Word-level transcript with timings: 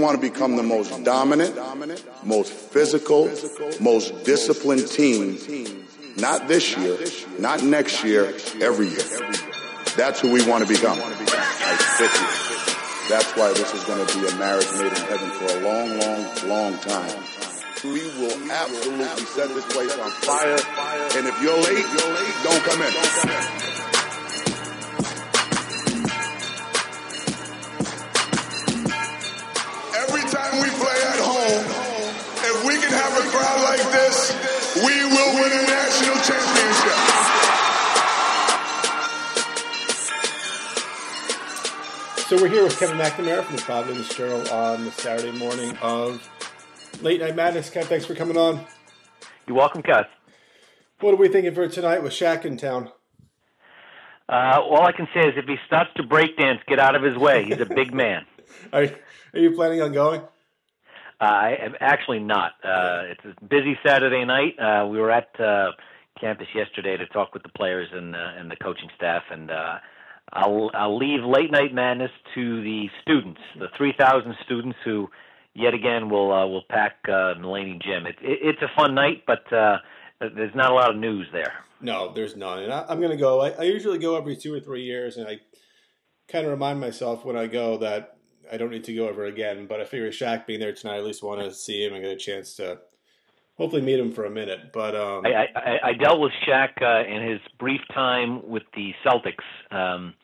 want 0.00 0.20
to 0.20 0.20
become 0.20 0.56
the 0.56 0.62
most 0.62 1.04
dominant, 1.04 1.58
most 2.24 2.52
physical, 2.52 3.30
most 3.80 4.24
disciplined 4.24 4.88
team, 4.88 5.38
not 6.16 6.48
this 6.48 6.76
year, 6.76 6.98
not 7.38 7.62
next 7.62 8.04
year, 8.04 8.34
every 8.60 8.88
year. 8.88 9.32
That's 9.96 10.20
who 10.20 10.32
we 10.32 10.46
want 10.46 10.66
to 10.66 10.68
become. 10.72 10.98
That's 13.08 13.36
why 13.36 13.52
this 13.52 13.74
is 13.74 13.84
going 13.84 14.06
to 14.06 14.18
be 14.18 14.26
a 14.28 14.36
marriage 14.36 14.70
made 14.74 14.92
in 14.92 15.04
heaven 15.10 15.30
for 15.30 15.46
a 15.46 15.60
long, 15.60 15.98
long, 15.98 16.48
long 16.48 16.78
time. 16.78 17.24
We 17.82 18.02
will 18.20 18.52
absolutely 18.52 19.24
set 19.24 19.48
this 19.48 19.64
place 19.72 19.98
on 19.98 20.10
fire. 20.10 20.58
And 21.16 21.26
if 21.26 21.42
you're 21.42 21.56
late, 21.56 21.86
you're 21.96 22.14
late. 22.14 22.34
Don't 22.44 22.62
come 22.62 22.82
in. 22.82 23.69
A 33.20 33.30
crowd 33.30 33.62
like 33.62 33.82
this, 33.92 34.32
we 34.76 35.04
will 35.04 35.34
win 35.34 35.52
a 35.52 35.62
national 35.66 36.16
championship. 36.24 37.30
So 42.26 42.40
we're 42.40 42.48
here 42.48 42.62
with 42.62 42.78
Kevin 42.78 42.96
McNamara 42.96 43.42
from 43.42 43.56
the 43.56 43.62
Providence 43.62 44.14
Journal 44.14 44.48
on 44.52 44.84
the 44.84 44.92
Saturday 44.92 45.36
morning 45.36 45.76
of 45.82 46.28
Late 47.02 47.20
Night 47.20 47.34
Madness. 47.34 47.68
Kev, 47.70 47.84
thanks 47.84 48.06
for 48.06 48.14
coming 48.14 48.36
on. 48.36 48.64
You're 49.46 49.56
welcome, 49.56 49.82
Gus. 49.82 50.06
What 51.00 51.12
are 51.12 51.16
we 51.16 51.28
thinking 51.28 51.54
for 51.54 51.66
tonight 51.66 52.02
with 52.02 52.12
Shaq 52.12 52.44
in 52.44 52.56
town? 52.56 52.90
Uh, 54.28 54.60
all 54.60 54.86
I 54.86 54.92
can 54.92 55.08
say 55.12 55.22
is 55.26 55.34
if 55.36 55.46
he 55.46 55.56
starts 55.66 55.90
to 55.96 56.04
break 56.04 56.36
dance, 56.36 56.60
get 56.68 56.78
out 56.78 56.94
of 56.94 57.02
his 57.02 57.16
way. 57.16 57.44
He's 57.44 57.60
a 57.60 57.66
big 57.66 57.92
man. 57.92 58.24
Are, 58.72 58.82
are 58.82 59.38
you 59.38 59.52
planning 59.52 59.80
on 59.80 59.92
going? 59.92 60.22
I 61.20 61.56
am 61.60 61.74
actually 61.80 62.20
not. 62.20 62.52
Uh, 62.64 63.02
it's 63.10 63.24
a 63.24 63.44
busy 63.44 63.78
Saturday 63.86 64.24
night. 64.24 64.58
Uh, 64.58 64.86
we 64.86 64.98
were 64.98 65.10
at 65.10 65.28
uh, 65.38 65.72
campus 66.18 66.46
yesterday 66.54 66.96
to 66.96 67.06
talk 67.06 67.34
with 67.34 67.42
the 67.42 67.50
players 67.50 67.88
and 67.92 68.16
uh, 68.16 68.38
and 68.38 68.50
the 68.50 68.56
coaching 68.56 68.88
staff, 68.96 69.22
and 69.30 69.50
uh, 69.50 69.78
I'll 70.32 70.70
I'll 70.72 70.96
leave 70.96 71.20
late 71.22 71.50
night 71.50 71.74
madness 71.74 72.10
to 72.34 72.62
the 72.62 72.86
students, 73.02 73.40
the 73.58 73.68
3,000 73.76 74.34
students 74.44 74.78
who, 74.84 75.08
yet 75.54 75.74
again, 75.74 76.08
will 76.08 76.32
uh, 76.32 76.46
will 76.46 76.64
pack 76.70 76.96
uh, 77.08 77.34
Mullaney 77.38 77.78
Gym. 77.84 78.06
It, 78.06 78.16
it, 78.22 78.38
it's 78.42 78.62
a 78.62 78.70
fun 78.74 78.94
night, 78.94 79.24
but 79.26 79.52
uh, 79.52 79.78
there's 80.20 80.54
not 80.54 80.70
a 80.70 80.74
lot 80.74 80.90
of 80.90 80.96
news 80.96 81.26
there. 81.32 81.52
No, 81.82 82.12
there's 82.14 82.36
none. 82.36 82.62
And 82.62 82.72
I, 82.72 82.86
I'm 82.88 82.98
going 82.98 83.10
to 83.10 83.16
go. 83.16 83.40
I, 83.40 83.50
I 83.50 83.62
usually 83.62 83.98
go 83.98 84.16
every 84.16 84.36
two 84.36 84.54
or 84.54 84.60
three 84.60 84.84
years, 84.84 85.16
and 85.16 85.28
I 85.28 85.40
kind 86.28 86.46
of 86.46 86.52
remind 86.52 86.80
myself 86.80 87.24
when 87.24 87.36
I 87.36 87.46
go 87.46 87.76
that 87.78 88.16
I 88.52 88.56
don't 88.56 88.70
need 88.70 88.84
to 88.84 88.94
go 88.94 89.08
over 89.08 89.24
again. 89.24 89.66
But 89.66 89.80
I 89.80 89.84
figure 89.84 90.10
Shaq 90.10 90.46
being 90.46 90.60
there 90.60 90.72
tonight, 90.72 90.94
I 90.94 90.98
at 90.98 91.04
least 91.04 91.22
want 91.22 91.40
to 91.40 91.52
see 91.52 91.84
him 91.84 91.94
and 91.94 92.02
get 92.02 92.10
a 92.10 92.16
chance 92.16 92.54
to 92.56 92.78
hopefully 93.56 93.82
meet 93.82 94.00
him 94.00 94.12
for 94.12 94.24
a 94.24 94.30
minute. 94.30 94.72
But 94.72 94.94
um, 94.96 95.26
I, 95.26 95.46
I, 95.54 95.78
I 95.84 95.92
dealt 95.92 96.20
with 96.20 96.32
Shaq 96.46 96.82
uh, 96.82 97.08
in 97.08 97.28
his 97.28 97.40
brief 97.58 97.80
time 97.92 98.48
with 98.48 98.62
the 98.74 98.92
Celtics. 99.04 99.44
Um, 99.70 100.14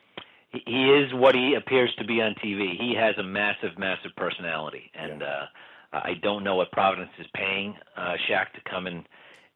he, 0.49 0.61
he 0.65 0.85
is 0.91 1.13
what 1.13 1.35
he 1.35 1.55
appears 1.55 1.93
to 1.99 2.05
be 2.05 2.21
on 2.21 2.33
TV. 2.43 2.77
He 2.79 2.95
has 2.97 3.17
a 3.17 3.23
massive, 3.23 3.77
massive 3.77 4.11
personality, 4.15 4.91
and 4.95 5.21
uh, 5.21 5.45
I 5.93 6.13
don't 6.21 6.43
know 6.43 6.55
what 6.55 6.71
Providence 6.71 7.11
is 7.19 7.27
paying 7.33 7.75
uh, 7.95 8.15
Shaq 8.29 8.51
to 8.53 8.69
come 8.69 8.87
and 8.87 9.07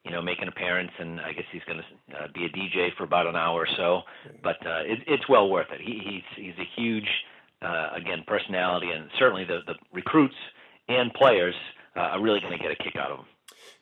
you 0.03 0.11
know 0.11 0.21
make 0.21 0.41
an 0.41 0.47
appearance, 0.47 0.91
and 0.99 1.19
I 1.19 1.33
guess 1.33 1.45
he's 1.51 1.63
going 1.65 1.79
to 1.79 2.17
uh, 2.17 2.27
be 2.33 2.45
a 2.45 2.49
DJ 2.49 2.95
for 2.97 3.03
about 3.03 3.27
an 3.27 3.35
hour 3.35 3.61
or 3.61 3.67
so. 3.77 4.01
But 4.43 4.65
uh, 4.65 4.81
it, 4.85 4.99
it's 5.07 5.27
well 5.29 5.49
worth 5.49 5.67
it. 5.71 5.81
He, 5.81 6.01
he's 6.03 6.45
he's 6.45 6.59
a 6.59 6.81
huge, 6.81 7.07
uh, 7.61 7.89
again, 7.95 8.23
personality, 8.27 8.89
and 8.91 9.09
certainly 9.19 9.43
the 9.43 9.59
the 9.67 9.75
recruits 9.93 10.35
and 10.87 11.13
players 11.13 11.55
uh, 11.95 11.99
are 11.99 12.21
really 12.21 12.39
going 12.39 12.57
to 12.57 12.61
get 12.61 12.71
a 12.71 12.75
kick 12.75 12.95
out 12.95 13.11
of 13.11 13.17
them. 13.17 13.27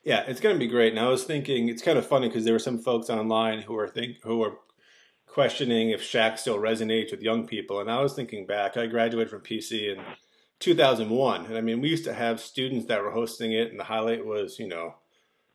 Yeah, 0.03 0.23
it's 0.27 0.39
going 0.39 0.55
to 0.55 0.59
be 0.59 0.67
great. 0.67 0.93
And 0.93 0.99
I 0.99 1.07
was 1.07 1.23
thinking, 1.23 1.69
it's 1.69 1.81
kind 1.81 1.97
of 1.97 2.05
funny 2.05 2.27
because 2.27 2.45
there 2.45 2.53
were 2.53 2.59
some 2.59 2.79
folks 2.79 3.09
online 3.09 3.61
who 3.61 3.77
are 3.77 3.87
think 3.87 4.23
who 4.23 4.43
are 4.43 4.57
questioning 5.27 5.91
if 5.91 6.01
Shaq 6.01 6.39
still 6.39 6.57
resonates 6.57 7.11
with 7.11 7.21
young 7.21 7.47
people. 7.47 7.79
And 7.79 7.91
I 7.91 8.01
was 8.01 8.13
thinking 8.13 8.45
back, 8.45 8.77
I 8.77 8.87
graduated 8.87 9.29
from 9.29 9.41
PC 9.41 9.95
in 9.95 10.03
2001, 10.59 11.45
and 11.45 11.57
I 11.57 11.61
mean, 11.61 11.79
we 11.79 11.89
used 11.89 12.03
to 12.05 12.13
have 12.13 12.41
students 12.41 12.87
that 12.87 13.01
were 13.01 13.11
hosting 13.11 13.53
it, 13.53 13.71
and 13.71 13.79
the 13.79 13.85
highlight 13.85 14.25
was, 14.25 14.59
you 14.59 14.67
know, 14.67 14.95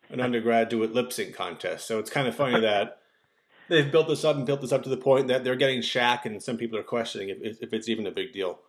an 0.08 0.20
undergraduate 0.20 0.94
lip 0.94 1.12
sync 1.12 1.34
contest. 1.34 1.86
So 1.86 1.98
it's 1.98 2.10
kind 2.10 2.28
of 2.28 2.34
funny 2.34 2.60
that 2.62 2.98
they've 3.68 3.90
built 3.90 4.08
this 4.08 4.24
up 4.24 4.36
and 4.36 4.46
built 4.46 4.60
this 4.60 4.72
up 4.72 4.82
to 4.84 4.88
the 4.88 4.96
point 4.96 5.28
that 5.28 5.44
they're 5.44 5.56
getting 5.56 5.80
Shaq, 5.80 6.24
and 6.24 6.42
some 6.42 6.56
people 6.56 6.78
are 6.78 6.82
questioning 6.82 7.28
if, 7.28 7.62
if 7.62 7.72
it's 7.72 7.88
even 7.88 8.06
a 8.06 8.10
big 8.10 8.32
deal. 8.32 8.60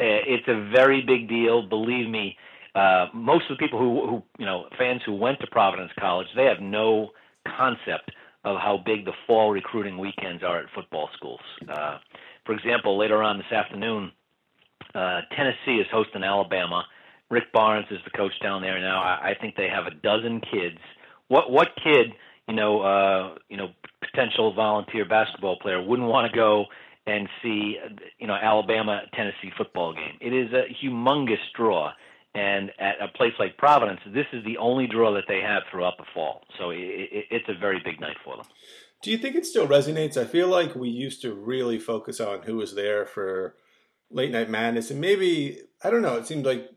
Uh, 0.00 0.22
It's 0.26 0.48
a 0.48 0.70
very 0.70 1.02
big 1.02 1.28
deal. 1.28 1.62
Believe 1.68 2.08
me, 2.08 2.36
uh, 2.74 3.06
most 3.12 3.50
of 3.50 3.56
the 3.56 3.64
people 3.64 3.78
who, 3.78 4.06
who, 4.08 4.22
you 4.38 4.46
know, 4.46 4.66
fans 4.78 5.02
who 5.04 5.14
went 5.14 5.40
to 5.40 5.46
Providence 5.48 5.90
College, 5.98 6.28
they 6.36 6.44
have 6.44 6.60
no 6.60 7.10
concept 7.56 8.12
of 8.44 8.58
how 8.58 8.80
big 8.84 9.04
the 9.04 9.12
fall 9.26 9.50
recruiting 9.50 9.98
weekends 9.98 10.42
are 10.42 10.60
at 10.60 10.66
football 10.74 11.08
schools. 11.16 11.40
Uh, 11.68 11.98
for 12.46 12.54
example, 12.54 12.96
later 12.96 13.22
on 13.22 13.38
this 13.38 13.52
afternoon, 13.52 14.12
uh, 14.94 15.20
Tennessee 15.36 15.80
is 15.80 15.86
hosting 15.90 16.22
Alabama. 16.22 16.84
Rick 17.30 17.52
Barnes 17.52 17.86
is 17.90 17.98
the 18.04 18.10
coach 18.10 18.32
down 18.42 18.62
there 18.62 18.80
now. 18.80 19.02
I, 19.02 19.30
I 19.30 19.34
think 19.40 19.56
they 19.56 19.68
have 19.68 19.86
a 19.86 19.90
dozen 19.90 20.40
kids. 20.40 20.78
What 21.28 21.50
what 21.50 21.68
kid, 21.82 22.12
you 22.48 22.54
know, 22.54 22.80
uh, 22.80 23.34
you 23.48 23.56
know, 23.56 23.68
potential 24.00 24.54
volunteer 24.54 25.04
basketball 25.04 25.58
player 25.60 25.82
wouldn't 25.82 26.08
want 26.08 26.30
to 26.30 26.36
go 26.36 26.64
and 27.06 27.28
see, 27.42 27.76
you 28.18 28.26
know, 28.26 28.34
Alabama 28.34 29.02
Tennessee 29.14 29.52
football 29.56 29.94
game? 29.94 30.18
It 30.20 30.34
is 30.34 30.52
a 30.52 30.64
humongous 30.84 31.36
draw. 31.56 31.92
And 32.34 32.70
at 32.78 32.96
a 33.00 33.08
place 33.08 33.32
like 33.38 33.56
Providence, 33.56 34.00
this 34.14 34.26
is 34.32 34.44
the 34.44 34.58
only 34.58 34.86
draw 34.86 35.12
that 35.14 35.24
they 35.26 35.40
have 35.40 35.62
throughout 35.70 35.96
the 35.96 36.04
fall. 36.14 36.42
So 36.58 36.70
it, 36.70 36.78
it, 36.78 37.24
it's 37.30 37.48
a 37.48 37.58
very 37.58 37.80
big 37.84 38.00
night 38.00 38.16
for 38.24 38.36
them. 38.36 38.46
Do 39.02 39.10
you 39.10 39.18
think 39.18 39.36
it 39.36 39.46
still 39.46 39.66
resonates? 39.66 40.16
I 40.16 40.24
feel 40.24 40.48
like 40.48 40.74
we 40.74 40.88
used 40.88 41.22
to 41.22 41.32
really 41.32 41.78
focus 41.78 42.20
on 42.20 42.42
who 42.42 42.56
was 42.56 42.74
there 42.74 43.06
for 43.06 43.54
late 44.10 44.30
night 44.30 44.50
madness, 44.50 44.90
and 44.90 45.00
maybe 45.00 45.60
I 45.82 45.90
don't 45.90 46.02
know. 46.02 46.16
It 46.16 46.26
seemed 46.26 46.44
like 46.44 46.68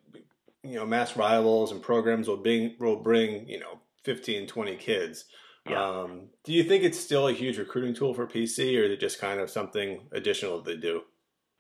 you 0.63 0.75
know 0.75 0.85
mass 0.85 1.17
rivals 1.17 1.71
and 1.71 1.81
programs 1.81 2.27
will 2.27 2.37
bring 2.37 2.75
will 2.79 2.97
bring 2.97 3.47
you 3.49 3.59
know 3.59 3.79
15, 4.03 4.47
20 4.47 4.75
kids. 4.77 5.25
Yeah. 5.69 5.83
Um, 5.83 6.29
do 6.43 6.53
you 6.53 6.63
think 6.63 6.83
it's 6.83 6.99
still 6.99 7.27
a 7.27 7.33
huge 7.33 7.57
recruiting 7.57 7.93
tool 7.93 8.13
for 8.13 8.25
PC, 8.25 8.79
or 8.79 8.83
is 8.83 8.91
it 8.91 8.99
just 8.99 9.19
kind 9.19 9.39
of 9.39 9.49
something 9.49 10.01
additional 10.11 10.57
that 10.57 10.65
they 10.65 10.77
do? 10.77 11.01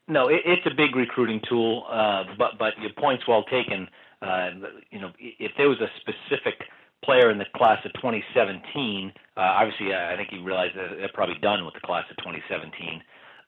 No, 0.07 0.27
it, 0.27 0.41
it's 0.45 0.65
a 0.65 0.75
big 0.75 0.95
recruiting 0.95 1.39
tool, 1.47 1.85
uh, 1.89 2.23
but 2.37 2.57
but 2.57 2.73
your 2.81 2.91
point's 2.97 3.27
well 3.27 3.43
taken. 3.43 3.87
Uh, 4.21 4.49
you 4.91 4.99
know, 4.99 5.11
if 5.19 5.51
there 5.57 5.69
was 5.69 5.79
a 5.81 5.87
specific 6.01 6.55
player 7.03 7.31
in 7.31 7.37
the 7.37 7.45
class 7.55 7.79
of 7.85 7.93
2017, 7.93 9.11
uh, 9.37 9.39
obviously 9.39 9.93
uh, 9.93 10.13
I 10.13 10.15
think 10.15 10.29
you 10.31 10.43
realize 10.43 10.69
that 10.75 10.97
they're 10.97 11.09
probably 11.13 11.37
done 11.41 11.65
with 11.65 11.73
the 11.73 11.81
class 11.81 12.05
of 12.09 12.17
2017. 12.17 13.01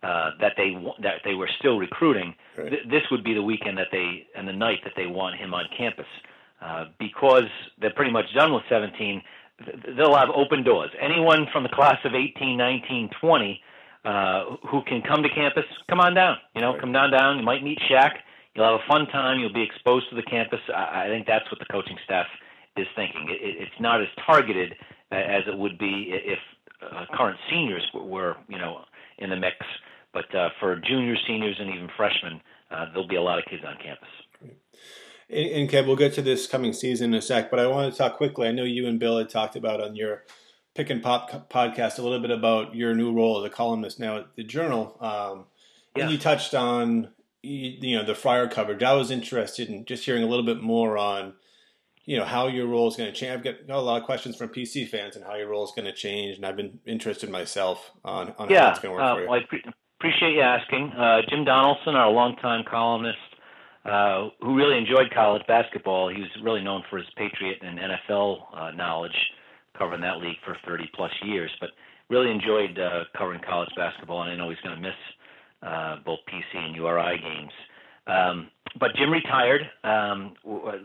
Uh, 0.03 0.31
that 0.41 0.51
they 0.57 0.75
that 1.01 1.23
they 1.23 1.33
were 1.33 1.49
still 1.59 1.77
recruiting. 1.79 2.35
Right. 2.57 2.69
Th- 2.69 2.83
this 2.89 3.03
would 3.09 3.23
be 3.23 3.33
the 3.33 3.41
weekend 3.41 3.77
that 3.77 3.87
they 3.91 4.27
and 4.35 4.45
the 4.45 4.53
night 4.53 4.79
that 4.83 4.93
they 4.97 5.05
want 5.05 5.39
him 5.39 5.53
on 5.53 5.63
campus, 5.77 6.05
uh, 6.61 6.85
because 6.99 7.47
they're 7.79 7.93
pretty 7.95 8.11
much 8.11 8.25
done 8.35 8.53
with 8.53 8.63
17. 8.67 9.21
Th- 9.59 9.95
They'll 9.97 10.15
have 10.15 10.29
open 10.33 10.63
doors. 10.63 10.91
Anyone 11.01 11.47
from 11.51 11.63
the 11.63 11.69
class 11.69 11.97
of 12.05 12.13
18, 12.15 12.57
19, 12.57 13.09
20 13.19 13.61
uh, 14.05 14.43
who 14.69 14.81
can 14.83 15.01
come 15.01 15.23
to 15.23 15.29
campus, 15.29 15.63
come 15.89 15.99
on 15.99 16.13
down. 16.13 16.37
You 16.55 16.61
know, 16.61 16.71
Right. 16.71 16.79
come 16.81 16.91
down 16.91 17.11
down. 17.11 17.37
You 17.39 17.43
might 17.43 17.63
meet 17.63 17.79
Shaq. 17.89 18.11
You'll 18.53 18.65
have 18.65 18.79
a 18.81 18.87
fun 18.87 19.07
time. 19.07 19.39
You'll 19.39 19.53
be 19.53 19.63
exposed 19.63 20.09
to 20.09 20.15
the 20.15 20.23
campus. 20.23 20.59
I, 20.73 21.05
I 21.05 21.07
think 21.07 21.25
that's 21.25 21.49
what 21.51 21.59
the 21.59 21.65
coaching 21.71 21.97
staff 22.05 22.27
is 22.77 22.87
thinking. 22.95 23.27
It, 23.29 23.41
it, 23.41 23.61
it's 23.63 23.79
not 23.81 24.01
as 24.01 24.07
targeted 24.25 24.73
as 25.11 25.43
it 25.47 25.57
would 25.57 25.77
be 25.77 26.09
if 26.11 26.39
uh, 26.81 27.05
current 27.15 27.37
seniors 27.49 27.83
were, 27.93 28.03
were, 28.03 28.37
you 28.49 28.57
know, 28.57 28.81
in 29.19 29.29
the 29.29 29.35
mix. 29.37 29.55
But 30.13 30.33
uh, 30.35 30.49
for 30.59 30.75
juniors, 30.87 31.23
seniors, 31.27 31.55
and 31.59 31.69
even 31.69 31.87
freshmen, 31.95 32.41
uh, 32.71 32.85
there'll 32.93 33.07
be 33.07 33.15
a 33.15 33.21
lot 33.21 33.39
of 33.39 33.45
kids 33.45 33.63
on 33.65 33.75
campus. 33.83 34.09
And, 35.29 35.49
and 35.49 35.69
Kev, 35.69 35.87
we'll 35.87 35.95
get 35.95 36.13
to 36.13 36.21
this 36.21 36.47
coming 36.47 36.73
season 36.73 37.13
in 37.13 37.19
a 37.19 37.21
sec, 37.21 37.49
but 37.49 37.59
I 37.59 37.67
want 37.67 37.91
to 37.91 37.97
talk 37.97 38.17
quickly. 38.17 38.47
I 38.47 38.51
know 38.51 38.63
you 38.63 38.87
and 38.87 38.99
Bill 38.99 39.17
had 39.17 39.29
talked 39.29 39.55
about 39.55 39.81
on 39.81 39.95
your 39.95 40.23
Pick 40.75 40.89
and 40.89 41.03
Pop 41.03 41.49
podcast 41.49 41.99
a 41.99 42.01
little 42.01 42.19
bit 42.19 42.31
about 42.31 42.75
your 42.75 42.95
new 42.95 43.13
role 43.13 43.39
as 43.39 43.45
a 43.45 43.53
columnist 43.53 43.99
now 43.99 44.17
at 44.17 44.35
the 44.35 44.43
Journal. 44.43 44.97
Um, 44.99 45.45
Yeah. 45.95 46.03
And 46.03 46.11
you 46.11 46.17
touched 46.17 46.55
on 46.55 47.09
you, 47.43 47.77
you 47.81 47.97
know 47.97 48.03
the 48.03 48.15
Friar 48.15 48.47
coverage. 48.47 48.81
I 48.81 48.93
was 48.93 49.11
interested 49.11 49.69
in 49.69 49.85
just 49.85 50.05
hearing 50.05 50.23
a 50.23 50.27
little 50.27 50.45
bit 50.45 50.61
more 50.61 50.97
on 50.97 51.33
you 52.05 52.17
know 52.17 52.25
how 52.25 52.47
your 52.47 52.67
role 52.67 52.87
is 52.87 52.95
going 52.95 53.11
to 53.11 53.17
change. 53.17 53.31
I've 53.31 53.43
got, 53.43 53.67
got 53.67 53.77
a 53.77 53.81
lot 53.81 53.99
of 54.01 54.05
questions 54.05 54.35
from 54.35 54.49
PC 54.49 54.89
fans 54.89 55.15
and 55.15 55.23
how 55.23 55.35
your 55.35 55.49
role 55.49 55.63
is 55.63 55.71
going 55.75 55.85
to 55.85 55.93
change, 55.93 56.37
and 56.37 56.45
I've 56.45 56.57
been 56.57 56.79
interested 56.85 57.29
myself 57.29 57.91
on, 58.03 58.33
on 58.37 58.49
how 58.49 58.71
it's 58.71 58.79
going 58.79 58.95
to 58.95 59.01
work 59.01 59.03
uh, 59.03 59.15
for 59.15 59.21
you. 59.21 59.29
well, 59.29 59.39
I 59.39 59.45
pre- 59.47 59.63
appreciate 59.99 60.33
you 60.33 60.41
asking. 60.41 60.91
Uh, 60.91 61.21
Jim 61.29 61.45
Donaldson, 61.45 61.95
our 61.95 62.11
longtime 62.11 62.65
columnist, 62.69 63.19
uh, 63.85 64.29
who 64.41 64.55
really 64.55 64.77
enjoyed 64.77 65.11
college 65.13 65.43
basketball. 65.47 66.09
He 66.09 66.21
was 66.21 66.29
really 66.43 66.61
known 66.61 66.83
for 66.89 66.97
his 66.97 67.07
Patriot 67.17 67.59
and 67.61 67.79
NFL 67.79 68.37
uh, 68.55 68.71
knowledge, 68.71 69.15
covering 69.77 70.01
that 70.01 70.17
league 70.17 70.37
for 70.45 70.55
30 70.65 70.89
plus 70.95 71.11
years. 71.23 71.51
But 71.59 71.69
really 72.09 72.31
enjoyed 72.31 72.77
uh, 72.79 73.03
covering 73.17 73.41
college 73.47 73.69
basketball, 73.75 74.23
and 74.23 74.31
I 74.31 74.35
know 74.35 74.49
he's 74.49 74.59
going 74.59 74.75
to 74.75 74.81
miss 74.81 74.95
uh, 75.61 75.97
both 76.05 76.19
PC 76.31 76.57
and 76.57 76.75
URI 76.75 77.17
games. 77.17 77.51
Um, 78.07 78.49
but 78.79 78.91
Jim 78.95 79.11
retired. 79.11 79.61
Um, 79.83 80.33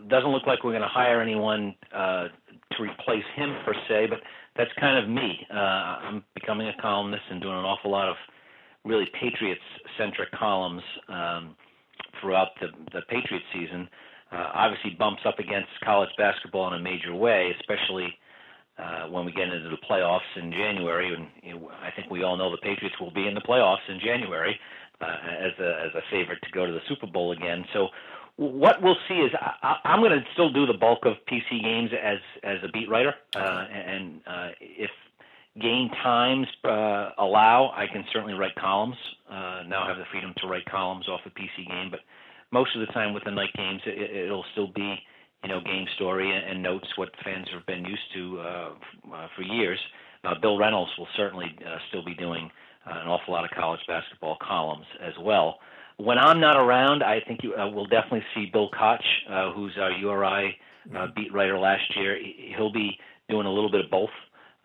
doesn't 0.07 0.29
look 0.29 0.47
like 0.47 0.63
we're 0.63 0.71
going 0.71 0.81
to 0.81 0.87
hire 0.87 1.21
anyone 1.21 1.75
uh, 1.93 2.27
to 2.71 2.83
replace 2.83 3.25
him 3.35 3.55
per 3.65 3.73
se, 3.87 4.07
but 4.09 4.19
that's 4.55 4.71
kind 4.79 5.03
of 5.03 5.09
me. 5.09 5.45
Uh, 5.51 5.57
I'm 5.57 6.23
becoming 6.33 6.67
a 6.67 6.81
columnist 6.81 7.23
and 7.29 7.41
doing 7.41 7.57
an 7.57 7.65
awful 7.65 7.91
lot 7.91 8.07
of 8.07 8.15
really 8.85 9.07
Patriots-centric 9.19 10.31
columns 10.31 10.83
um, 11.09 11.55
throughout 12.21 12.49
the, 12.59 12.67
the 12.93 13.01
Patriots 13.09 13.45
season. 13.53 13.87
Uh, 14.31 14.51
obviously, 14.53 14.91
bumps 14.97 15.21
up 15.25 15.39
against 15.39 15.69
college 15.83 16.09
basketball 16.17 16.67
in 16.73 16.79
a 16.79 16.83
major 16.83 17.15
way, 17.15 17.51
especially 17.59 18.13
uh, 18.77 19.07
when 19.09 19.25
we 19.25 19.31
get 19.31 19.49
into 19.49 19.69
the 19.69 19.81
playoffs 19.89 20.29
in 20.35 20.51
January. 20.51 21.13
And 21.13 21.27
you 21.41 21.53
know, 21.53 21.71
I 21.81 21.89
think 21.91 22.11
we 22.11 22.23
all 22.23 22.37
know 22.37 22.51
the 22.51 22.57
Patriots 22.57 22.95
will 22.99 23.11
be 23.11 23.27
in 23.27 23.33
the 23.33 23.41
playoffs 23.41 23.87
in 23.89 23.99
January 23.99 24.59
uh, 25.01 25.05
as 25.05 25.51
a 25.59 25.69
as 25.85 25.95
a 25.95 26.01
favorite 26.11 26.39
to 26.43 26.51
go 26.51 26.65
to 26.65 26.71
the 26.71 26.81
Super 26.87 27.07
Bowl 27.07 27.31
again. 27.31 27.65
So 27.73 27.87
what 28.35 28.81
we'll 28.81 28.97
see 29.07 29.15
is 29.15 29.31
I, 29.33 29.77
I'm 29.83 29.99
going 29.99 30.11
to 30.11 30.23
still 30.33 30.51
do 30.51 30.65
the 30.65 30.77
bulk 30.77 30.99
of 31.05 31.13
PC 31.29 31.61
games 31.61 31.89
as 32.01 32.19
as 32.43 32.57
a 32.63 32.71
beat 32.71 32.89
writer, 32.89 33.13
uh, 33.35 33.65
and 33.69 34.21
uh, 34.25 34.49
if 34.61 34.91
game 35.61 35.89
times 36.03 36.47
uh, 36.63 37.11
allow, 37.17 37.71
I 37.75 37.85
can 37.91 38.03
certainly 38.11 38.33
write 38.33 38.55
columns. 38.55 38.95
Uh, 39.29 39.63
now 39.67 39.83
I 39.83 39.87
have 39.87 39.97
the 39.97 40.05
freedom 40.11 40.33
to 40.37 40.47
write 40.47 40.65
columns 40.65 41.07
off 41.07 41.21
the 41.23 41.31
PC 41.31 41.67
game, 41.67 41.89
but 41.91 41.99
most 42.51 42.75
of 42.75 42.85
the 42.85 42.91
time 42.93 43.13
with 43.13 43.23
the 43.23 43.31
night 43.31 43.53
games, 43.55 43.81
it, 43.85 44.25
it'll 44.25 44.45
still 44.53 44.71
be 44.73 44.95
you 45.43 45.49
know 45.49 45.61
game 45.61 45.85
story 45.95 46.31
and, 46.31 46.61
notes 46.61 46.87
what 46.97 47.09
fans 47.23 47.47
have 47.53 47.65
been 47.65 47.85
used 47.85 48.13
to 48.13 48.39
uh, 48.39 48.69
uh, 49.13 49.27
for 49.35 49.41
years. 49.43 49.79
Uh, 50.23 50.33
Bill 50.41 50.57
Reynolds 50.57 50.91
will 50.97 51.07
certainly 51.15 51.55
uh, 51.65 51.77
still 51.89 52.03
be 52.03 52.13
doing 52.15 52.49
an 52.85 53.07
awful 53.07 53.33
lot 53.33 53.45
of 53.45 53.51
college 53.51 53.79
basketball 53.87 54.37
columns 54.41 54.85
as 55.01 55.13
well. 55.21 55.59
When 55.97 56.17
I'm 56.17 56.39
not 56.39 56.57
around, 56.57 57.03
I 57.03 57.19
think 57.27 57.41
you 57.43 57.53
will 57.73 57.85
definitely 57.85 58.23
see 58.33 58.49
Bill 58.51 58.69
Koch, 58.69 59.03
who's 59.53 59.77
our 59.79 59.91
URI 59.91 60.57
beat 61.15 61.31
writer 61.33 61.59
last 61.59 61.83
year. 61.95 62.17
He'll 62.57 62.71
be 62.71 62.97
doing 63.29 63.45
a 63.45 63.51
little 63.51 63.69
bit 63.69 63.85
of 63.85 63.91
both, 63.91 64.09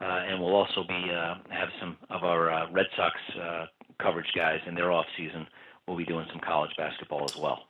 and 0.04 0.40
we'll 0.40 0.54
also 0.54 0.84
be 0.86 1.10
uh, 1.10 1.34
have 1.50 1.68
some 1.80 1.96
of 2.10 2.24
our 2.24 2.50
uh, 2.50 2.70
Red 2.70 2.86
Sox 2.96 3.14
uh, 3.40 3.66
coverage 4.00 4.32
guys 4.34 4.60
in 4.66 4.74
their 4.74 4.92
off 4.92 5.06
season. 5.16 5.46
We'll 5.86 5.96
be 5.96 6.04
doing 6.04 6.26
some 6.30 6.40
college 6.40 6.70
basketball 6.76 7.24
as 7.24 7.36
well. 7.36 7.64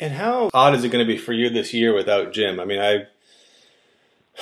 And 0.00 0.12
how 0.12 0.50
odd 0.52 0.74
is 0.74 0.84
it 0.84 0.88
going 0.88 1.06
to 1.06 1.12
be 1.12 1.18
for 1.18 1.32
you 1.32 1.50
this 1.50 1.72
year 1.72 1.94
without 1.94 2.32
Jim? 2.32 2.58
I 2.58 2.64
mean, 2.64 2.80
I 2.80 3.06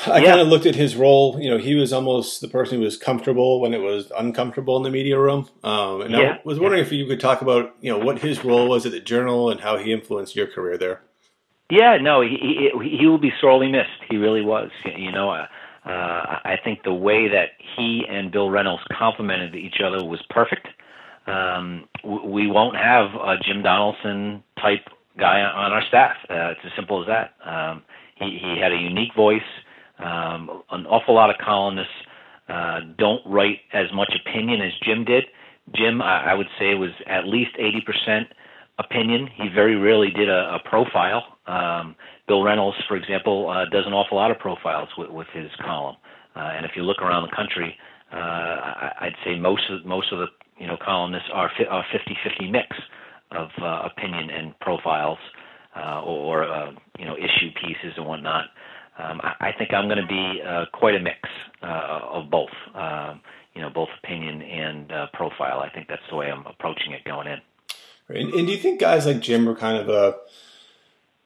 I 0.06 0.18
yeah. 0.20 0.30
kind 0.30 0.40
of 0.40 0.48
looked 0.48 0.64
at 0.64 0.74
his 0.74 0.96
role. 0.96 1.38
You 1.40 1.50
know, 1.50 1.58
he 1.58 1.74
was 1.74 1.92
almost 1.92 2.40
the 2.40 2.48
person 2.48 2.78
who 2.78 2.84
was 2.84 2.96
comfortable 2.96 3.60
when 3.60 3.74
it 3.74 3.80
was 3.80 4.10
uncomfortable 4.16 4.76
in 4.78 4.82
the 4.82 4.90
media 4.90 5.18
room. 5.18 5.48
Um, 5.62 6.00
and 6.00 6.12
yeah. 6.12 6.36
I 6.36 6.40
was 6.44 6.58
wondering 6.58 6.80
yeah. 6.80 6.86
if 6.86 6.92
you 6.92 7.06
could 7.06 7.20
talk 7.20 7.42
about, 7.42 7.74
you 7.80 7.92
know, 7.92 7.98
what 7.98 8.20
his 8.20 8.42
role 8.44 8.68
was 8.68 8.86
at 8.86 8.92
the 8.92 9.00
Journal 9.00 9.50
and 9.50 9.60
how 9.60 9.76
he 9.76 9.92
influenced 9.92 10.34
your 10.34 10.46
career 10.46 10.78
there. 10.78 11.02
Yeah, 11.70 11.98
no, 11.98 12.20
he 12.20 12.70
he, 12.80 12.98
he 12.98 13.06
will 13.06 13.18
be 13.18 13.32
sorely 13.40 13.70
missed. 13.70 13.88
He 14.10 14.16
really 14.16 14.42
was. 14.42 14.70
You 14.84 15.12
know, 15.12 15.30
uh, 15.30 15.46
uh, 15.84 16.38
I 16.44 16.56
think 16.62 16.84
the 16.84 16.94
way 16.94 17.28
that 17.28 17.50
he 17.76 18.04
and 18.08 18.30
Bill 18.30 18.50
Reynolds 18.50 18.82
complemented 18.96 19.54
each 19.54 19.80
other 19.84 20.04
was 20.04 20.22
perfect. 20.30 20.68
Um, 21.26 21.88
we 22.04 22.46
won't 22.46 22.76
have 22.76 23.14
a 23.14 23.36
Jim 23.44 23.62
Donaldson 23.62 24.42
type 24.60 24.84
guy 25.18 25.40
on 25.40 25.72
our 25.72 25.82
staff. 25.88 26.16
Uh, 26.30 26.50
it's 26.52 26.60
as 26.64 26.72
simple 26.76 27.00
as 27.00 27.08
that. 27.08 27.34
Um, 27.44 27.82
he 28.16 28.38
he 28.40 28.60
had 28.60 28.72
a 28.72 28.76
unique 28.76 29.14
voice. 29.14 29.40
Um, 29.98 30.62
an 30.70 30.86
awful 30.86 31.14
lot 31.14 31.30
of 31.30 31.36
columnists 31.44 31.92
uh, 32.48 32.80
don't 32.98 33.22
write 33.26 33.60
as 33.72 33.86
much 33.92 34.12
opinion 34.24 34.60
as 34.60 34.72
Jim 34.84 35.04
did. 35.04 35.24
Jim, 35.74 36.02
I, 36.02 36.32
I 36.32 36.34
would 36.34 36.48
say, 36.58 36.74
was 36.74 36.90
at 37.06 37.26
least 37.26 37.50
80% 37.56 38.26
opinion. 38.78 39.28
He 39.34 39.48
very 39.54 39.76
rarely 39.76 40.10
did 40.10 40.28
a, 40.28 40.56
a 40.56 40.68
profile. 40.68 41.24
Um, 41.46 41.96
Bill 42.28 42.42
Reynolds, 42.42 42.76
for 42.88 42.96
example, 42.96 43.48
uh, 43.48 43.64
does 43.70 43.84
an 43.86 43.92
awful 43.92 44.16
lot 44.16 44.30
of 44.30 44.38
profiles 44.38 44.88
with, 44.96 45.10
with 45.10 45.26
his 45.32 45.50
column. 45.64 45.96
Uh, 46.34 46.40
and 46.56 46.64
if 46.64 46.72
you 46.76 46.82
look 46.82 47.02
around 47.02 47.28
the 47.28 47.36
country, 47.36 47.76
uh, 48.12 48.16
I, 48.16 48.92
I'd 49.02 49.16
say 49.24 49.38
most 49.38 49.62
of 49.70 49.84
most 49.84 50.12
of 50.12 50.18
the 50.18 50.26
you 50.58 50.66
know 50.66 50.76
columnists 50.82 51.28
are 51.32 51.46
a 51.48 51.82
50-50 52.40 52.50
mix 52.50 52.68
of 53.32 53.48
uh, 53.60 53.88
opinion 53.90 54.30
and 54.30 54.58
profiles, 54.60 55.18
uh, 55.76 56.02
or, 56.02 56.44
or 56.44 56.50
uh, 56.50 56.72
you 56.98 57.04
know 57.04 57.16
issue 57.16 57.50
pieces 57.60 57.94
and 57.96 58.06
whatnot 58.06 58.46
um, 58.98 59.20
I, 59.22 59.48
I 59.48 59.52
think 59.58 59.72
I'm 59.72 59.86
going 59.88 60.00
to 60.00 60.06
be 60.06 60.40
uh, 60.46 60.64
quite 60.72 60.94
a 60.94 61.00
mix 61.00 61.18
uh, 61.62 62.00
of 62.12 62.30
both, 62.30 62.50
um, 62.74 63.20
you 63.54 63.62
know, 63.62 63.70
both 63.70 63.88
opinion 64.02 64.42
and 64.42 64.92
uh, 64.92 65.06
profile. 65.14 65.60
I 65.60 65.70
think 65.70 65.88
that's 65.88 66.02
the 66.10 66.16
way 66.16 66.30
I'm 66.30 66.46
approaching 66.46 66.92
it 66.92 67.04
going 67.04 67.26
in. 67.26 67.38
And, 68.14 68.32
and 68.34 68.46
do 68.46 68.52
you 68.52 68.58
think 68.58 68.80
guys 68.80 69.06
like 69.06 69.20
Jim 69.20 69.48
are 69.48 69.54
kind 69.54 69.76
of 69.76 69.88
a 69.88 70.16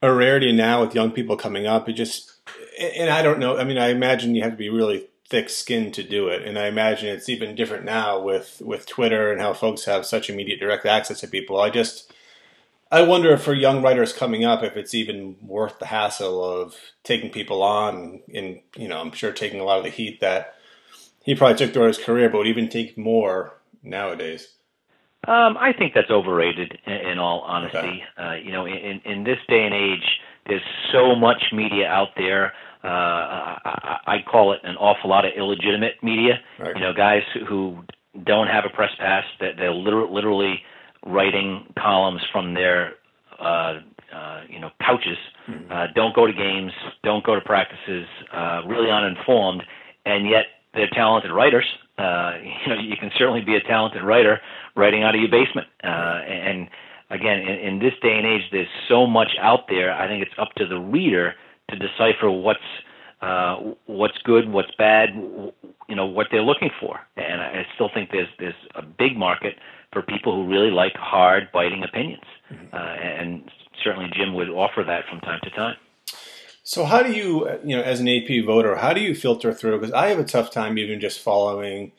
a 0.01 0.13
rarity 0.13 0.51
now 0.51 0.81
with 0.81 0.95
young 0.95 1.11
people 1.11 1.37
coming 1.37 1.65
up? 1.65 1.89
It 1.89 1.93
just, 1.93 2.33
and 2.79 3.09
I 3.09 3.21
don't 3.21 3.39
know. 3.39 3.57
I 3.57 3.63
mean, 3.63 3.77
I 3.77 3.89
imagine 3.89 4.35
you 4.35 4.43
have 4.43 4.51
to 4.51 4.57
be 4.57 4.69
really 4.69 5.07
thick 5.29 5.49
skinned 5.49 5.93
to 5.95 6.03
do 6.03 6.27
it, 6.27 6.43
and 6.43 6.57
I 6.57 6.67
imagine 6.67 7.09
it's 7.09 7.29
even 7.29 7.55
different 7.55 7.85
now 7.85 8.19
with 8.19 8.61
with 8.63 8.85
Twitter 8.85 9.31
and 9.31 9.41
how 9.41 9.53
folks 9.53 9.85
have 9.85 10.05
such 10.05 10.29
immediate 10.29 10.59
direct 10.59 10.85
access 10.85 11.19
to 11.21 11.27
people. 11.27 11.59
I 11.59 11.69
just 11.69 12.11
I 12.91 13.01
wonder 13.01 13.33
if 13.33 13.41
for 13.41 13.53
young 13.53 13.81
writers 13.81 14.13
coming 14.13 14.45
up, 14.45 14.63
if 14.63 14.77
it's 14.77 14.93
even 14.93 15.35
worth 15.41 15.79
the 15.79 15.87
hassle 15.87 16.43
of 16.43 16.75
taking 17.03 17.29
people 17.29 17.61
on, 17.61 18.21
and 18.33 18.61
you 18.75 18.87
know, 18.87 18.99
I'm 18.99 19.11
sure 19.11 19.31
taking 19.31 19.59
a 19.59 19.65
lot 19.65 19.79
of 19.79 19.83
the 19.83 19.89
heat 19.89 20.21
that 20.21 20.55
he 21.23 21.35
probably 21.35 21.57
took 21.57 21.73
throughout 21.73 21.87
his 21.87 21.97
career, 21.97 22.29
but 22.29 22.39
would 22.39 22.47
even 22.47 22.69
take 22.69 22.97
more 22.97 23.53
nowadays. 23.83 24.53
Um, 25.27 25.57
I 25.57 25.73
think 25.77 25.93
that's 25.93 26.11
overrated. 26.11 26.77
In, 26.85 26.93
in 26.93 27.19
all 27.19 27.41
honesty, 27.41 27.77
okay. 27.77 28.03
uh, 28.17 28.33
you 28.35 28.51
know, 28.51 28.65
in 28.65 29.01
in 29.03 29.23
this 29.23 29.39
day 29.47 29.65
and 29.65 29.73
age, 29.73 30.19
there's 30.47 30.61
so 30.91 31.15
much 31.15 31.51
media 31.51 31.87
out 31.87 32.09
there. 32.15 32.53
Uh, 32.83 32.87
I, 32.87 33.97
I 34.07 34.17
call 34.29 34.53
it 34.53 34.59
an 34.63 34.75
awful 34.77 35.09
lot 35.09 35.25
of 35.25 35.31
illegitimate 35.35 35.95
media. 36.03 36.39
Right. 36.59 36.75
You 36.75 36.81
know, 36.81 36.93
guys 36.93 37.23
who 37.49 37.79
don't 38.23 38.47
have 38.47 38.63
a 38.65 38.69
press 38.69 38.91
pass 38.99 39.23
that 39.39 39.57
they're 39.57 39.73
literally, 39.73 40.13
literally 40.13 40.61
writing 41.05 41.65
columns 41.77 42.21
from 42.31 42.53
their 42.53 42.93
uh, 43.39 43.79
uh, 44.13 44.41
you 44.49 44.59
know 44.59 44.69
couches, 44.81 45.17
mm-hmm. 45.47 45.71
uh, 45.71 45.87
don't 45.95 46.15
go 46.15 46.25
to 46.25 46.33
games, 46.33 46.71
don't 47.03 47.25
go 47.25 47.35
to 47.35 47.41
practices, 47.41 48.07
uh, 48.33 48.61
really 48.65 48.89
uninformed, 48.89 49.63
and 50.05 50.29
yet 50.29 50.45
they're 50.73 50.89
talented 50.91 51.31
writers. 51.31 51.65
Uh, 51.97 52.33
you 52.43 52.75
know, 52.75 52.81
you 52.81 52.95
can 52.99 53.11
certainly 53.17 53.41
be 53.41 53.55
a 53.55 53.61
talented 53.61 54.03
writer 54.03 54.39
writing 54.75 55.03
out 55.03 55.15
of 55.15 55.21
your 55.21 55.31
basement. 55.31 55.67
Uh, 55.83 56.21
and 56.27 56.67
again, 57.09 57.39
in, 57.39 57.73
in 57.73 57.79
this 57.79 57.93
day 58.01 58.17
and 58.17 58.25
age, 58.25 58.43
there's 58.51 58.67
so 58.87 59.07
much 59.07 59.31
out 59.41 59.67
there. 59.69 59.93
I 59.93 60.07
think 60.07 60.21
it's 60.21 60.37
up 60.39 60.49
to 60.57 60.67
the 60.67 60.77
reader 60.77 61.33
to 61.69 61.75
decipher 61.75 62.29
what's 62.31 62.59
uh, 63.21 63.55
what's 63.87 64.17
good, 64.23 64.47
what's 64.49 64.69
bad, 64.77 65.09
you 65.89 65.95
know, 65.95 66.05
what 66.05 66.27
they're 66.29 66.43
looking 66.43 66.69
for. 66.79 66.99
And 67.15 67.41
I 67.41 67.65
still 67.73 67.89
think 67.93 68.11
there's 68.11 68.27
there's 68.39 68.53
a 68.75 68.83
big 68.83 69.17
market 69.17 69.55
for 69.91 70.01
people 70.01 70.35
who 70.35 70.47
really 70.47 70.69
like 70.69 70.93
hard, 70.95 71.49
biting 71.51 71.83
opinions. 71.83 72.23
Mm-hmm. 72.51 72.75
Uh, 72.75 72.77
and 72.77 73.49
certainly 73.83 74.07
Jim 74.15 74.35
would 74.35 74.49
offer 74.49 74.83
that 74.85 75.05
from 75.09 75.19
time 75.21 75.39
to 75.43 75.49
time. 75.51 75.75
So 76.67 76.83
how 76.83 77.01
do 77.01 77.13
you, 77.13 77.49
you 77.63 77.77
know, 77.77 77.81
as 77.81 78.01
an 78.01 78.09
AP 78.09 78.43
voter, 78.43 78.75
how 78.75 78.91
do 78.91 78.99
you 78.99 79.15
filter 79.15 79.53
through? 79.53 79.79
Because 79.79 79.93
I 79.93 80.09
have 80.09 80.19
a 80.19 80.25
tough 80.25 80.51
time 80.51 80.77
even 80.77 80.99
just 80.99 81.17
following 81.17 81.93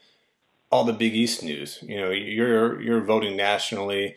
all 0.71 0.85
the 0.85 0.93
Big 0.93 1.17
East 1.17 1.43
news. 1.43 1.79
You 1.81 1.97
know, 1.97 2.11
you're 2.11 2.79
you're 2.79 3.01
voting 3.01 3.35
nationally. 3.35 4.17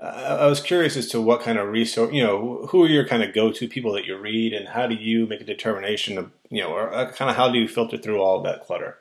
Uh, 0.00 0.38
I 0.40 0.46
was 0.46 0.62
curious 0.62 0.96
as 0.96 1.06
to 1.08 1.20
what 1.20 1.42
kind 1.42 1.58
of 1.58 1.68
resource, 1.68 2.14
you 2.14 2.22
know, 2.22 2.66
who 2.70 2.82
are 2.82 2.88
your 2.88 3.06
kind 3.06 3.22
of 3.22 3.34
go-to 3.34 3.68
people 3.68 3.92
that 3.92 4.06
you 4.06 4.16
read, 4.16 4.54
and 4.54 4.68
how 4.68 4.86
do 4.86 4.94
you 4.94 5.26
make 5.26 5.42
a 5.42 5.44
determination 5.44 6.16
of, 6.16 6.30
you 6.48 6.62
know, 6.62 6.70
or 6.70 6.90
uh, 6.94 7.12
kind 7.12 7.30
of 7.30 7.36
how 7.36 7.50
do 7.50 7.58
you 7.58 7.68
filter 7.68 7.98
through 7.98 8.22
all 8.22 8.38
of 8.38 8.44
that 8.44 8.64
clutter? 8.64 8.96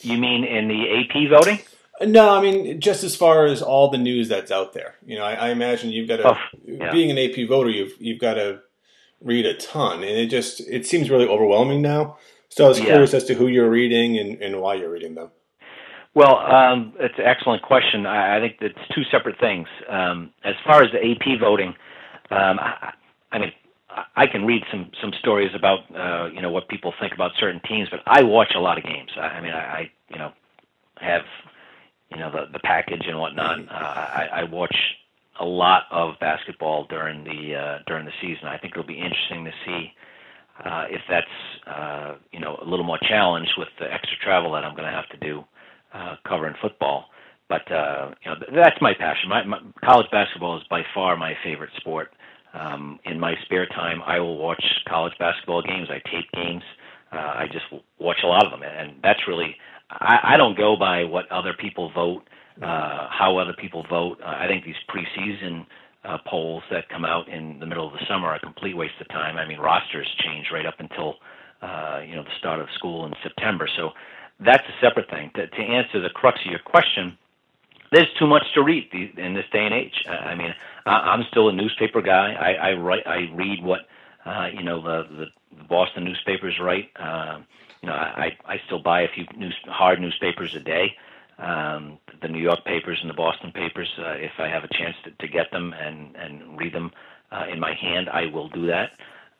You 0.00 0.18
mean 0.18 0.44
in 0.44 0.68
the 0.68 0.90
AP 0.94 1.30
voting? 1.30 1.60
No, 2.02 2.36
I 2.36 2.42
mean 2.42 2.82
just 2.82 3.02
as 3.02 3.16
far 3.16 3.46
as 3.46 3.62
all 3.62 3.88
the 3.88 3.96
news 3.96 4.28
that's 4.28 4.50
out 4.50 4.74
there. 4.74 4.96
You 5.06 5.16
know, 5.16 5.24
I, 5.24 5.32
I 5.36 5.48
imagine 5.52 5.88
you've 5.90 6.08
got 6.08 6.18
to, 6.18 6.32
oh, 6.32 6.38
yeah. 6.66 6.92
being 6.92 7.10
an 7.10 7.16
AP 7.16 7.48
voter, 7.48 7.70
you've 7.70 7.94
you've 7.98 8.20
got 8.20 8.34
to 8.34 8.60
read 9.24 9.46
a 9.46 9.54
ton, 9.54 10.04
and 10.04 10.16
it 10.16 10.26
just 10.26 10.60
it 10.60 10.86
seems 10.86 11.10
really 11.10 11.26
overwhelming 11.26 11.82
now. 11.82 12.18
So 12.50 12.66
I 12.66 12.68
was 12.68 12.78
curious 12.78 13.14
as 13.14 13.24
to 13.24 13.34
who 13.34 13.48
you're 13.48 13.70
reading 13.70 14.16
and, 14.16 14.40
and 14.40 14.60
why 14.60 14.74
you're 14.74 14.90
reading 14.90 15.16
them. 15.16 15.30
Well, 16.14 16.36
um, 16.38 16.92
it's 17.00 17.18
an 17.18 17.24
excellent 17.24 17.62
question. 17.62 18.06
I, 18.06 18.36
I 18.36 18.40
think 18.40 18.58
it's 18.60 18.78
two 18.94 19.02
separate 19.10 19.40
things. 19.40 19.66
Um, 19.88 20.30
as 20.44 20.54
far 20.64 20.84
as 20.84 20.92
the 20.92 20.98
AP 20.98 21.40
voting, 21.40 21.74
um, 22.30 22.60
I, 22.60 22.92
I 23.32 23.38
mean, 23.38 23.52
I 24.16 24.26
can 24.26 24.44
read 24.44 24.62
some 24.70 24.90
some 25.00 25.12
stories 25.18 25.50
about 25.54 25.80
uh, 25.94 26.30
you 26.32 26.40
know 26.42 26.50
what 26.50 26.68
people 26.68 26.92
think 27.00 27.12
about 27.12 27.32
certain 27.38 27.60
teams, 27.68 27.88
but 27.90 28.00
I 28.06 28.22
watch 28.22 28.52
a 28.54 28.60
lot 28.60 28.78
of 28.78 28.84
games. 28.84 29.10
I, 29.16 29.20
I 29.20 29.40
mean, 29.40 29.52
I, 29.52 29.58
I 29.58 29.90
you 30.08 30.18
know 30.18 30.32
have 30.98 31.22
you 32.10 32.18
know 32.18 32.30
the 32.30 32.46
the 32.52 32.60
package 32.60 33.02
and 33.06 33.18
whatnot. 33.18 33.60
Uh, 33.60 33.72
I, 33.72 34.28
I 34.32 34.44
watch 34.44 34.76
a 35.40 35.44
lot 35.44 35.84
of 35.90 36.14
basketball 36.20 36.86
during 36.88 37.24
the 37.24 37.54
uh, 37.56 37.78
during 37.86 38.04
the 38.06 38.12
season. 38.22 38.46
I 38.48 38.58
think 38.58 38.74
it'll 38.74 38.86
be 38.86 38.94
interesting 39.00 39.44
to 39.44 39.52
see 39.66 39.92
uh, 40.64 40.84
if 40.90 41.00
that's 41.10 41.26
uh, 41.66 42.14
you 42.32 42.40
know 42.40 42.58
a 42.62 42.68
little 42.68 42.84
more 42.86 42.98
challenged 43.08 43.52
with 43.58 43.68
the 43.80 43.86
extra 43.92 44.16
travel 44.22 44.52
that 44.52 44.64
I'm 44.64 44.76
going 44.76 44.88
to 44.90 44.94
have 44.96 45.08
to 45.10 45.16
do 45.18 45.44
uh, 45.94 46.16
covering 46.28 46.54
football. 46.62 47.06
But 47.48 47.70
uh, 47.72 48.12
you 48.24 48.30
know 48.30 48.36
that's 48.54 48.80
my 48.80 48.94
passion. 48.98 49.28
My, 49.30 49.44
my 49.44 49.58
college 49.84 50.06
basketball 50.12 50.56
is 50.58 50.64
by 50.70 50.82
far 50.94 51.16
my 51.16 51.34
favorite 51.44 51.70
sport. 51.78 52.10
um, 52.54 52.98
in 53.04 53.20
my 53.20 53.34
spare 53.44 53.66
time, 53.66 54.00
I 54.06 54.20
will 54.20 54.38
watch 54.38 54.62
college 54.88 55.12
basketball 55.18 55.62
games. 55.62 55.88
I 55.90 55.98
tape 56.10 56.30
games. 56.34 56.62
Uh, 57.12 57.16
I 57.16 57.46
just 57.52 57.66
watch 57.98 58.18
a 58.24 58.26
lot 58.26 58.44
of 58.46 58.52
them, 58.52 58.62
and 58.62 58.94
that's 59.02 59.20
really. 59.28 59.56
I, 59.90 60.34
I 60.34 60.36
don't 60.36 60.56
go 60.56 60.76
by 60.78 61.04
what 61.04 61.30
other 61.30 61.52
people 61.58 61.90
vote, 61.94 62.22
uh, 62.62 63.08
how 63.10 63.36
other 63.38 63.54
people 63.54 63.84
vote. 63.88 64.18
Uh, 64.22 64.28
I 64.28 64.46
think 64.46 64.64
these 64.64 64.74
preseason 64.88 65.66
uh, 66.04 66.18
polls 66.26 66.62
that 66.70 66.88
come 66.88 67.04
out 67.04 67.28
in 67.28 67.58
the 67.58 67.66
middle 67.66 67.86
of 67.86 67.92
the 67.92 68.04
summer 68.08 68.28
are 68.28 68.36
a 68.36 68.40
complete 68.40 68.76
waste 68.76 68.94
of 69.00 69.08
time. 69.08 69.36
I 69.36 69.46
mean, 69.46 69.58
rosters 69.58 70.08
change 70.18 70.46
right 70.52 70.66
up 70.66 70.74
until 70.78 71.16
uh, 71.62 72.00
you 72.06 72.14
know 72.14 72.22
the 72.22 72.36
start 72.38 72.60
of 72.60 72.68
school 72.74 73.06
in 73.06 73.12
September. 73.22 73.68
So 73.76 73.90
that's 74.40 74.62
a 74.68 74.86
separate 74.86 75.10
thing. 75.10 75.30
To, 75.34 75.46
to 75.46 75.62
answer 75.62 76.00
the 76.00 76.10
crux 76.10 76.38
of 76.44 76.50
your 76.50 76.60
question, 76.60 77.16
there's 77.90 78.12
too 78.18 78.26
much 78.26 78.44
to 78.54 78.62
read 78.62 78.88
in 78.92 79.34
this 79.34 79.46
day 79.52 79.64
and 79.64 79.74
age. 79.74 80.04
I 80.08 80.34
mean, 80.34 80.54
I'm 80.86 81.24
still 81.30 81.48
a 81.48 81.52
newspaper 81.52 82.02
guy. 82.02 82.32
I, 82.34 82.70
I 82.70 82.72
write, 82.74 83.06
I 83.06 83.28
read 83.34 83.62
what 83.62 83.80
uh, 84.26 84.48
you 84.52 84.62
know 84.62 84.82
the, 84.82 85.26
the 85.56 85.64
Boston 85.68 86.04
newspapers 86.04 86.58
write. 86.60 86.90
Uh, 86.96 87.40
you 87.82 87.88
know, 87.88 87.94
I, 87.94 88.36
I 88.46 88.56
still 88.66 88.82
buy 88.82 89.02
a 89.02 89.08
few 89.14 89.26
news, 89.36 89.54
hard 89.66 90.00
newspapers 90.00 90.54
a 90.54 90.60
day. 90.60 90.96
Um, 91.38 91.98
the 92.22 92.28
New 92.28 92.40
York 92.40 92.64
papers 92.64 92.98
and 93.00 93.10
the 93.10 93.14
Boston 93.14 93.50
papers, 93.52 93.90
uh, 93.98 94.12
if 94.12 94.32
I 94.38 94.48
have 94.48 94.64
a 94.64 94.68
chance 94.68 94.94
to, 95.04 95.10
to 95.10 95.28
get 95.28 95.50
them 95.50 95.72
and 95.72 96.14
and 96.16 96.58
read 96.58 96.72
them 96.72 96.90
uh, 97.32 97.44
in 97.52 97.58
my 97.58 97.74
hand, 97.74 98.08
I 98.08 98.26
will 98.26 98.48
do 98.48 98.66
that. 98.68 98.90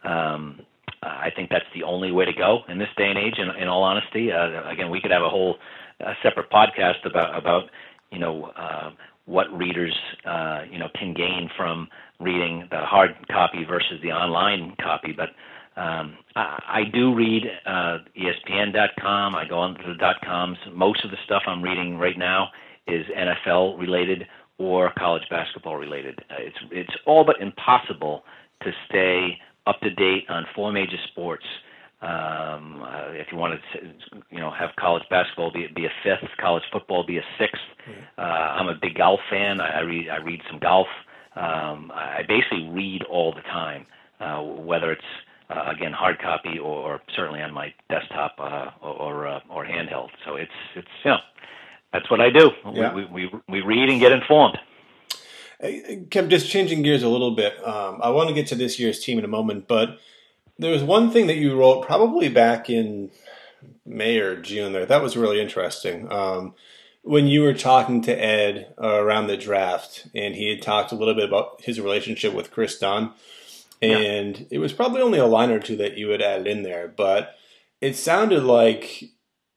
Um, 0.08 0.60
I 1.02 1.30
think 1.34 1.50
that's 1.50 1.66
the 1.74 1.82
only 1.82 2.12
way 2.12 2.24
to 2.24 2.32
go 2.32 2.60
in 2.68 2.78
this 2.78 2.88
day 2.96 3.08
and 3.08 3.18
age. 3.18 3.34
In, 3.38 3.50
in 3.60 3.68
all 3.68 3.82
honesty, 3.82 4.32
uh, 4.32 4.68
again, 4.70 4.90
we 4.90 5.00
could 5.00 5.10
have 5.10 5.22
a 5.22 5.28
whole 5.28 5.56
uh, 6.04 6.14
separate 6.22 6.50
podcast 6.50 7.04
about 7.04 7.36
about 7.36 7.70
you 8.10 8.18
know 8.18 8.46
uh, 8.56 8.90
what 9.26 9.46
readers 9.56 9.94
uh, 10.24 10.62
you 10.70 10.78
know 10.78 10.88
can 10.98 11.14
gain 11.14 11.50
from 11.56 11.88
reading 12.20 12.66
the 12.70 12.78
hard 12.78 13.10
copy 13.30 13.64
versus 13.64 14.00
the 14.02 14.12
online 14.12 14.74
copy. 14.80 15.12
But 15.12 15.30
um, 15.76 16.16
I, 16.36 16.62
I 16.68 16.82
do 16.92 17.14
read 17.14 17.44
uh, 17.66 17.98
ESPN.com. 18.16 19.34
I 19.34 19.44
go 19.48 19.58
on 19.58 19.74
to 19.74 19.88
the 19.88 19.94
dot 19.94 20.16
coms. 20.24 20.58
Most 20.72 21.04
of 21.04 21.10
the 21.10 21.16
stuff 21.24 21.42
I'm 21.46 21.62
reading 21.62 21.98
right 21.98 22.18
now 22.18 22.48
is 22.86 23.04
NFL 23.16 23.78
related 23.78 24.26
or 24.58 24.92
college 24.98 25.24
basketball 25.30 25.76
related. 25.76 26.20
Uh, 26.30 26.34
it's 26.38 26.56
it's 26.70 26.94
all 27.06 27.24
but 27.24 27.40
impossible 27.40 28.22
to 28.62 28.70
stay 28.88 29.38
up 29.66 29.80
to 29.80 29.90
date 29.90 30.24
on 30.28 30.44
four 30.54 30.72
major 30.72 30.96
sports. 31.10 31.44
Um, 32.02 32.82
uh, 32.82 33.12
if 33.12 33.28
you 33.32 33.38
want 33.38 33.58
to, 33.72 33.80
you 34.30 34.38
know, 34.38 34.50
have 34.50 34.70
college 34.78 35.04
basketball 35.08 35.50
be, 35.50 35.66
be 35.74 35.86
a 35.86 35.92
fifth, 36.02 36.28
college 36.38 36.62
football 36.70 37.06
be 37.06 37.16
a 37.16 37.22
6th 37.40 37.48
mm-hmm. 37.88 38.00
Uh, 38.18 38.22
I'm 38.22 38.68
a 38.68 38.74
big 38.74 38.96
golf 38.96 39.20
fan. 39.30 39.60
I, 39.60 39.78
I 39.78 39.80
read 39.80 40.08
I 40.10 40.18
read 40.18 40.40
some 40.50 40.60
golf. 40.60 40.86
Um, 41.34 41.90
I 41.94 42.20
basically 42.28 42.68
read 42.68 43.02
all 43.10 43.32
the 43.32 43.42
time, 43.42 43.86
uh, 44.20 44.40
whether 44.42 44.92
it's 44.92 45.02
uh, 45.50 45.70
again 45.74 45.92
hard 45.92 46.18
copy 46.20 46.58
or, 46.58 46.92
or 46.92 47.00
certainly 47.14 47.42
on 47.42 47.52
my 47.52 47.72
desktop 47.88 48.34
uh, 48.38 48.70
or 48.82 49.26
uh, 49.26 49.40
or 49.50 49.64
handheld. 49.64 50.08
So 50.24 50.36
it's 50.36 50.52
it's 50.74 50.88
you 51.04 51.10
know 51.10 51.18
that's 51.92 52.10
what 52.10 52.20
I 52.20 52.30
do. 52.30 52.50
Yeah. 52.72 52.94
We, 52.94 53.04
we 53.06 53.30
we 53.48 53.60
read 53.60 53.88
and 53.88 54.00
get 54.00 54.12
informed. 54.12 54.58
Kev, 55.62 56.28
just 56.28 56.50
changing 56.50 56.82
gears 56.82 57.02
a 57.02 57.08
little 57.08 57.34
bit. 57.34 57.56
Um, 57.66 58.00
I 58.02 58.10
want 58.10 58.28
to 58.28 58.34
get 58.34 58.48
to 58.48 58.54
this 58.54 58.78
year's 58.78 59.02
team 59.02 59.18
in 59.18 59.24
a 59.24 59.28
moment, 59.28 59.66
but 59.68 59.98
there 60.58 60.72
was 60.72 60.82
one 60.82 61.10
thing 61.10 61.26
that 61.28 61.36
you 61.36 61.58
wrote 61.58 61.86
probably 61.86 62.28
back 62.28 62.68
in 62.68 63.10
May 63.86 64.18
or 64.18 64.40
June 64.40 64.72
there. 64.72 64.86
That 64.86 65.02
was 65.02 65.16
really 65.16 65.40
interesting. 65.40 66.10
Um, 66.12 66.54
when 67.02 67.26
you 67.26 67.42
were 67.42 67.54
talking 67.54 68.00
to 68.02 68.12
Ed 68.12 68.74
uh, 68.82 69.02
around 69.02 69.26
the 69.26 69.36
draft, 69.36 70.06
and 70.14 70.34
he 70.34 70.48
had 70.48 70.62
talked 70.62 70.90
a 70.90 70.94
little 70.94 71.14
bit 71.14 71.28
about 71.28 71.60
his 71.62 71.80
relationship 71.80 72.32
with 72.32 72.50
Kris 72.50 72.78
Dunn, 72.78 73.12
and 73.92 74.38
yeah. 74.38 74.46
it 74.50 74.58
was 74.58 74.72
probably 74.72 75.00
only 75.00 75.18
a 75.18 75.26
line 75.26 75.50
or 75.50 75.60
two 75.60 75.76
that 75.76 75.96
you 75.96 76.10
had 76.10 76.22
added 76.22 76.46
in 76.46 76.62
there, 76.62 76.88
but 76.88 77.36
it 77.80 77.96
sounded 77.96 78.42
like 78.42 79.04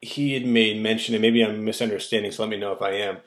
he 0.01 0.33
had 0.33 0.45
made 0.45 0.81
mention, 0.81 1.15
and 1.15 1.21
maybe 1.21 1.43
I'm 1.43 1.63
misunderstanding, 1.63 2.31
so 2.31 2.43
let 2.43 2.49
me 2.49 2.57
know 2.57 2.71
if 2.71 2.81
I 2.81 2.91
am, 2.91 3.17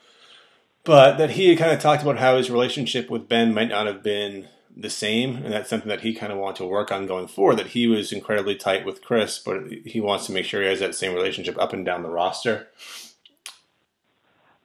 but 0.83 1.17
that 1.17 1.31
he 1.31 1.49
had 1.49 1.57
kind 1.57 1.71
of 1.71 1.79
talked 1.79 2.01
about 2.01 2.19
how 2.19 2.37
his 2.37 2.49
relationship 2.49 3.09
with 3.09 3.29
Ben 3.29 3.53
might 3.53 3.69
not 3.69 3.87
have 3.87 4.03
been 4.03 4.47
the 4.75 4.89
same, 4.89 5.37
and 5.37 5.53
that's 5.53 5.69
something 5.69 5.89
that 5.89 6.01
he 6.01 6.13
kind 6.13 6.31
of 6.31 6.37
wanted 6.37 6.57
to 6.57 6.65
work 6.65 6.91
on 6.91 7.07
going 7.07 7.27
forward. 7.27 7.57
That 7.57 7.67
he 7.67 7.87
was 7.87 8.11
incredibly 8.11 8.55
tight 8.55 8.85
with 8.85 9.03
Kris, 9.03 9.39
but 9.39 9.63
he 9.85 9.99
wants 9.99 10.25
to 10.27 10.31
make 10.31 10.45
sure 10.45 10.61
he 10.61 10.67
has 10.67 10.79
that 10.79 10.95
same 10.95 11.13
relationship 11.13 11.57
up 11.59 11.73
and 11.73 11.85
down 11.85 12.03
the 12.03 12.09
roster. 12.09 12.67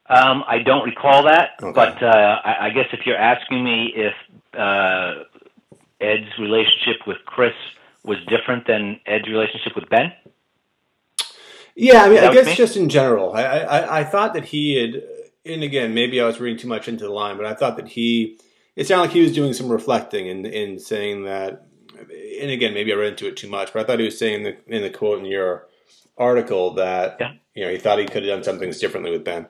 Um, 0.08 0.44
I 0.46 0.58
don't 0.64 0.84
recall 0.84 1.24
that, 1.24 1.50
okay. 1.60 1.72
but 1.74 2.00
uh, 2.00 2.40
I, 2.44 2.66
I, 2.66 2.70
guess 2.70 2.86
if 2.92 3.04
you're 3.04 3.16
asking 3.16 3.64
me 3.64 3.92
if 3.96 4.14
uh, 4.56 5.24
Ed's 6.00 6.38
relationship 6.38 7.06
with 7.06 7.18
Kris 7.24 7.54
was 8.04 8.18
different 8.28 8.66
than 8.66 9.00
Ed's 9.06 9.28
relationship 9.28 9.74
with 9.74 9.88
Ben. 9.88 10.12
Yeah, 11.74 12.04
I 12.04 12.08
mean, 12.08 12.18
I 12.18 12.32
guess 12.32 12.56
just 12.56 12.76
in 12.76 12.88
general, 12.88 13.34
I, 13.34 13.42
I, 13.42 14.00
I 14.00 14.04
thought 14.04 14.32
that 14.32 14.46
he 14.46 14.76
had, 14.76 15.02
and 15.44 15.62
again, 15.62 15.92
maybe 15.92 16.20
I 16.20 16.26
was 16.26 16.40
reading 16.40 16.58
too 16.58 16.68
much 16.68 16.88
into 16.88 17.04
the 17.04 17.10
line, 17.12 17.36
but 17.36 17.44
I 17.44 17.52
thought 17.52 17.76
that 17.76 17.88
he, 17.88 18.38
it 18.76 18.86
sounded 18.86 19.02
like 19.02 19.10
he 19.10 19.20
was 19.20 19.34
doing 19.34 19.52
some 19.52 19.68
reflecting 19.68 20.28
and 20.28 20.46
in, 20.46 20.70
in 20.70 20.78
saying 20.78 21.24
that, 21.24 21.66
and 22.40 22.50
again, 22.50 22.72
maybe 22.72 22.92
I 22.92 22.96
read 22.96 23.12
into 23.12 23.26
it 23.26 23.36
too 23.36 23.48
much, 23.48 23.72
but 23.72 23.80
I 23.80 23.84
thought 23.84 23.98
he 23.98 24.06
was 24.06 24.18
saying 24.18 24.36
in 24.36 24.42
the, 24.44 24.74
in 24.74 24.82
the 24.82 24.90
quote 24.90 25.18
in 25.18 25.26
your 25.26 25.66
article 26.18 26.74
that 26.74 27.16
yeah. 27.20 27.32
you 27.54 27.64
know 27.64 27.70
he 27.70 27.78
thought 27.78 27.98
he 27.98 28.06
could 28.06 28.22
have 28.22 28.36
done 28.36 28.42
some 28.44 28.58
things 28.58 28.78
differently 28.78 29.10
with 29.10 29.24
Ben. 29.24 29.46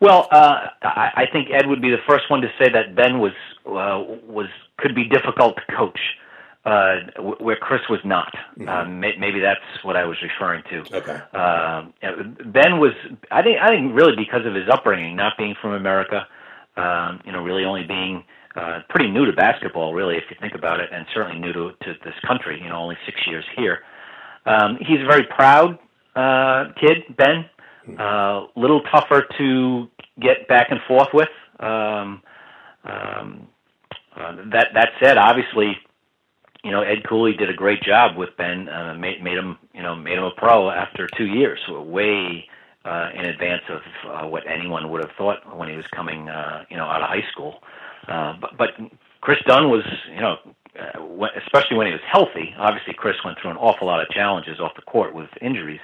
Well, 0.00 0.28
uh, 0.30 0.68
I, 0.82 1.10
I 1.14 1.24
think 1.32 1.48
Ed 1.52 1.66
would 1.66 1.80
be 1.80 1.90
the 1.90 2.02
first 2.08 2.28
one 2.28 2.40
to 2.40 2.48
say 2.58 2.70
that 2.72 2.94
Ben 2.94 3.20
was 3.20 3.32
uh, 3.66 4.02
was 4.26 4.48
could 4.78 4.94
be 4.94 5.04
difficult 5.04 5.56
to 5.56 5.76
coach, 5.76 6.00
uh, 6.64 6.96
where 7.38 7.56
Kris 7.56 7.82
was 7.88 8.00
not. 8.04 8.32
Mm-hmm. 8.58 8.68
Um, 8.68 9.00
maybe 9.00 9.40
that's 9.40 9.60
what 9.82 9.96
I 9.96 10.04
was 10.04 10.16
referring 10.22 10.62
to. 10.70 10.96
Okay. 10.96 11.20
Uh, 11.32 11.84
ben 12.44 12.78
was, 12.78 12.92
I 13.30 13.42
think, 13.42 13.58
I 13.60 13.68
think 13.68 13.94
really 13.94 14.16
because 14.16 14.46
of 14.46 14.54
his 14.54 14.68
upbringing, 14.70 15.16
not 15.16 15.34
being 15.36 15.54
from 15.60 15.72
America, 15.72 16.26
um, 16.76 17.20
you 17.24 17.32
know, 17.32 17.42
really 17.42 17.64
only 17.64 17.84
being 17.84 18.24
uh, 18.56 18.80
pretty 18.88 19.10
new 19.10 19.26
to 19.26 19.32
basketball, 19.32 19.94
really, 19.94 20.16
if 20.16 20.24
you 20.30 20.36
think 20.40 20.54
about 20.54 20.80
it, 20.80 20.88
and 20.92 21.06
certainly 21.12 21.38
new 21.38 21.52
to, 21.52 21.72
to 21.82 21.94
this 22.04 22.14
country. 22.26 22.60
You 22.62 22.68
know, 22.68 22.76
only 22.76 22.96
six 23.04 23.20
years 23.26 23.44
here. 23.56 23.80
Um, 24.46 24.78
he's 24.80 25.00
a 25.00 25.06
very 25.06 25.24
proud 25.24 25.78
uh, 26.14 26.72
kid, 26.80 27.16
Ben. 27.16 27.44
A 27.86 27.90
mm-hmm. 27.90 28.00
uh, 28.00 28.60
little 28.60 28.80
tougher 28.82 29.26
to 29.38 29.88
get 30.20 30.48
back 30.48 30.68
and 30.70 30.80
forth 30.88 31.08
with. 31.12 31.28
Um, 31.60 32.22
um, 32.84 33.48
uh, 34.16 34.36
that 34.52 34.68
that 34.74 34.90
said, 35.02 35.18
obviously, 35.18 35.76
you 36.62 36.70
know 36.70 36.82
Ed 36.82 37.06
Cooley 37.08 37.34
did 37.34 37.50
a 37.50 37.54
great 37.54 37.82
job 37.82 38.16
with 38.16 38.30
Ben. 38.36 38.68
Uh, 38.68 38.94
made 38.94 39.22
made 39.22 39.38
him 39.38 39.58
you 39.74 39.82
know 39.82 39.94
made 39.94 40.18
him 40.18 40.24
a 40.24 40.30
pro 40.36 40.70
after 40.70 41.08
two 41.16 41.26
years, 41.26 41.58
so 41.66 41.80
way 41.82 42.46
uh, 42.84 43.08
in 43.14 43.26
advance 43.26 43.62
of 43.68 43.80
uh, 44.10 44.28
what 44.28 44.42
anyone 44.46 44.90
would 44.90 45.02
have 45.02 45.12
thought 45.16 45.56
when 45.56 45.68
he 45.68 45.76
was 45.76 45.86
coming 45.94 46.28
uh, 46.28 46.64
you 46.70 46.76
know 46.76 46.84
out 46.84 47.02
of 47.02 47.08
high 47.08 47.24
school. 47.32 47.60
Uh, 48.08 48.34
but, 48.40 48.56
but 48.58 48.68
Kris 49.20 49.38
Dunn 49.46 49.70
was 49.70 49.84
you 50.12 50.20
know 50.20 50.36
uh, 50.78 51.26
especially 51.44 51.76
when 51.76 51.86
he 51.86 51.92
was 51.92 52.02
healthy. 52.10 52.54
Obviously, 52.58 52.94
Kris 52.94 53.16
went 53.24 53.38
through 53.40 53.50
an 53.52 53.56
awful 53.56 53.86
lot 53.86 54.00
of 54.00 54.08
challenges 54.10 54.60
off 54.60 54.72
the 54.76 54.82
court 54.82 55.14
with 55.14 55.28
injuries. 55.40 55.80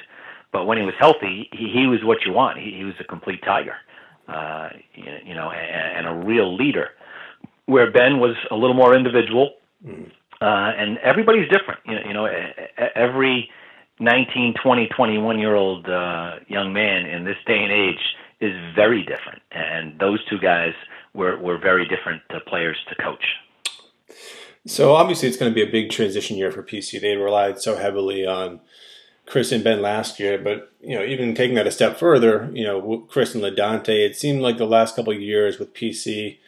But 0.52 0.64
when 0.66 0.78
he 0.78 0.84
was 0.84 0.94
healthy, 0.98 1.48
he, 1.52 1.70
he 1.72 1.86
was 1.86 2.00
what 2.02 2.18
you 2.26 2.32
want. 2.32 2.58
He, 2.58 2.72
he 2.76 2.84
was 2.84 2.94
a 2.98 3.04
complete 3.04 3.40
tiger, 3.44 3.76
uh, 4.26 4.70
you, 4.94 5.04
you 5.26 5.34
know, 5.34 5.50
and, 5.50 6.06
and 6.06 6.08
a 6.08 6.26
real 6.26 6.56
leader 6.56 6.90
where 7.66 7.90
Ben 7.90 8.20
was 8.20 8.36
a 8.50 8.54
little 8.54 8.74
more 8.74 8.94
individual, 8.94 9.54
mm. 9.84 10.10
uh, 10.40 10.44
and 10.44 10.98
everybody's 10.98 11.48
different. 11.48 11.80
You 11.86 11.94
know, 11.94 12.00
you 12.06 12.14
know, 12.14 12.26
every 12.94 13.50
19, 14.00 14.54
20, 14.62 14.88
21 14.88 15.38
year 15.38 15.54
old 15.54 15.88
uh, 15.88 16.36
young 16.48 16.72
man 16.72 17.06
in 17.06 17.24
this 17.24 17.36
day 17.46 17.62
and 17.62 17.72
age 17.72 18.00
is 18.40 18.54
very 18.74 19.02
different, 19.02 19.42
and 19.52 19.98
those 20.00 20.18
two 20.28 20.38
guys 20.38 20.72
were 21.14 21.38
were 21.38 21.58
very 21.58 21.86
different 21.86 22.22
uh, 22.30 22.38
players 22.46 22.76
to 22.88 22.94
coach. 23.02 23.24
So 24.66 24.94
obviously, 24.94 25.28
it's 25.28 25.36
going 25.36 25.50
to 25.50 25.54
be 25.54 25.66
a 25.66 25.70
big 25.70 25.90
transition 25.90 26.36
year 26.36 26.50
for 26.50 26.62
PC. 26.62 27.00
They 27.00 27.16
relied 27.16 27.60
so 27.60 27.76
heavily 27.76 28.26
on 28.26 28.60
Kris 29.26 29.52
and 29.52 29.64
Ben 29.64 29.80
last 29.80 30.18
year, 30.18 30.38
but 30.38 30.72
you 30.80 30.98
know, 30.98 31.04
even 31.04 31.34
taking 31.34 31.54
that 31.54 31.66
a 31.66 31.70
step 31.70 31.98
further, 31.98 32.50
you 32.52 32.64
know, 32.64 33.06
Kris 33.08 33.34
and 33.34 33.42
LaDontae, 33.44 34.06
it 34.06 34.16
seemed 34.16 34.42
like 34.42 34.58
the 34.58 34.66
last 34.66 34.96
couple 34.96 35.12
of 35.12 35.20
years 35.20 35.58
with 35.58 35.72
PC 35.72 36.38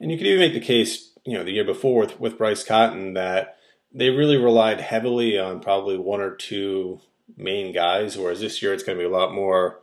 and 0.00 0.10
you 0.10 0.18
could 0.18 0.26
even 0.26 0.40
make 0.40 0.54
the 0.54 0.60
case, 0.60 1.12
you 1.24 1.34
know, 1.34 1.44
the 1.44 1.52
year 1.52 1.64
before 1.64 2.00
with, 2.00 2.20
with 2.20 2.38
Bryce 2.38 2.64
Cotton 2.64 3.14
that 3.14 3.56
they 3.92 4.10
really 4.10 4.36
relied 4.36 4.80
heavily 4.80 5.38
on 5.38 5.60
probably 5.60 5.96
one 5.96 6.20
or 6.20 6.34
two 6.34 7.00
main 7.36 7.72
guys, 7.72 8.16
whereas 8.16 8.40
this 8.40 8.62
year 8.62 8.72
it's 8.74 8.82
going 8.82 8.98
to 8.98 9.02
be 9.02 9.08
a 9.08 9.16
lot 9.16 9.32
more 9.34 9.80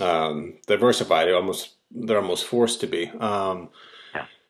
um, 0.00 0.54
diversified. 0.66 1.30
almost 1.30 1.74
they're 1.90 2.20
almost 2.20 2.44
forced 2.44 2.80
to 2.80 2.86
be. 2.86 3.08
Um, 3.18 3.70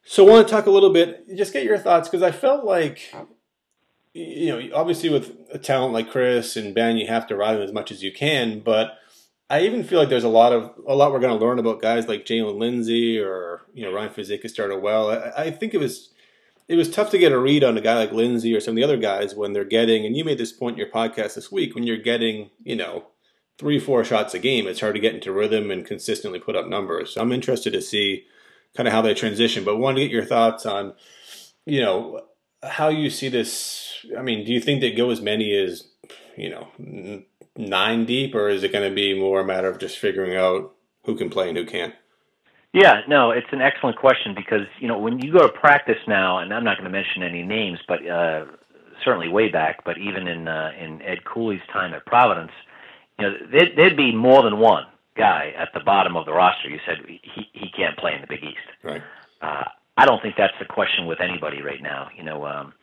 So 0.05 0.27
I 0.27 0.31
want 0.31 0.49
to 0.49 0.51
talk 0.55 0.65
a 0.65 0.71
little 0.71 0.93
bit, 0.93 1.37
just 1.37 1.53
get 1.53 1.65
your 1.65 1.77
thoughts 1.77 2.09
because 2.09 2.23
I 2.23 2.33
felt 2.33 2.65
like, 2.65 3.15
you 4.15 4.47
know, 4.49 4.75
obviously 4.75 5.11
with 5.11 5.37
a 5.53 5.59
talent 5.59 5.93
like 5.93 6.11
Kris 6.11 6.57
and 6.57 6.75
Ben, 6.75 6.97
you 6.97 7.07
have 7.09 7.27
to 7.27 7.37
ride 7.37 7.55
them 7.55 7.63
as 7.63 7.73
much 7.73 7.93
as 7.93 8.03
you 8.03 8.11
can, 8.11 8.61
but 8.61 8.99
I 9.51 9.63
even 9.63 9.83
feel 9.83 9.99
like 9.99 10.11
there's 10.11 10.25
a 10.25 10.29
lot 10.29 10.53
of 10.53 10.73
a 10.87 10.95
lot 10.95 11.13
we're 11.13 11.21
going 11.21 11.39
to 11.39 11.45
learn 11.45 11.59
about 11.59 11.81
guys 11.81 12.07
like 12.07 12.27
Jalen 12.27 12.59
Lindsey 12.59 13.19
or 13.19 13.63
you 13.73 13.85
know 13.85 13.93
Ryan 13.93 14.11
Fazekas 14.11 14.51
started 14.51 14.79
well. 14.79 15.11
I, 15.11 15.45
I, 15.45 15.51
think 15.51 15.73
it 15.73 15.79
was 15.79 16.13
it 16.69 16.77
was 16.77 16.91
tough 16.91 17.11
to 17.11 17.19
get 17.19 17.33
a 17.33 17.39
read 17.39 17.65
on 17.65 17.79
a 17.79 17.81
guy 17.81 17.95
like 17.95 18.13
Lindsey 18.13 18.55
or 18.55 18.61
some 18.61 18.73
of 18.73 18.77
the 18.77 18.85
other 18.85 18.99
guys 18.99 19.35
when 19.35 19.55
they're 19.55 19.65
getting, 19.65 20.05
and 20.05 20.17
you 20.17 20.25
made 20.25 20.39
this 20.39 20.53
point 20.53 20.75
in 20.75 20.79
your 20.79 20.91
podcast 20.91 21.35
this 21.35 21.51
week, 21.51 21.75
when 21.75 21.85
you're 21.85 21.97
getting, 21.97 22.51
you 22.63 22.77
know, 22.77 23.07
three, 23.59 23.81
four 23.81 24.05
shots 24.05 24.35
a 24.35 24.39
game, 24.39 24.67
it's 24.67 24.81
hard 24.81 24.95
to 24.95 25.01
get 25.01 25.15
into 25.15 25.33
rhythm 25.33 25.71
and 25.71 25.87
consistently 25.87 26.39
put 26.39 26.55
up 26.55 26.69
numbers. 26.69 27.15
So 27.15 27.23
I'm 27.23 27.33
interested 27.33 27.73
to 27.73 27.81
see 27.81 28.27
kind 28.77 28.87
of 28.87 28.93
how 28.93 29.01
they 29.01 29.15
transition, 29.15 29.65
but 29.65 29.79
want 29.79 29.97
to 29.97 30.03
get 30.03 30.13
your 30.13 30.27
thoughts 30.27 30.67
on, 30.67 30.93
you 31.65 31.81
know, 31.81 32.21
how 32.63 32.89
you 32.89 33.09
see 33.09 33.29
this. 33.31 34.05
I 34.17 34.21
mean, 34.21 34.45
do 34.45 34.53
you 34.53 34.61
think 34.61 34.81
they 34.81 34.93
go 34.93 35.11
as 35.11 35.23
many 35.23 35.57
as, 35.57 35.89
you 36.37 36.51
know, 36.51 36.69
nine 37.59 38.07
deep, 38.07 38.35
or 38.35 38.49
is 38.49 38.63
it 38.63 38.73
going 38.73 38.89
to 38.89 38.95
be 38.95 39.19
more 39.19 39.41
a 39.41 39.45
matter 39.45 39.69
of 39.69 39.79
just 39.79 39.99
figuring 39.99 40.37
out 40.37 40.73
who 41.05 41.17
can 41.17 41.29
play 41.29 41.49
and 41.49 41.59
who 41.59 41.67
can't? 41.67 41.95
Yeah, 42.73 43.01
no, 43.09 43.31
it's 43.31 43.47
an 43.51 43.61
excellent 43.61 43.97
question 43.97 44.35
because 44.35 44.67
you 44.79 44.89
know 44.89 44.99
when 44.99 45.19
you 45.19 45.33
go 45.33 45.41
to 45.41 45.53
practice 45.53 45.99
now, 46.07 46.39
and 46.39 46.53
I'm 46.53 46.65
not 46.65 46.77
going 46.77 46.91
to 46.91 46.97
mention 46.97 47.23
any 47.23 47.43
names, 47.43 47.79
but 47.89 48.07
uh, 48.07 48.45
certainly 49.05 49.29
way 49.29 49.49
back, 49.49 49.85
but 49.85 49.99
even 49.99 50.29
in 50.29 50.47
uh, 50.49 50.71
in 50.79 51.03
Ed 51.03 51.25
Cooley's 51.25 51.63
time 51.73 51.95
at 51.95 52.05
Providence, 52.07 52.53
you 53.19 53.27
know 53.27 53.35
there'd, 53.51 53.73
there'd 53.77 53.97
be 53.97 54.15
more 54.15 54.43
than 54.43 54.59
one 54.59 54.85
guy 55.17 55.53
at 55.59 55.69
the 55.75 55.81
bottom 55.81 56.17
of 56.17 56.27
the 56.27 56.33
roster. 56.33 56.69
You 56.69 56.79
said 56.87 56.99
he 57.07 57.49
he 57.53 57.71
can't 57.77 57.97
play 57.99 58.13
in 58.15 58.21
the 58.21 58.27
Big 58.29 58.45
East. 58.45 58.69
Right. 58.85 59.03
Uh, 59.41 59.65
I 59.97 60.05
don't 60.05 60.23
think 60.23 60.35
that's 60.37 60.55
the 60.61 60.67
question 60.67 61.07
with 61.07 61.21
anybody 61.21 61.63
right 61.63 61.83
now. 61.83 62.09
You 62.17 62.23
know, 62.23 62.47
um, 62.47 62.75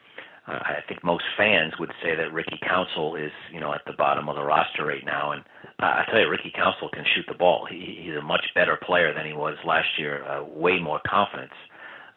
I 0.48 0.84
think 0.88 1.04
most 1.04 1.24
fans 1.36 1.74
would 1.80 1.92
say 2.04 2.16
that 2.16 2.32
Ricky 2.32 2.60
Council 2.62 3.16
is, 3.16 3.32
you 3.52 3.60
know, 3.60 3.74
at 3.74 3.82
the 3.88 3.94
bottom 3.94 4.30
of 4.30 4.36
the 4.36 4.44
roster 4.44 4.86
right 4.86 5.04
now. 5.04 5.32
And 5.32 5.42
uh, 5.82 5.86
I 5.86 6.04
tell 6.10 6.20
you, 6.20 6.30
Ricky 6.30 6.52
Council 6.56 6.90
can 6.94 7.04
shoot 7.16 7.26
the 7.28 7.38
ball. 7.38 7.68
He, 7.70 8.04
he's 8.04 8.16
a 8.16 8.22
much 8.22 8.46
better 8.54 8.78
player 8.86 9.14
than 9.14 9.26
he 9.26 9.34
was 9.34 9.58
last 9.66 9.88
year. 9.98 10.24
Uh, 10.24 10.44
way 10.44 10.80
more 10.80 11.02
confidence 11.08 11.54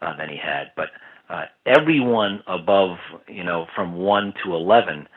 uh, 0.03 0.15
than 0.19 0.29
he 0.29 0.37
had. 0.37 0.73
But 0.77 0.89
uh, 1.31 1.45
everyone 1.65 2.43
above, 2.47 2.99
you 3.29 3.45
know, 3.45 3.67
from 3.75 3.95
one 3.95 4.35
to 4.45 4.55
eleven, 4.55 5.09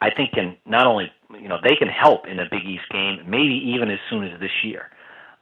I 0.00 0.10
think 0.16 0.32
can 0.32 0.56
not 0.64 0.86
only, 0.86 1.06
you 1.40 1.48
know, 1.48 1.58
they 1.62 1.74
can 1.76 1.88
help 1.88 2.26
in 2.26 2.38
a 2.38 2.44
Big 2.50 2.64
East 2.64 2.84
game, 2.92 3.18
maybe 3.26 3.60
even 3.74 3.90
as 3.90 3.98
soon 4.08 4.24
as 4.24 4.38
this 4.38 4.50
year. 4.62 4.90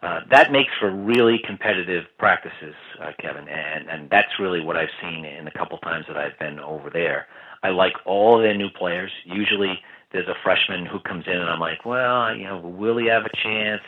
Uh, 0.00 0.20
that 0.30 0.52
makes 0.52 0.70
for 0.78 0.90
really 0.90 1.40
competitive 1.44 2.04
practices, 2.18 2.74
uh, 3.02 3.10
Kevin, 3.20 3.48
and 3.48 3.88
and 3.88 4.08
that's 4.10 4.38
really 4.38 4.60
what 4.60 4.76
I've 4.76 4.94
seen 5.02 5.24
in 5.24 5.44
the 5.44 5.50
couple 5.50 5.76
times 5.78 6.04
that 6.06 6.16
I've 6.16 6.38
been 6.38 6.60
over 6.60 6.88
there. 6.88 7.26
I 7.64 7.70
like 7.70 7.94
all 8.06 8.38
their 8.38 8.56
new 8.56 8.68
players. 8.70 9.10
Usually, 9.24 9.80
there's 10.12 10.28
a 10.28 10.36
freshman 10.44 10.86
who 10.86 11.00
comes 11.00 11.24
in, 11.26 11.32
and 11.32 11.50
I'm 11.50 11.58
like, 11.58 11.84
well, 11.84 12.34
you 12.36 12.44
know, 12.44 12.58
will 12.60 12.96
he 12.98 13.08
have 13.08 13.24
a 13.24 13.36
chance? 13.42 13.82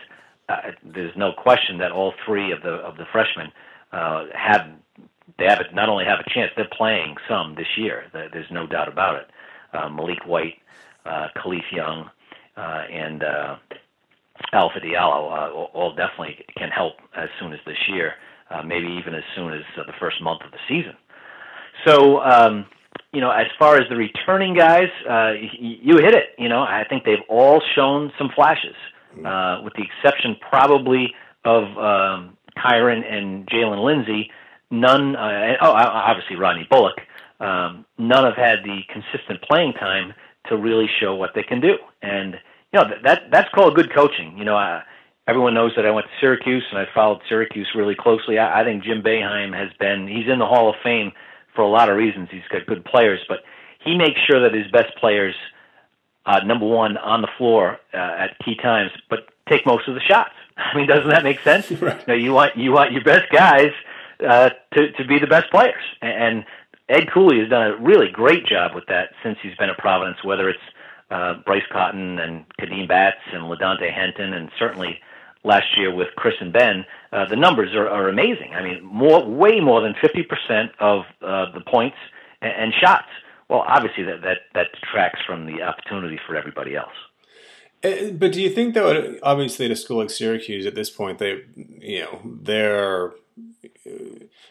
Uh, 0.49 0.73
there's 0.85 1.17
no 1.17 1.31
question 1.33 1.79
that 1.79 1.93
all 1.93 2.13
three 2.27 2.51
of 2.51 2.63
the 2.63 2.73
of 2.73 2.97
the 2.97 3.05
freshmen 3.13 3.53
uh, 3.93 4.25
have 4.35 4.67
they 5.39 5.45
have 5.45 5.61
not 5.73 5.89
only 5.89 6.05
have 6.05 6.19
a 6.19 6.29
chance, 6.31 6.51
they're 6.57 6.69
playing 6.77 7.17
some 7.29 7.55
this 7.55 7.69
year. 7.77 8.05
There's 8.13 8.51
no 8.51 8.67
doubt 8.67 8.89
about 8.89 9.17
it. 9.17 9.31
Uh, 9.73 9.89
Maliek 9.89 10.27
White, 10.27 10.57
uh, 11.07 11.29
Kalif 11.37 11.71
Young, 11.71 12.11
uh, 12.57 12.83
and 12.91 13.23
uh, 13.23 13.57
Alpha 14.53 14.81
Diallo 14.81 15.31
uh, 15.31 15.53
all 15.53 15.95
definitely 15.95 16.45
can 16.57 16.71
help 16.71 16.95
as 17.17 17.29
soon 17.39 17.53
as 17.53 17.61
this 17.67 17.79
year, 17.89 18.15
uh, 18.51 18.63
maybe 18.63 18.87
even 18.99 19.15
as 19.15 19.23
soon 19.35 19.53
as 19.53 19.63
uh, 19.79 19.85
the 19.87 19.93
first 20.01 20.23
month 20.23 20.43
of 20.45 20.51
the 20.51 20.59
season. 20.69 20.97
So, 21.87 22.21
um, 22.21 22.67
you 23.13 23.21
know, 23.21 23.31
as 23.31 23.47
far 23.59 23.77
as 23.77 23.89
the 23.89 23.97
returning 23.97 24.55
guys, 24.55 24.89
uh, 25.09 25.33
you 25.59 25.97
hit 25.99 26.15
it. 26.15 26.35
You 26.39 26.49
know, 26.49 26.61
I 26.61 26.85
think 26.89 27.05
they've 27.05 27.25
all 27.29 27.63
shown 27.75 28.13
some 28.19 28.31
flashes, 28.35 28.75
uh, 29.25 29.61
with 29.65 29.75
the 29.75 29.83
exception 29.83 30.37
probably 30.49 31.15
of 31.45 31.65
um, 31.79 32.37
Kyron 32.59 33.05
and 33.11 33.47
Jalen 33.49 33.85
Lindsey. 33.85 34.31
None, 34.71 35.17
uh, 35.17 35.57
oh, 35.61 35.73
obviously 35.73 36.37
Rodney 36.37 36.67
Bullock. 36.71 36.99
Um, 37.41 37.87
none 37.99 38.25
have 38.25 38.37
had 38.37 38.63
the 38.65 38.81
consistent 38.93 39.43
playing 39.43 39.73
time 39.75 40.13
to 40.49 40.57
really 40.57 40.87
show 41.01 41.15
what 41.15 41.31
they 41.35 41.43
can 41.43 41.61
do, 41.61 41.75
and 42.03 42.37
you 42.73 42.81
know 42.81 42.87
that 43.05 43.23
that's 43.31 43.49
called 43.55 43.75
good 43.75 43.93
coaching. 43.95 44.37
You 44.39 44.45
know, 44.45 44.57
uh, 44.57 44.83
everyone 45.27 45.55
knows 45.55 45.73
that 45.77 45.87
I 45.87 45.91
went 45.91 46.07
to 46.07 46.13
Syracuse 46.21 46.65
and 46.71 46.79
I 46.79 46.87
followed 46.95 47.21
Syracuse 47.29 47.69
really 47.75 47.95
closely. 47.95 48.39
I, 48.39 48.61
I 48.61 48.65
think 48.65 48.85
Jim 48.85 49.03
Boeheim 49.03 49.57
has 49.57 49.71
been 49.79 50.07
he's 50.09 50.31
in 50.31 50.39
the 50.39 50.47
Hall 50.47 50.69
of 50.71 50.77
Fame 50.83 51.13
for 51.55 51.63
a 51.63 51.69
lot 51.69 51.89
of 51.89 51.97
reasons. 51.97 52.29
He's 52.31 52.47
got 52.51 52.67
good 52.67 52.85
players, 52.85 53.21
but 53.29 53.39
he 53.85 53.97
makes 53.97 54.21
sure 54.29 54.41
that 54.43 54.57
his 54.57 54.71
best 54.71 54.95
players, 54.99 55.35
uh, 56.27 56.41
number 56.45 56.67
one, 56.67 56.97
on 56.97 57.23
the 57.23 57.29
floor 57.39 57.79
uh, 57.93 57.97
at 57.97 58.39
key 58.45 58.57
times, 58.57 58.91
but 59.09 59.21
take 59.49 59.67
most 59.67 59.89
of 59.89 59.95
the 59.95 60.01
shots. 60.01 60.33
I 60.57 60.77
mean, 60.77 60.87
doesn't 60.87 61.09
that 61.09 61.25
make 61.25 61.41
sense? 61.41 61.71
right. 61.81 62.01
you, 62.01 62.07
know, 62.07 62.15
you 62.15 62.33
want 62.33 62.57
you 62.57 62.73
want 62.73 62.93
your 62.93 63.03
best 63.05 63.31
guys 63.33 63.71
uh, 64.27 64.51
to 64.75 64.93
to 64.93 65.05
be 65.05 65.19
the 65.19 65.27
best 65.27 65.51
players, 65.51 65.83
and 66.03 66.45
Ed 66.89 67.09
Cooley 67.13 67.39
has 67.41 67.49
done 67.49 67.67
a 67.67 67.77
really 67.77 68.11
great 68.13 68.47
job 68.47 68.75
with 68.75 68.87
that 68.87 69.11
since 69.23 69.39
he's 69.43 69.55
been 69.57 69.71
at 69.71 69.79
Providence. 69.79 70.19
Whether 70.25 70.49
it's 70.49 70.61
uh, 71.11 71.35
Bryce 71.45 71.67
Cotton 71.73 72.19
and 72.19 72.45
Kadeem 72.61 72.89
Batts 72.89 73.23
and 73.33 73.45
LaDontae 73.45 73.93
Henton, 73.93 74.33
and 74.33 74.51
certainly 74.59 75.01
last 75.45 75.67
year 75.77 75.95
with 75.95 76.09
Kris 76.17 76.35
and 76.41 76.53
Ben, 76.53 76.85
uh, 77.13 77.27
the 77.27 77.37
numbers 77.37 77.75
are, 77.75 77.89
are 77.89 78.09
amazing. 78.09 78.53
I 78.55 78.63
mean, 78.63 78.85
more, 78.85 79.25
way 79.27 79.61
more 79.61 79.81
than 79.81 79.95
50% 79.95 80.71
of 80.79 81.05
uh, 81.23 81.53
the 81.53 81.61
points 81.67 81.97
and, 82.41 82.53
and 82.53 82.73
shots. 82.81 83.09
Well, 83.49 83.65
obviously 83.67 84.05
that, 84.05 84.23
that, 84.23 84.39
that 84.55 84.67
detracts 84.81 85.21
from 85.27 85.47
the 85.47 85.63
opportunity 85.63 86.19
for 86.27 86.37
everybody 86.37 86.77
else. 86.77 86.93
Uh, 87.83 88.11
but 88.13 88.33
do 88.33 88.43
you 88.43 88.51
think 88.51 88.75
that 88.75 89.19
obviously 89.23 89.65
at 89.65 89.73
a 89.73 89.77
school 89.77 89.99
like 89.99 90.11
Syracuse 90.11 90.67
at 90.67 90.75
this 90.75 90.91
point 90.91 91.19
they 91.19 91.45
you 91.57 92.01
know 92.01 92.21
they're 92.43 93.15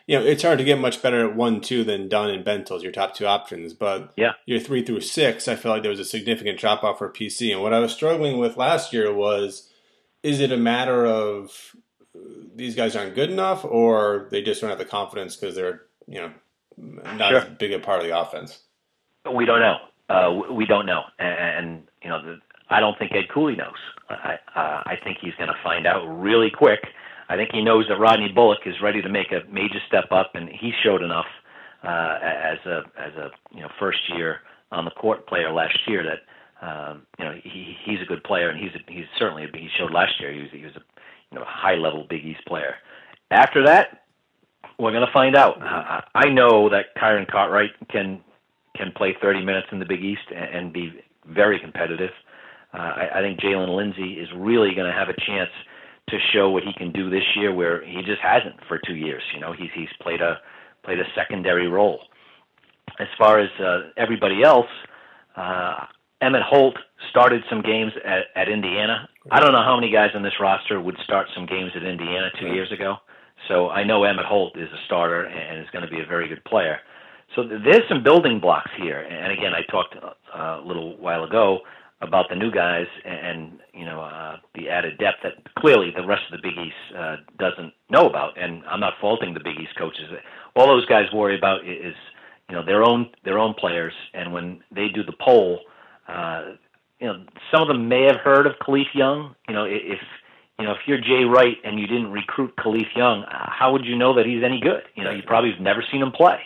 you 0.09 0.17
know, 0.17 0.25
it's 0.25 0.41
hard 0.41 0.57
to 0.57 0.63
get 0.63 0.79
much 0.79 1.03
better 1.03 1.29
at 1.29 1.35
one, 1.35 1.61
two 1.61 1.83
than 1.83 2.09
Dunn 2.09 2.31
and 2.31 2.43
Bentil 2.43 2.81
your 2.81 2.91
top 2.91 3.15
two 3.15 3.27
options. 3.27 3.73
But 3.73 4.11
yeah, 4.17 4.31
your 4.45 4.59
three 4.59 4.83
through 4.83 5.01
six, 5.01 5.47
I 5.47 5.55
feel 5.55 5.71
like 5.71 5.83
there 5.83 5.91
was 5.91 5.99
a 5.99 6.05
significant 6.05 6.59
drop 6.59 6.83
off 6.83 6.97
for 6.97 7.09
PC. 7.09 7.51
And 7.51 7.61
what 7.61 7.73
I 7.73 7.79
was 7.79 7.93
struggling 7.93 8.39
with 8.39 8.57
last 8.57 8.91
year 8.91 9.13
was, 9.13 9.69
is 10.23 10.39
it 10.39 10.51
a 10.51 10.57
matter 10.57 11.05
of 11.05 11.75
these 12.55 12.75
guys 12.75 12.95
aren't 12.95 13.13
good 13.13 13.29
enough, 13.29 13.63
or 13.63 14.27
they 14.31 14.41
just 14.41 14.61
don't 14.61 14.71
have 14.71 14.79
the 14.79 14.85
confidence 14.85 15.35
because 15.35 15.55
they're 15.55 15.83
you 16.07 16.21
know 16.21 16.31
not 16.77 17.29
sure. 17.29 17.37
as 17.41 17.49
big 17.57 17.71
a 17.71 17.79
part 17.79 17.99
of 17.99 18.07
the 18.07 18.19
offense? 18.19 18.59
We 19.31 19.45
don't 19.45 19.59
know. 19.59 19.77
Uh, 20.09 20.41
we 20.51 20.65
don't 20.65 20.87
know, 20.87 21.03
and, 21.19 21.37
and 21.67 21.83
you 22.01 22.09
know, 22.09 22.19
the, 22.19 22.39
I 22.71 22.79
don't 22.79 22.97
think 22.97 23.11
Ed 23.13 23.29
Cooley 23.31 23.55
knows. 23.55 23.77
I 24.09 24.39
uh, 24.55 24.83
I 24.85 24.95
think 25.03 25.19
he's 25.21 25.35
going 25.35 25.49
to 25.49 25.57
find 25.63 25.85
out 25.85 26.03
really 26.05 26.49
quick 26.49 26.79
I 27.29 27.35
think 27.35 27.51
he 27.53 27.61
knows 27.61 27.85
that 27.87 27.99
Rodney 27.99 28.29
Bullock 28.33 28.59
is 28.65 28.75
ready 28.81 29.01
to 29.01 29.09
make 29.09 29.31
a 29.31 29.47
major 29.51 29.79
step 29.87 30.11
up, 30.11 30.31
and 30.33 30.49
he 30.49 30.71
showed 30.83 31.03
enough 31.03 31.27
uh, 31.83 32.17
as 32.21 32.57
a 32.65 32.81
as 32.97 33.13
a 33.13 33.29
you 33.55 33.61
know 33.61 33.69
first 33.79 33.99
year 34.15 34.41
on 34.71 34.83
the 34.83 34.91
court 34.91 35.27
player 35.27 35.53
last 35.53 35.77
year 35.87 36.03
that 36.03 36.67
um, 36.67 37.03
you 37.19 37.25
know 37.25 37.33
he 37.43 37.75
he's 37.85 38.01
a 38.01 38.05
good 38.05 38.23
player, 38.23 38.49
and 38.49 38.59
he's 38.59 38.73
a, 38.75 38.91
he's 38.91 39.05
certainly 39.17 39.47
he 39.53 39.69
showed 39.77 39.91
last 39.91 40.19
year 40.19 40.33
he 40.33 40.41
was 40.41 40.49
he 40.51 40.63
was 40.63 40.75
a 40.75 40.81
you 41.31 41.37
know 41.37 41.45
high 41.47 41.75
level 41.75 42.05
Big 42.09 42.25
East 42.25 42.43
player. 42.47 42.75
After 43.31 43.63
that, 43.65 44.05
we're 44.79 44.91
going 44.91 45.05
to 45.05 45.13
find 45.13 45.35
out. 45.35 45.61
I, 45.61 46.03
I 46.15 46.29
know 46.29 46.67
that 46.69 46.95
Kyron 46.97 47.29
Cartwright 47.29 47.71
can 47.89 48.21
can 48.75 48.91
play 48.95 49.15
30 49.21 49.45
minutes 49.45 49.67
in 49.71 49.79
the 49.79 49.85
Big 49.85 50.03
East 50.03 50.21
and, 50.35 50.55
and 50.55 50.73
be 50.73 50.93
very 51.27 51.59
competitive. 51.59 52.11
Uh, 52.73 52.77
I, 52.77 53.09
I 53.15 53.21
think 53.21 53.39
Jalen 53.39 53.75
Lindsey 53.75 54.13
is 54.13 54.29
really 54.35 54.73
going 54.73 54.87
to 54.87 54.97
have 54.97 55.09
a 55.09 55.19
chance 55.25 55.49
to 56.09 56.17
show 56.33 56.49
what 56.49 56.63
he 56.63 56.73
can 56.73 56.91
do 56.91 57.09
this 57.09 57.23
year, 57.35 57.53
where 57.53 57.85
he 57.85 58.01
just 58.01 58.21
hasn't 58.21 58.55
for 58.67 58.79
two 58.85 58.95
years. 58.95 59.23
You 59.33 59.41
know, 59.41 59.53
he's 59.53 59.69
he's 59.73 59.89
played 60.01 60.21
a 60.21 60.37
played 60.83 60.99
a 60.99 61.05
secondary 61.15 61.67
role. 61.67 61.99
As 62.99 63.07
far 63.17 63.39
as 63.39 63.49
uh, 63.59 63.89
everybody 63.97 64.43
else, 64.43 64.67
uh, 65.35 65.85
Emmett 66.21 66.41
Holt 66.43 66.75
started 67.09 67.43
some 67.49 67.61
games 67.61 67.93
at, 68.05 68.25
at 68.35 68.49
Indiana. 68.49 69.07
I 69.31 69.39
don't 69.39 69.53
know 69.53 69.63
how 69.63 69.75
many 69.75 69.91
guys 69.91 70.09
on 70.15 70.23
this 70.23 70.33
roster 70.39 70.81
would 70.81 70.97
start 71.03 71.27
some 71.33 71.45
games 71.45 71.71
at 71.75 71.83
Indiana 71.83 72.29
two 72.39 72.47
years 72.47 72.71
ago. 72.71 72.97
So 73.47 73.69
I 73.69 73.83
know 73.83 74.03
Emmett 74.03 74.25
Holt 74.25 74.57
is 74.57 74.67
a 74.69 74.85
starter 74.85 75.25
and 75.25 75.59
is 75.59 75.69
going 75.71 75.85
to 75.85 75.91
be 75.91 76.01
a 76.01 76.05
very 76.05 76.27
good 76.27 76.43
player. 76.43 76.79
So 77.35 77.43
there's 77.47 77.87
some 77.87 78.03
building 78.03 78.39
blocks 78.39 78.71
here. 78.81 78.99
And 78.99 79.31
again, 79.31 79.53
I 79.53 79.61
talked 79.71 79.95
uh, 79.95 80.61
a 80.61 80.63
little 80.65 80.97
while 80.97 81.23
ago 81.23 81.59
about 82.01 82.27
the 82.29 82.35
new 82.35 82.51
guys 82.51 82.87
and 83.03 83.59
you 83.73 83.85
know 83.85 84.01
uh, 84.01 84.37
the 84.55 84.69
added 84.69 84.97
depth 84.97 85.17
that 85.23 85.33
clearly 85.57 85.91
the 85.95 86.05
rest 86.05 86.21
of 86.31 86.39
the 86.39 86.47
Big 86.47 86.57
East 86.57 86.97
uh, 86.97 87.17
doesn't 87.37 87.73
know 87.89 88.07
about. 88.07 88.41
And 88.41 88.63
I'm 88.65 88.79
not 88.79 88.93
faulting 89.01 89.33
the 89.33 89.41
Big 89.41 89.59
East 89.59 89.75
coaches. 89.77 90.05
All 90.55 90.67
those 90.67 90.85
guys 90.85 91.05
worry 91.13 91.37
about 91.37 91.67
is 91.67 91.95
you 92.49 92.55
know 92.55 92.65
their 92.65 92.83
own 92.83 93.09
their 93.25 93.37
own 93.37 93.53
players. 93.53 93.93
And 94.13 94.31
when 94.31 94.61
they 94.73 94.87
do 94.93 95.03
the 95.03 95.13
poll, 95.19 95.59
uh, 96.07 96.53
you 96.99 97.07
know 97.07 97.25
some 97.51 97.63
of 97.63 97.67
them 97.67 97.89
may 97.89 98.03
have 98.03 98.21
heard 98.23 98.47
of 98.47 98.53
Kalif 98.65 98.93
Young. 98.93 99.35
You 99.49 99.55
know 99.55 99.65
if 99.65 99.99
you 100.57 100.65
know 100.65 100.71
if 100.71 100.79
you're 100.87 101.01
Jay 101.01 101.25
Wright 101.25 101.57
and 101.65 101.79
you 101.79 101.87
didn't 101.87 102.11
recruit 102.11 102.55
Kalif 102.55 102.95
Young, 102.95 103.25
how 103.29 103.73
would 103.73 103.83
you 103.83 103.97
know 103.97 104.15
that 104.15 104.25
he's 104.25 104.43
any 104.43 104.61
good? 104.61 104.83
You 104.95 105.03
know 105.03 105.11
you 105.11 105.23
probably 105.27 105.51
have 105.51 105.61
never 105.61 105.83
seen 105.91 106.01
him 106.01 106.11
play. 106.11 106.39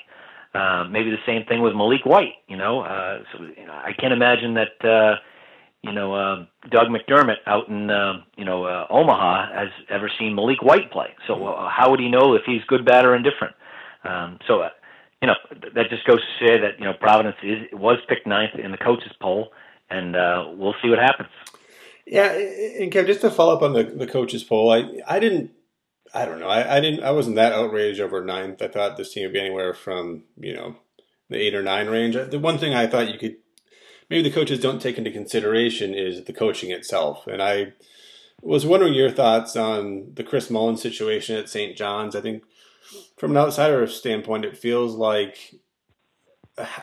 Uh, 0.56 0.84
maybe 0.88 1.10
the 1.10 1.18
same 1.26 1.44
thing 1.46 1.64
with 1.64 1.74
Maliek 1.74 2.06
White. 2.06 2.34
You 2.48 2.58
know, 2.58 2.82
uh, 2.82 3.20
so 3.32 3.44
you 3.44 3.66
know, 3.68 3.74
I 3.74 3.92
can't 3.94 4.14
imagine 4.14 4.56
that. 4.56 4.84
Uh, 4.84 5.16
you 5.84 5.92
know, 5.92 6.14
uh, 6.16 6.46
Doug 6.72 6.88
McDermott 6.88 7.38
out 7.46 7.68
in, 7.68 7.90
uh, 7.90 8.14
you 8.38 8.46
know, 8.46 8.64
uh, 8.64 8.88
Omaha 8.90 9.54
has 9.54 9.70
ever 9.90 10.10
seen 10.18 10.34
Maliek 10.36 10.64
White 10.64 10.92
play. 10.92 11.08
So 11.28 11.46
uh, 11.46 11.70
how 11.70 11.92
would 11.92 12.00
he 12.00 12.10
know 12.10 12.34
if 12.36 12.44
he's 12.46 12.64
good, 12.68 12.86
bad, 12.86 13.06
or 13.06 13.16
indifferent? 13.16 13.54
Um, 14.06 14.40
so, 14.48 14.62
uh, 14.62 14.70
you 15.22 15.28
know, 15.28 15.36
that 15.76 15.90
just 15.90 16.06
goes 16.06 16.20
to 16.20 16.46
say 16.46 16.60
that 16.60 16.80
you 16.80 16.86
know 16.86 16.94
Providence 17.00 17.38
is 17.44 17.60
was 17.72 17.98
picked 18.10 18.28
ninth 18.28 18.56
in 18.62 18.72
the 18.72 18.78
coaches 18.78 19.12
poll, 19.22 19.52
and 19.90 20.16
uh, 20.16 20.46
we'll 20.56 20.76
see 20.82 20.90
what 20.90 21.00
happens. 21.00 21.30
Yeah, 22.06 22.32
and 22.34 22.92
Kev, 22.92 23.06
just 23.06 23.22
to 23.22 23.32
follow 23.32 23.56
up 23.56 23.62
on 23.62 23.74
the 23.74 23.84
the 23.84 24.08
coaches 24.08 24.44
poll, 24.44 24.72
I 24.72 25.02
I 25.08 25.20
didn't. 25.20 25.52
I 26.14 26.26
don't 26.26 26.40
know. 26.40 26.50
I, 26.50 26.78
I 26.78 26.80
didn't. 26.82 27.04
I 27.04 27.12
wasn't 27.12 27.38
that 27.38 27.54
outraged 27.54 28.02
over 28.02 28.24
ninth. 28.24 28.62
I 28.62 28.68
thought 28.68 28.98
this 28.98 29.14
team 29.14 29.24
would 29.24 29.34
be 29.34 29.40
anywhere 29.40 29.74
from 29.74 30.24
you 30.38 30.54
know 30.54 30.76
the 31.30 31.38
eight 31.38 31.56
or 31.56 31.64
nine 31.64 31.88
range. 31.88 32.16
The 32.16 32.40
one 32.40 32.58
thing 32.58 32.74
I 32.74 32.88
thought 32.88 33.12
you 33.12 33.18
could 33.18 33.38
maybe 34.10 34.28
the 34.28 34.36
coaches 34.36 34.60
don't 34.60 34.82
take 34.82 34.98
into 34.98 35.12
consideration 35.12 35.94
is 35.94 36.24
the 36.24 36.34
coaching 36.34 36.72
itself. 36.72 37.28
And 37.28 37.42
I 37.42 37.74
was 38.42 38.66
wondering 38.66 38.94
your 38.94 39.12
thoughts 39.12 39.56
on 39.56 40.12
the 40.14 40.24
Chris 40.24 40.50
Mullin 40.50 40.78
situation 40.78 41.38
at 41.38 41.50
St. 41.50 41.78
John's. 41.78 42.16
I 42.16 42.22
think 42.22 42.44
from 43.18 43.32
an 43.32 43.38
outsider 43.38 43.86
standpoint, 43.88 44.46
it 44.46 44.58
feels 44.58 44.96
like 44.96 45.56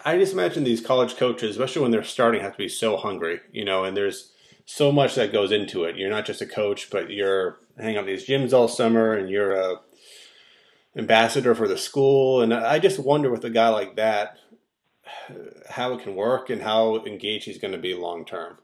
I 0.05 0.19
just 0.19 0.33
imagine 0.33 0.65
these 0.65 0.81
college 0.81 1.17
coaches, 1.17 1.51
especially 1.51 1.83
when 1.83 1.91
they're 1.91 2.03
starting, 2.03 2.41
have 2.41 2.53
to 2.53 2.59
be 2.59 2.69
so 2.69 2.97
hungry, 2.97 3.41
you 3.53 3.65
know, 3.65 3.85
and 3.85 3.97
there's 3.97 4.33
so 4.65 4.91
much 4.91 5.15
that 5.15 5.33
goes 5.33 5.53
into 5.53 5.85
it. 5.85 5.97
You're 5.97 6.11
not 6.11 6.27
just 6.27 6.41
a 6.41 6.47
coach, 6.47 6.91
but 6.91 7.11
you're 7.11 7.59
hanging 7.79 7.99
out 7.99 8.07
these 8.07 8.27
gyms 8.27 8.53
all 8.53 8.69
summer 8.69 9.13
and 9.13 9.29
you're 9.29 9.53
a 9.53 9.77
ambassador 10.97 11.55
for 11.55 11.69
the 11.69 11.79
school. 11.79 12.43
And 12.43 12.53
I 12.53 12.79
just 12.79 12.99
wonder 12.99 13.31
with 13.31 13.45
a 13.45 13.51
guy 13.51 13.69
like 13.69 13.97
that, 13.97 14.39
how 15.69 15.93
it 15.95 16.03
can 16.03 16.15
work 16.15 16.51
and 16.51 16.63
how 16.63 17.05
engaged 17.05 17.45
he's 17.45 17.59
going 17.59 17.73
to 17.73 17.79
be 17.79 17.95
long 17.95 18.25
term. 18.25 18.59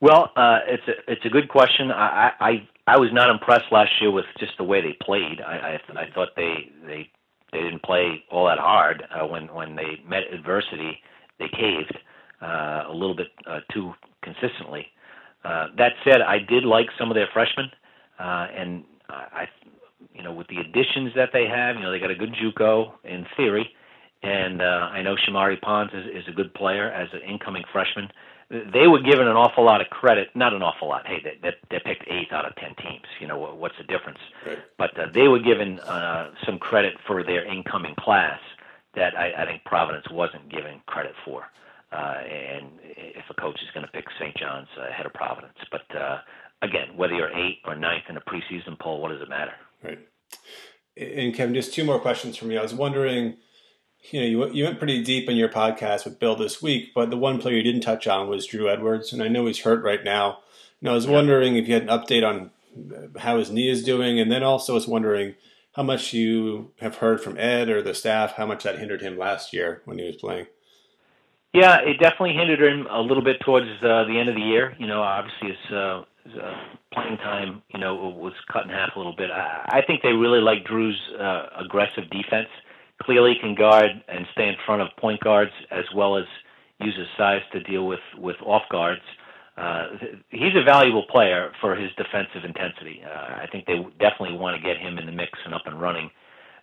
Well, 0.00 0.32
uh, 0.36 0.58
it's 0.66 0.82
a 0.88 1.12
it's 1.12 1.24
a 1.24 1.28
good 1.28 1.48
question. 1.48 1.90
I, 1.90 2.30
I 2.40 2.68
I 2.86 2.98
was 2.98 3.10
not 3.12 3.30
impressed 3.30 3.72
last 3.72 3.90
year 4.00 4.10
with 4.10 4.26
just 4.38 4.52
the 4.58 4.64
way 4.64 4.80
they 4.80 4.96
played. 5.00 5.40
I 5.40 5.78
I, 5.96 6.00
I 6.02 6.10
thought 6.14 6.28
they 6.36 6.70
they 6.86 7.10
they 7.52 7.62
didn't 7.62 7.82
play 7.82 8.24
all 8.30 8.46
that 8.46 8.58
hard 8.58 9.04
uh, 9.14 9.26
when 9.26 9.46
when 9.54 9.76
they 9.76 10.02
met 10.06 10.22
adversity. 10.32 11.00
They 11.38 11.46
caved 11.48 11.96
uh, 12.42 12.84
a 12.88 12.92
little 12.92 13.16
bit 13.16 13.28
uh, 13.46 13.60
too 13.72 13.92
consistently. 14.22 14.86
Uh, 15.44 15.68
that 15.76 15.92
said, 16.04 16.22
I 16.22 16.38
did 16.38 16.64
like 16.64 16.86
some 16.98 17.10
of 17.10 17.14
their 17.14 17.28
freshmen, 17.32 17.70
uh, 18.18 18.46
and 18.56 18.84
I, 19.08 19.46
you 20.14 20.22
know, 20.22 20.32
with 20.32 20.48
the 20.48 20.58
additions 20.58 21.12
that 21.16 21.30
they 21.32 21.46
have, 21.46 21.76
you 21.76 21.82
know, 21.82 21.90
they 21.90 21.98
got 21.98 22.10
a 22.10 22.14
good 22.14 22.34
JUCO 22.34 22.92
in 23.04 23.26
theory, 23.36 23.68
and 24.24 24.62
uh, 24.62 24.88
I 24.90 25.02
know 25.02 25.16
Shamorie 25.16 25.60
Ponds 25.60 25.92
is, 25.92 26.22
is 26.22 26.28
a 26.28 26.32
good 26.32 26.52
player 26.54 26.90
as 26.90 27.08
an 27.12 27.20
incoming 27.28 27.64
freshman. 27.72 28.08
They 28.50 28.86
were 28.86 29.00
given 29.00 29.26
an 29.26 29.36
awful 29.36 29.64
lot 29.64 29.80
of 29.80 29.88
credit, 29.88 30.28
not 30.34 30.52
an 30.52 30.62
awful 30.62 30.88
lot. 30.88 31.06
Hey, 31.06 31.18
they, 31.22 31.38
they, 31.42 31.54
they 31.70 31.80
picked 31.84 32.08
eighth 32.08 32.32
out 32.32 32.46
of 32.46 32.54
ten 32.56 32.74
teams. 32.76 33.04
You 33.20 33.28
know 33.28 33.38
what's 33.38 33.76
the 33.78 33.84
difference? 33.84 34.18
Right. 34.46 34.58
But 34.78 34.98
uh, 34.98 35.06
they 35.12 35.28
were 35.28 35.40
given 35.40 35.80
uh, 35.80 36.30
some 36.46 36.58
credit 36.58 36.94
for 37.06 37.22
their 37.22 37.44
incoming 37.44 37.94
class 37.98 38.38
that 38.96 39.16
I, 39.16 39.42
I 39.42 39.46
think 39.46 39.64
Providence 39.64 40.06
wasn't 40.10 40.50
given 40.50 40.80
credit 40.86 41.12
for. 41.24 41.44
Uh, 41.92 42.16
and 42.26 42.66
if 42.82 43.24
a 43.30 43.34
coach 43.34 43.60
is 43.62 43.68
going 43.72 43.86
to 43.86 43.92
pick 43.92 44.04
St. 44.18 44.36
John's 44.36 44.68
uh, 44.78 44.88
ahead 44.88 45.06
of 45.06 45.12
Providence, 45.14 45.58
but 45.70 45.96
uh, 45.96 46.18
again, 46.62 46.96
whether 46.96 47.14
you're 47.14 47.30
eighth 47.30 47.60
or 47.66 47.76
ninth 47.76 48.04
in 48.08 48.16
a 48.16 48.20
preseason 48.20 48.78
poll, 48.78 49.00
what 49.00 49.10
does 49.10 49.22
it 49.22 49.28
matter? 49.28 49.52
Right. 49.82 49.98
And 50.96 51.34
Kevin, 51.34 51.54
just 51.54 51.74
two 51.74 51.84
more 51.84 51.98
questions 51.98 52.36
for 52.36 52.46
me. 52.46 52.56
I 52.56 52.62
was 52.62 52.74
wondering 52.74 53.36
you 54.10 54.20
know, 54.20 54.26
you, 54.26 54.52
you 54.52 54.64
went 54.64 54.78
pretty 54.78 55.02
deep 55.02 55.28
in 55.28 55.36
your 55.36 55.48
podcast 55.48 56.04
with 56.04 56.18
Bill 56.18 56.36
this 56.36 56.60
week, 56.60 56.92
but 56.94 57.10
the 57.10 57.16
one 57.16 57.40
player 57.40 57.56
you 57.56 57.62
didn't 57.62 57.80
touch 57.80 58.06
on 58.06 58.28
was 58.28 58.46
Drew 58.46 58.68
Edwards, 58.68 59.12
and 59.12 59.22
I 59.22 59.28
know 59.28 59.46
he's 59.46 59.60
hurt 59.60 59.82
right 59.82 60.04
now. 60.04 60.40
And 60.80 60.90
I 60.90 60.92
was 60.92 61.06
wondering 61.06 61.56
if 61.56 61.66
you 61.66 61.74
had 61.74 61.84
an 61.84 61.88
update 61.88 62.26
on 62.26 62.50
how 63.18 63.38
his 63.38 63.50
knee 63.50 63.70
is 63.70 63.84
doing, 63.84 64.20
and 64.20 64.30
then 64.30 64.42
also 64.42 64.74
was 64.74 64.86
wondering 64.86 65.34
how 65.74 65.82
much 65.82 66.12
you 66.12 66.72
have 66.80 66.96
heard 66.96 67.20
from 67.20 67.38
Ed 67.38 67.68
or 67.68 67.82
the 67.82 67.94
staff, 67.94 68.34
how 68.34 68.46
much 68.46 68.64
that 68.64 68.78
hindered 68.78 69.02
him 69.02 69.16
last 69.16 69.52
year 69.52 69.82
when 69.84 69.98
he 69.98 70.06
was 70.06 70.16
playing. 70.16 70.46
Yeah, 71.52 71.78
it 71.80 71.98
definitely 71.98 72.34
hindered 72.34 72.60
him 72.60 72.86
a 72.90 73.00
little 73.00 73.22
bit 73.22 73.40
towards 73.40 73.66
uh, 73.82 74.04
the 74.04 74.18
end 74.18 74.28
of 74.28 74.34
the 74.34 74.42
year. 74.42 74.74
You 74.78 74.86
know, 74.86 75.02
obviously 75.02 75.48
his, 75.48 75.72
uh, 75.72 76.02
his 76.24 76.34
uh, 76.34 76.52
playing 76.92 77.16
time, 77.18 77.62
you 77.72 77.80
know, 77.80 77.94
was 77.94 78.32
cut 78.52 78.64
in 78.64 78.70
half 78.70 78.90
a 78.96 78.98
little 78.98 79.14
bit. 79.16 79.30
I, 79.30 79.78
I 79.78 79.82
think 79.86 80.02
they 80.02 80.12
really 80.12 80.40
like 80.40 80.64
Drew's 80.64 81.00
uh, 81.18 81.46
aggressive 81.64 82.10
defense 82.10 82.48
clearly 83.02 83.34
can 83.40 83.54
guard 83.54 83.90
and 84.08 84.26
stay 84.32 84.48
in 84.48 84.54
front 84.64 84.82
of 84.82 84.88
point 84.98 85.20
guards 85.20 85.52
as 85.70 85.84
well 85.94 86.16
as 86.16 86.24
use 86.80 86.96
his 86.96 87.06
size 87.16 87.42
to 87.52 87.60
deal 87.62 87.86
with 87.86 88.00
with 88.16 88.36
off 88.44 88.62
guards. 88.70 89.02
Uh, 89.56 89.86
he's 90.30 90.54
a 90.56 90.64
valuable 90.64 91.04
player 91.10 91.52
for 91.60 91.76
his 91.76 91.90
defensive 91.96 92.44
intensity. 92.44 93.02
Uh, 93.04 93.42
I 93.42 93.46
think 93.52 93.66
they 93.66 93.76
definitely 94.00 94.36
want 94.36 94.60
to 94.60 94.62
get 94.66 94.78
him 94.78 94.98
in 94.98 95.06
the 95.06 95.12
mix 95.12 95.38
and 95.44 95.54
up 95.54 95.62
and 95.66 95.80
running 95.80 96.10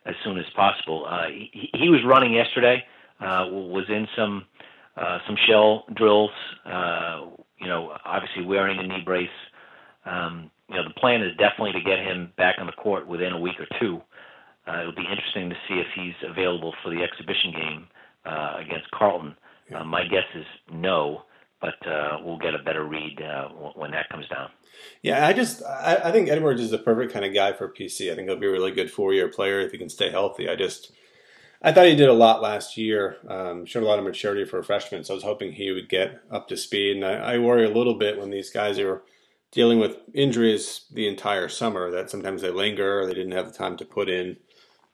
as 0.05 0.15
soon 0.25 0.37
as 0.37 0.45
possible. 0.55 1.05
Uh, 1.07 1.27
he, 1.29 1.69
he 1.73 1.89
was 1.89 2.01
running 2.05 2.33
yesterday, 2.33 2.83
uh, 3.21 3.47
was 3.49 3.85
in 3.87 4.07
some 4.15 4.45
uh, 4.97 5.19
some 5.25 5.37
shell 5.47 5.85
drills. 5.95 6.31
Uh, 6.65 7.27
you 7.59 7.67
know, 7.67 7.95
obviously 8.03 8.43
wearing 8.45 8.79
a 8.79 8.83
knee 8.87 9.03
brace. 9.05 9.29
Um, 10.05 10.49
you 10.67 10.75
know, 10.75 10.83
the 10.83 10.99
plan 10.99 11.21
is 11.21 11.31
definitely 11.37 11.73
to 11.73 11.81
get 11.81 11.99
him 11.99 12.33
back 12.37 12.55
on 12.57 12.65
the 12.65 12.73
court 12.73 13.07
within 13.07 13.33
a 13.33 13.39
week 13.39 13.59
or 13.59 13.67
two. 13.79 14.01
Uh, 14.71 14.81
it'll 14.81 14.95
be 14.95 15.07
interesting 15.09 15.49
to 15.49 15.55
see 15.67 15.75
if 15.75 15.87
he's 15.95 16.29
available 16.29 16.73
for 16.83 16.89
the 16.89 17.01
exhibition 17.01 17.51
game 17.51 17.87
uh, 18.25 18.57
against 18.59 18.89
Carleton. 18.91 19.35
Uh, 19.75 19.83
my 19.83 20.03
guess 20.03 20.23
is 20.35 20.45
no, 20.71 21.23
but 21.59 21.75
uh, 21.87 22.17
we'll 22.23 22.37
get 22.37 22.53
a 22.55 22.59
better 22.59 22.85
read 22.85 23.21
uh, 23.21 23.49
when 23.75 23.91
that 23.91 24.09
comes 24.09 24.27
down. 24.27 24.49
Yeah, 25.01 25.25
I 25.25 25.33
just 25.33 25.63
I, 25.63 26.01
I, 26.05 26.11
think 26.11 26.29
Edwards 26.29 26.61
is 26.61 26.71
the 26.71 26.77
perfect 26.77 27.13
kind 27.13 27.25
of 27.25 27.33
guy 27.33 27.53
for 27.53 27.67
PC. 27.67 28.11
I 28.11 28.15
think 28.15 28.27
he'll 28.27 28.39
be 28.39 28.47
a 28.47 28.51
really 28.51 28.71
good 28.71 28.91
four 28.91 29.13
year 29.13 29.27
player 29.27 29.59
if 29.59 29.71
he 29.71 29.77
can 29.77 29.89
stay 29.89 30.09
healthy. 30.09 30.49
I 30.49 30.55
just 30.55 30.91
I 31.61 31.71
thought 31.71 31.85
he 31.85 31.95
did 31.95 32.09
a 32.09 32.13
lot 32.13 32.41
last 32.41 32.77
year, 32.77 33.17
um, 33.27 33.65
showed 33.65 33.83
a 33.83 33.85
lot 33.85 33.99
of 33.99 34.05
maturity 34.05 34.45
for 34.45 34.59
a 34.59 34.63
freshman. 34.63 35.03
So 35.03 35.13
I 35.13 35.15
was 35.15 35.23
hoping 35.23 35.51
he 35.51 35.71
would 35.71 35.89
get 35.89 36.21
up 36.31 36.47
to 36.47 36.57
speed. 36.57 36.95
And 36.95 37.05
I, 37.05 37.33
I 37.33 37.37
worry 37.37 37.65
a 37.65 37.69
little 37.69 37.95
bit 37.95 38.19
when 38.19 38.31
these 38.31 38.49
guys 38.49 38.79
are 38.79 39.03
dealing 39.51 39.79
with 39.79 39.97
injuries 40.13 40.85
the 40.91 41.07
entire 41.07 41.49
summer 41.49 41.91
that 41.91 42.09
sometimes 42.09 42.41
they 42.41 42.49
linger 42.49 43.01
or 43.01 43.05
they 43.05 43.13
didn't 43.13 43.33
have 43.33 43.51
the 43.51 43.57
time 43.57 43.77
to 43.77 43.85
put 43.85 44.09
in 44.09 44.37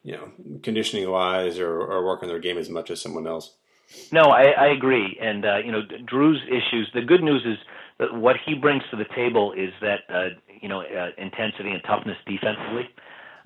you 0.08 0.14
know, 0.14 0.32
conditioning 0.64 1.12
wise 1.12 1.60
or, 1.60 1.82
or 1.82 2.06
work 2.06 2.24
on 2.24 2.30
their 2.30 2.40
game 2.40 2.58
as 2.58 2.70
much 2.70 2.90
as 2.90 3.02
someone 3.02 3.28
else. 3.28 3.56
No, 4.14 4.22
I, 4.22 4.52
I 4.52 4.68
agree. 4.68 5.18
And, 5.22 5.46
uh, 5.46 5.58
you 5.58 5.70
know, 5.70 5.82
Drew's 6.06 6.42
issues, 6.48 6.90
the 6.94 7.02
good 7.02 7.22
news 7.22 7.44
is 7.46 7.58
that 8.00 8.14
what 8.14 8.38
he 8.46 8.54
brings 8.56 8.84
to 8.92 8.96
the 8.96 9.04
table 9.14 9.52
is 9.52 9.72
that, 9.82 10.00
uh, 10.08 10.30
you 10.62 10.70
know, 10.70 10.80
uh, 10.80 11.10
intensity 11.18 11.72
and 11.72 11.82
toughness 11.84 12.16
defensively. 12.26 12.88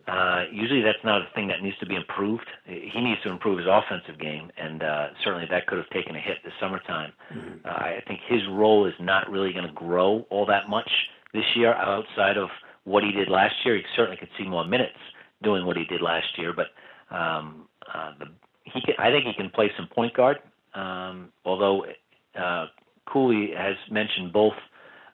Uh, 0.08 0.43
usually 0.52 0.82
that's 0.82 1.04
not 1.04 1.21
a 1.21 1.30
thing 1.34 1.47
that 1.47 1.63
needs 1.63 1.78
to 1.80 1.88
be 1.88 1.95
improved. 1.95 2.45
He 2.65 3.02
needs 3.02 3.21
to 3.24 3.32
improve 3.32 3.58
his 3.58 3.67
offensive 3.67 4.19
game, 4.19 4.52
and 4.58 4.84
uh, 4.84 5.08
certainly 5.24 5.47
that 5.50 5.65
could 5.65 5.80
have 5.80 5.89
taken 5.89 6.15
a 6.15 6.19
hit 6.19 6.38
this 6.43 6.54
summertime. 6.60 7.12
Mm-hmm. 7.34 7.65
Uh, 7.65 7.69
I 7.69 8.04
think 8.08 8.19
his 8.28 8.41
role 8.52 8.86
is 8.86 8.93
not 9.00 9.30
really 9.32 9.52
going 9.52 9.65
to 9.65 9.74
grow 9.74 10.28
all 10.30 10.45
that 10.45 10.69
much 10.69 10.89
this 11.34 11.45
year 11.56 11.74
outside 11.74 12.38
of 12.38 12.50
what 12.84 13.04
he 13.04 13.12
did 13.12 13.30
last 13.30 13.56
year. 13.65 13.78
He 13.78 13.84
certainly 13.95 14.17
could 14.17 14.30
see 14.38 14.45
more 14.47 14.65
minutes 14.65 14.97
doing 15.43 15.65
what 15.65 15.77
he 15.77 15.86
did 15.86 16.01
last 16.01 16.38
year. 16.38 16.54
But 16.54 16.67
um, 17.15 17.67
uh, 17.93 18.12
the, 18.19 18.25
he 18.63 18.82
can, 18.82 18.95
I 18.99 19.12
think 19.12 19.25
he 19.25 19.34
can 19.34 19.49
play 19.49 19.71
some 19.77 19.88
point 19.88 20.13
guard. 20.13 20.38
Um, 20.73 21.30
although 21.43 21.86
uh, 22.39 22.67
Cooley 23.06 23.51
has 23.58 23.75
mentioned 23.89 24.32
both. 24.32 24.54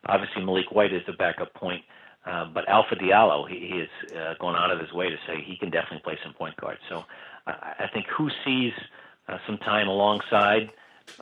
Obviously, 0.06 0.42
Maliek 0.42 0.72
White 0.72 0.94
is 0.94 1.02
the 1.06 1.14
backup 1.14 1.54
point, 1.54 1.84
uh, 2.26 2.46
but 2.54 2.68
Alpha 2.70 2.96
Diallo, 2.96 3.50
he, 3.50 3.60
he 3.60 3.80
has 3.80 4.16
uh, 4.16 4.34
gone 4.40 4.56
out 4.56 4.72
of 4.72 4.80
his 4.80 4.94
way 4.94 5.10
to 5.10 5.18
say 5.28 5.42
he 5.44 5.58
can 5.58 5.70
definitely 5.70 6.02
play 6.04 6.18
some 6.24 6.34
point 6.34 6.56
guard. 6.58 6.78
So 6.88 7.04
I, 7.46 7.74
I 7.80 7.88
think 7.92 8.06
who 8.08 8.30
sees 8.46 8.74
uh, 9.28 9.38
some 9.46 9.58
time 9.58 9.88
alongside 9.88 10.70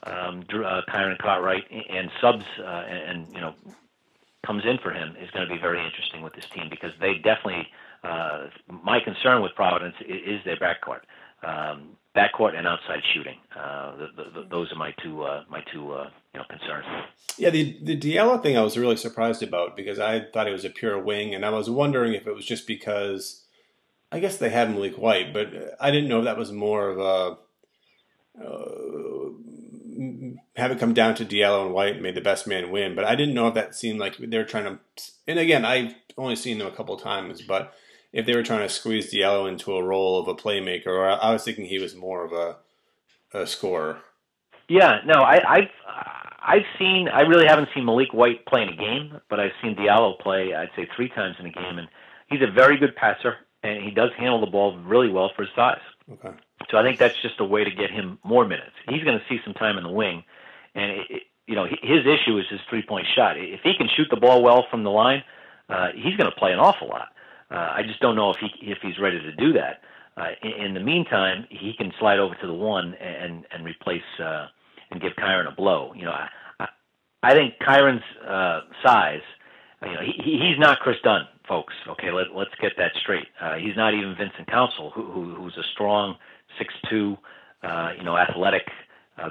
um, 0.04 0.44
uh, 0.50 0.82
Kyron 0.90 1.18
Cartwright 1.18 1.66
and 1.72 2.10
subs 2.20 2.46
uh, 2.60 2.64
and, 2.64 3.10
and 3.10 3.34
you 3.34 3.42
know 3.42 3.54
comes 4.46 4.64
in 4.66 4.78
for 4.78 4.92
him 4.92 5.16
is 5.22 5.30
going 5.32 5.48
to 5.48 5.52
be 5.52 5.60
very 5.60 5.84
interesting 5.84 6.22
with 6.22 6.34
this 6.34 6.46
team 6.50 6.68
because 6.70 6.92
they 7.00 7.16
definitely 7.16 7.68
uh, 8.06 8.50
my 8.84 9.00
concern 9.04 9.42
with 9.42 9.54
Providence 9.56 9.96
is, 10.02 10.36
is 10.36 10.40
their 10.46 10.58
backcourt, 10.58 11.02
um, 11.44 11.98
backcourt 12.16 12.56
and 12.56 12.68
outside 12.68 13.00
shooting. 13.14 13.38
Uh, 13.58 13.96
the, 13.98 14.08
the, 14.16 14.48
those 14.50 14.72
are 14.72 14.76
my 14.76 14.94
two 15.04 15.24
uh, 15.24 15.44
my 15.50 15.62
two 15.74 15.92
uh, 15.92 16.10
you 16.34 16.40
know 16.40 16.46
concerns. 16.50 16.86
Yeah, 17.38 17.50
the 17.50 17.78
the 17.82 17.98
Diallo 17.98 18.42
thing 18.42 18.58
I 18.58 18.62
was 18.62 18.78
really 18.78 18.98
surprised 18.98 19.44
about 19.44 19.76
because 19.76 20.00
I 20.00 20.26
thought 20.34 20.48
it 20.48 20.52
was 20.52 20.66
a 20.66 20.70
pure 20.70 21.02
wing, 21.02 21.34
and 21.34 21.46
I 21.46 21.50
was 21.50 21.70
wondering 21.70 22.14
if 22.14 22.28
it 22.28 22.36
was 22.36 22.46
just 22.46 22.68
because 22.68 23.46
I 24.12 24.20
guess 24.20 24.38
they 24.38 24.50
had 24.50 24.70
Maliek 24.70 24.98
White, 24.98 25.34
but 25.34 25.76
I 25.80 25.92
didn't 25.92 26.10
know 26.10 26.20
if 26.20 26.26
that 26.26 26.38
was 26.38 26.52
more 26.52 26.90
of 26.90 27.00
a. 27.00 27.38
Uh, 28.42 29.30
have 30.58 30.72
it 30.72 30.80
come 30.80 30.94
down 30.94 31.16
to 31.16 31.26
Diallo 31.26 31.66
and 31.66 31.74
White 31.74 31.94
and 31.94 32.04
made 32.04 32.16
the 32.16 32.22
best 32.22 32.48
man 32.48 32.70
win, 32.70 32.96
but 32.96 33.06
I 33.06 33.16
didn't 33.16 33.34
know 33.34 33.48
if 33.48 33.54
that 33.54 33.76
seemed 33.76 34.00
like 34.00 34.18
they 34.18 34.38
were 34.38 34.44
trying 34.44 34.66
to. 34.66 34.80
And 35.28 35.40
again, 35.40 35.66
I've 35.66 35.96
only 36.18 36.36
seen 36.36 36.58
them 36.58 36.68
a 36.68 36.76
couple 36.76 36.98
times, 36.98 37.42
but 37.42 37.74
if 38.16 38.26
they 38.26 38.34
were 38.34 38.44
trying 38.44 38.62
to 38.62 38.70
squeeze 38.70 39.14
Diallo 39.14 39.48
into 39.48 39.76
a 39.76 39.84
role 39.84 40.18
of 40.18 40.30
a 40.30 40.34
playmaker, 40.34 40.88
or 40.88 41.10
I 41.10 41.34
was 41.34 41.44
thinking 41.44 41.66
he 41.66 41.80
was 41.80 41.96
more 41.96 42.24
of 42.24 42.32
a 42.32 42.56
a 43.38 43.46
scorer. 43.46 44.00
Yeah, 44.70 45.00
no, 45.06 45.16
I, 45.16 45.42
I've 45.48 45.70
I've 46.42 46.66
seen 46.80 47.10
I 47.10 47.22
really 47.22 47.46
haven't 47.46 47.70
seen 47.76 47.84
Maliek 47.84 48.14
White 48.14 48.46
play 48.46 48.64
in 48.64 48.70
a 48.70 48.76
game, 48.76 49.20
but 49.30 49.42
I've 49.42 49.52
seen 49.62 49.76
Diallo 49.76 50.18
play 50.20 50.56
I'd 50.56 50.70
say 50.78 50.88
three 50.96 51.10
times 51.10 51.36
in 51.40 51.46
a 51.46 51.52
game, 51.52 51.78
and 51.78 51.90
he's 52.30 52.42
a 52.42 52.50
very 52.50 52.78
good 52.78 52.96
passer, 52.96 53.36
and 53.64 53.84
he 53.84 53.92
does 53.92 54.12
handle 54.18 54.40
the 54.40 54.50
ball 54.50 54.78
really 54.80 55.12
well 55.12 55.30
for 55.36 55.44
his 55.44 55.52
size. 55.54 55.84
Okay. 56.10 56.32
So 56.72 56.78
I 56.78 56.84
think 56.84 56.98
that's 56.98 57.22
just 57.22 57.42
a 57.42 57.46
way 57.46 57.66
to 57.66 57.72
get 57.72 57.92
him 57.92 58.18
more 58.24 58.48
minutes. 58.48 58.72
He's 58.88 59.04
going 59.04 59.20
to 59.20 59.26
see 59.28 59.40
some 59.44 59.54
time 59.56 59.78
in 59.78 59.84
the 59.84 59.92
wing, 59.92 60.24
and 60.74 60.92
it, 60.92 61.08
it, 61.10 61.24
you 61.48 61.56
know 61.56 61.66
his 61.66 62.06
issue 62.08 62.38
is 62.40 62.46
his 62.50 62.62
three 62.70 62.82
point 62.88 63.08
shot. 63.14 63.36
If 63.38 63.60
he 63.62 63.74
can 63.78 63.90
shoot 63.98 64.08
the 64.10 64.22
ball 64.22 64.42
well 64.42 64.66
from 64.72 64.86
the 64.86 64.90
line, 64.90 65.22
uh, 65.68 65.90
he's 65.94 66.16
going 66.16 66.32
to 66.32 66.38
play 66.38 66.54
an 66.54 66.60
awful 66.60 66.88
lot. 66.88 67.10
Uh, 67.52 67.74
I 67.78 67.84
just 67.84 68.00
don't 68.00 68.16
know 68.16 68.32
if 68.32 68.38
he 68.38 68.50
if 68.72 68.80
he's 68.82 69.00
ready 69.00 69.20
to 69.20 69.32
do 69.34 69.54
that. 69.54 69.82
Uh, 70.18 70.30
in, 70.42 70.68
in 70.68 70.74
the 70.74 70.80
meantime, 70.80 71.46
he 71.50 71.74
can 71.78 71.92
slide 72.00 72.20
over 72.20 72.36
to 72.36 72.48
the 72.48 72.54
one 72.54 72.94
and 72.96 73.46
and 73.52 73.66
replace 73.66 74.02
uh, 74.20 74.48
and 74.92 75.02
give 75.02 75.14
Kyron 75.14 75.52
a 75.52 75.56
blow. 75.56 75.94
You 75.96 76.06
know, 76.06 76.12
I 76.12 76.30
I, 76.60 76.68
I 77.24 77.34
think 77.34 77.56
Kyron's 77.62 78.04
uh, 78.28 78.62
size. 78.84 79.22
You 79.84 79.94
know, 79.94 80.02
he, 80.02 80.40
he's 80.40 80.58
not 80.58 80.80
Kris 80.80 80.98
Dunn, 81.04 81.28
folks. 81.48 81.74
Okay, 81.88 82.12
let, 82.12 82.34
let's 82.34 82.56
get 82.60 82.72
that 82.78 82.94
straight. 83.02 83.28
Uh, 83.40 83.56
he's 83.56 83.76
not 83.76 83.94
even 83.94 84.16
Vincent 84.18 84.48
Council, 84.48 84.90
who, 84.90 85.04
who 85.12 85.36
who's 85.36 85.56
a 85.58 85.64
strong 85.74 86.16
six 86.58 86.74
two, 86.90 87.18
uh, 87.62 87.92
you 87.98 88.04
know, 88.04 88.18
athletic, 88.18 88.68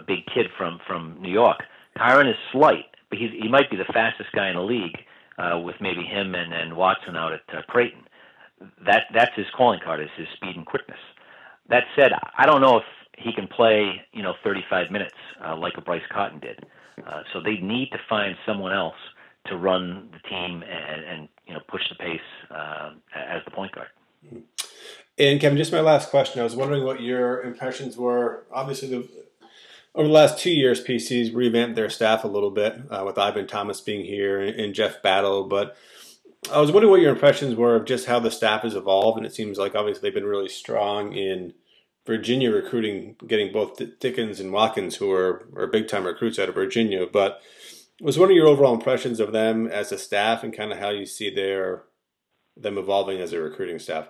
big 0.07 0.27
kid 0.33 0.47
from 0.57 0.79
from 0.87 1.17
New 1.21 1.33
York. 1.33 1.65
Kyron 1.99 2.29
is 2.29 2.37
slight, 2.53 2.87
but 3.09 3.19
he's, 3.19 3.31
he 3.31 3.49
might 3.49 3.71
be 3.71 3.77
the 3.77 3.85
fastest 3.93 4.31
guy 4.33 4.49
in 4.49 4.57
the 4.57 4.63
league 4.63 4.99
uh, 5.39 5.59
with 5.59 5.77
maybe 5.81 6.05
him 6.05 6.35
and, 6.35 6.53
and 6.53 6.77
Watson 6.77 7.17
out 7.17 7.33
at 7.33 7.43
uh, 7.53 7.63
Creighton. 7.69 8.03
That 8.87 9.05
that's 9.13 9.35
his 9.37 9.47
calling 9.57 9.81
card 9.85 10.01
is 10.01 10.09
his 10.17 10.29
speed 10.37 10.57
and 10.57 10.65
quickness. 10.65 10.99
That 11.69 11.85
said, 11.97 12.13
I 12.37 12.47
don't 12.47 12.61
know 12.61 12.79
if 12.79 12.85
he 13.19 13.33
can 13.33 13.49
play 13.49 14.03
you 14.13 14.23
know 14.23 14.35
35 14.43 14.91
minutes 14.91 15.15
uh, 15.45 15.57
like 15.57 15.75
a 15.77 15.81
Bryce 15.81 16.03
Cotton 16.11 16.41
did. 16.41 16.65
Uh, 17.07 17.23
so 17.33 17.41
they 17.41 17.57
need 17.57 17.91
to 17.91 17.99
find 18.09 18.37
someone 18.47 18.73
else 18.73 18.95
to 19.47 19.57
run 19.57 20.09
the 20.13 20.29
team 20.29 20.63
and, 20.63 21.05
and 21.05 21.29
you 21.47 21.55
know 21.55 21.61
push 21.69 21.83
the 21.89 21.97
pace 21.97 22.21
uh, 22.51 22.93
as 23.15 23.43
the 23.45 23.51
point 23.51 23.73
guard. 23.73 23.89
And 25.19 25.41
Kevin, 25.41 25.59
just 25.59 25.73
my 25.73 25.81
last 25.81 26.11
question. 26.11 26.41
I 26.41 26.45
was 26.45 26.57
wondering 26.57 26.85
what 26.85 27.01
your 27.01 27.43
impressions 27.43 27.97
were. 27.97 28.45
Obviously, 28.53 28.89
the 28.89 29.09
over 29.95 30.09
the 30.09 30.15
last 30.15 30.39
two 30.39 30.51
years, 30.51 30.83
PC's 30.83 31.31
revamped 31.31 31.77
their 31.77 31.91
staff 31.91 32.25
a 32.25 32.29
little 32.29 32.51
bit 32.51 32.81
uh, 32.91 33.05
with 33.07 33.19
Ivan 33.19 33.47
Thomas 33.47 33.81
being 33.81 34.05
here 34.05 34.41
and, 34.41 34.59
and, 34.59 34.75
Jeff 34.75 35.03
Battle. 35.03 35.45
But 35.45 35.77
I 36.53 36.61
was 36.61 36.73
wondering 36.73 36.91
what 36.91 37.01
your 37.01 37.13
impressions 37.13 37.55
were 37.55 37.77
of 37.77 37.85
just 37.85 38.07
how 38.07 38.19
the 38.19 38.31
staff 38.31 38.63
has 38.63 38.75
evolved. 38.75 39.19
And 39.19 39.27
it 39.27 39.35
seems 39.35 39.57
like 39.57 39.75
obviously 39.75 40.03
they've 40.03 40.15
been 40.15 40.27
really 40.27 40.49
strong 40.49 41.13
in 41.13 41.55
Virginia 42.07 42.51
recruiting, 42.51 43.17
getting 43.27 43.53
both 43.53 43.81
Dickens 44.01 44.41
and 44.41 44.53
Watson, 44.53 44.91
who 44.91 45.13
are, 45.13 45.49
are 45.57 45.69
big 45.69 45.87
time 45.87 46.05
recruits 46.05 46.39
out 46.39 46.49
of 46.49 46.57
Virginia. 46.57 47.07
But 47.11 47.41
was 48.01 48.19
one 48.19 48.31
of 48.31 48.37
your 48.37 48.49
overall 48.49 48.75
impressions 48.75 49.21
of 49.21 49.33
them 49.33 49.69
as 49.69 49.93
a 49.93 49.99
staff 49.99 50.43
and 50.43 50.55
kind 50.55 50.73
of 50.73 50.79
how 50.79 50.91
you 50.91 51.07
see 51.07 51.33
their 51.33 51.85
them 52.57 52.79
evolving 52.79 53.21
as 53.21 53.33
a 53.33 53.41
recruiting 53.41 53.79
staff? 53.79 54.09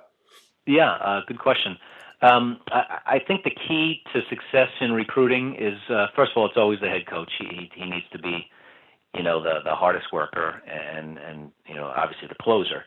Yeah, 0.67 0.93
uh, 0.93 1.21
good 1.29 1.39
question. 1.39 1.77
Um, 2.23 2.61
I, 2.69 2.99
I, 3.07 3.19
think 3.27 3.45
the 3.45 3.51
key 3.51 4.03
to 4.13 4.21
success 4.31 4.69
in 4.81 4.93
recruiting 4.93 5.57
is, 5.59 5.79
uh, 5.91 6.07
first 6.17 6.33
of 6.33 6.39
all, 6.39 6.47
it's 6.47 6.57
always 6.57 6.81
the 6.81 6.89
head 6.89 7.07
coach. 7.07 7.31
He, 7.39 7.71
he 7.75 7.85
needs 7.85 8.07
to 8.13 8.19
be, 8.19 8.47
you 9.15 9.23
know, 9.23 9.43
the, 9.43 9.59
the 9.65 9.75
hardest 9.75 10.07
worker 10.13 10.63
and, 10.67 11.19
and, 11.19 11.51
you 11.67 11.75
know, 11.75 11.93
obviously 11.95 12.29
the 12.29 12.37
closer. 12.41 12.85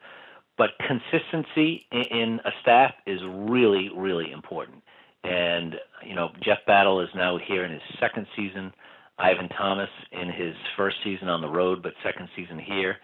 But 0.57 0.71
consistency 0.87 1.85
in, 1.91 2.03
in 2.09 2.39
a 2.45 2.51
staff 2.61 2.93
is 3.05 3.19
really, 3.23 3.89
really 3.95 4.31
important. 4.31 4.81
And, 5.23 5.75
you 6.05 6.15
know, 6.15 6.29
Jeff 6.41 6.59
Battle 6.65 7.01
is 7.01 7.09
now 7.13 7.37
here 7.37 7.65
in 7.65 7.71
his 7.71 7.81
second 7.99 8.27
season. 8.35 8.71
Ivan 9.19 9.49
Thomas 9.49 9.89
in 10.11 10.31
his 10.31 10.55
first 10.75 10.97
season 11.03 11.27
on 11.27 11.41
the 11.41 11.49
road, 11.49 11.81
but 11.81 11.93
second 12.03 12.29
season 12.35 12.59
here. 12.59 12.97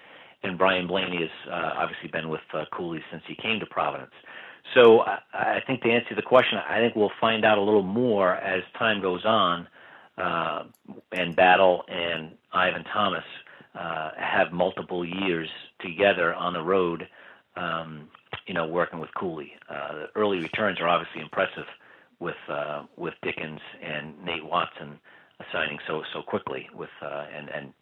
And 0.43 0.57
Brian 0.57 0.87
Blaney 0.87 1.21
has 1.21 1.51
uh, 1.51 1.71
obviously 1.77 2.09
been 2.11 2.29
with 2.29 2.41
uh, 2.53 2.65
Cooley 2.75 2.99
since 3.11 3.23
he 3.27 3.35
came 3.35 3.59
to 3.59 3.65
Providence. 3.65 4.11
So 4.73 5.01
I, 5.01 5.61
think 5.67 5.81
to 5.83 5.91
answer 5.91 6.15
the 6.15 6.21
question, 6.21 6.57
I 6.57 6.79
think 6.79 6.95
we'll 6.95 7.11
find 7.21 7.45
out 7.45 7.57
a 7.57 7.61
little 7.61 7.83
more 7.83 8.35
as 8.35 8.63
time 8.77 9.01
goes 9.01 9.25
on, 9.25 9.67
uh, 10.17 10.63
and 11.11 11.35
Battle 11.35 11.83
and 11.87 12.31
Ivan 12.51 12.83
Thomas 12.85 13.25
uh, 13.75 14.11
have 14.17 14.51
multiple 14.51 15.05
years 15.05 15.49
together 15.79 16.33
on 16.33 16.53
the 16.53 16.61
road. 16.61 17.07
Um, 17.55 18.09
you 18.47 18.53
know, 18.53 18.65
working 18.65 18.99
with 18.99 19.13
Cooley. 19.13 19.53
Uh, 19.69 19.93
the 19.93 20.07
early 20.15 20.39
returns 20.39 20.81
are 20.81 20.87
obviously 20.87 21.21
impressive 21.21 21.65
with 22.19 22.35
uh, 22.49 22.83
with 22.97 23.13
Dickens 23.21 23.59
and 23.81 24.15
Nate 24.25 24.43
Watson 24.43 24.99
signing 25.51 25.77
so 25.87 26.03
so 26.13 26.21
quickly 26.21 26.69
with 26.73 26.89
uh, 27.01 27.25
and 27.35 27.49
and 27.49 27.73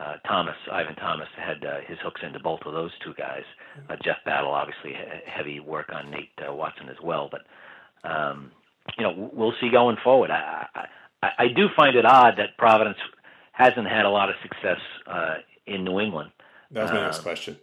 uh, 0.00 0.16
Thomas, 0.26 0.56
Ivan 0.72 0.96
Thomas, 0.96 1.28
had 1.36 1.64
uh, 1.64 1.80
his 1.86 1.98
hooks 2.02 2.22
into 2.24 2.40
both 2.40 2.60
of 2.64 2.72
those 2.72 2.90
two 3.04 3.14
guys. 3.14 3.42
Uh, 3.88 3.96
Jeff 4.02 4.16
Battle, 4.24 4.50
obviously, 4.50 4.94
heavy 5.26 5.60
work 5.60 5.90
on 5.92 6.10
Nate 6.10 6.30
uh, 6.48 6.52
Watson 6.52 6.88
as 6.88 6.96
well. 7.02 7.30
But 7.30 7.42
um, 8.08 8.50
you 8.98 9.04
know, 9.04 9.30
we'll 9.32 9.54
see 9.60 9.70
going 9.70 9.96
forward. 10.02 10.30
I, 10.30 10.66
I, 11.22 11.28
I 11.38 11.48
do 11.54 11.68
find 11.76 11.96
it 11.96 12.06
odd 12.06 12.34
that 12.38 12.56
Providence 12.56 12.98
hasn't 13.52 13.88
had 13.88 14.06
a 14.06 14.10
lot 14.10 14.30
of 14.30 14.36
success 14.42 14.80
uh, 15.06 15.34
in 15.66 15.84
New 15.84 16.00
England. 16.00 16.30
That 16.70 16.82
was 16.82 16.92
my 16.92 17.02
next 17.02 17.18
um, 17.18 17.22
question. 17.24 17.56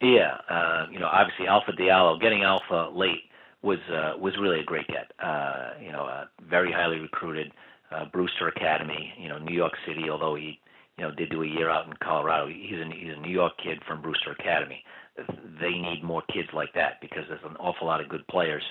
Yeah, 0.00 0.36
uh, 0.48 0.86
you 0.90 0.98
know, 0.98 1.06
obviously 1.06 1.46
Alpha 1.46 1.72
Diallo 1.72 2.20
getting 2.20 2.42
Alpha 2.42 2.90
late 2.94 3.22
was 3.62 3.78
uh, 3.90 4.14
was 4.18 4.36
really 4.40 4.60
a 4.60 4.64
great 4.64 4.86
get. 4.88 5.12
Uh, 5.22 5.70
you 5.80 5.92
know, 5.92 6.04
uh, 6.04 6.24
very 6.48 6.72
highly 6.72 6.98
recruited. 6.98 7.52
Uh, 7.90 8.06
Brewster 8.06 8.48
Academy, 8.48 9.12
you 9.18 9.28
know, 9.28 9.38
New 9.38 9.54
York 9.54 9.74
City. 9.86 10.08
Although 10.10 10.34
he 10.34 10.58
you 10.98 11.04
know, 11.04 11.10
did 11.14 11.30
do 11.30 11.42
a 11.42 11.46
year 11.46 11.70
out 11.70 11.86
in 11.86 11.94
Colorado. 12.02 12.48
He's 12.48 12.78
a 12.78 12.84
he's 12.94 13.16
a 13.16 13.20
New 13.20 13.32
York 13.32 13.52
kid 13.62 13.82
from 13.86 14.02
Brewster 14.02 14.32
Academy. 14.32 14.84
They 15.60 15.70
need 15.70 16.02
more 16.02 16.22
kids 16.32 16.48
like 16.52 16.72
that 16.74 17.00
because 17.00 17.24
there's 17.28 17.44
an 17.44 17.56
awful 17.56 17.86
lot 17.86 18.00
of 18.00 18.08
good 18.08 18.26
players 18.28 18.62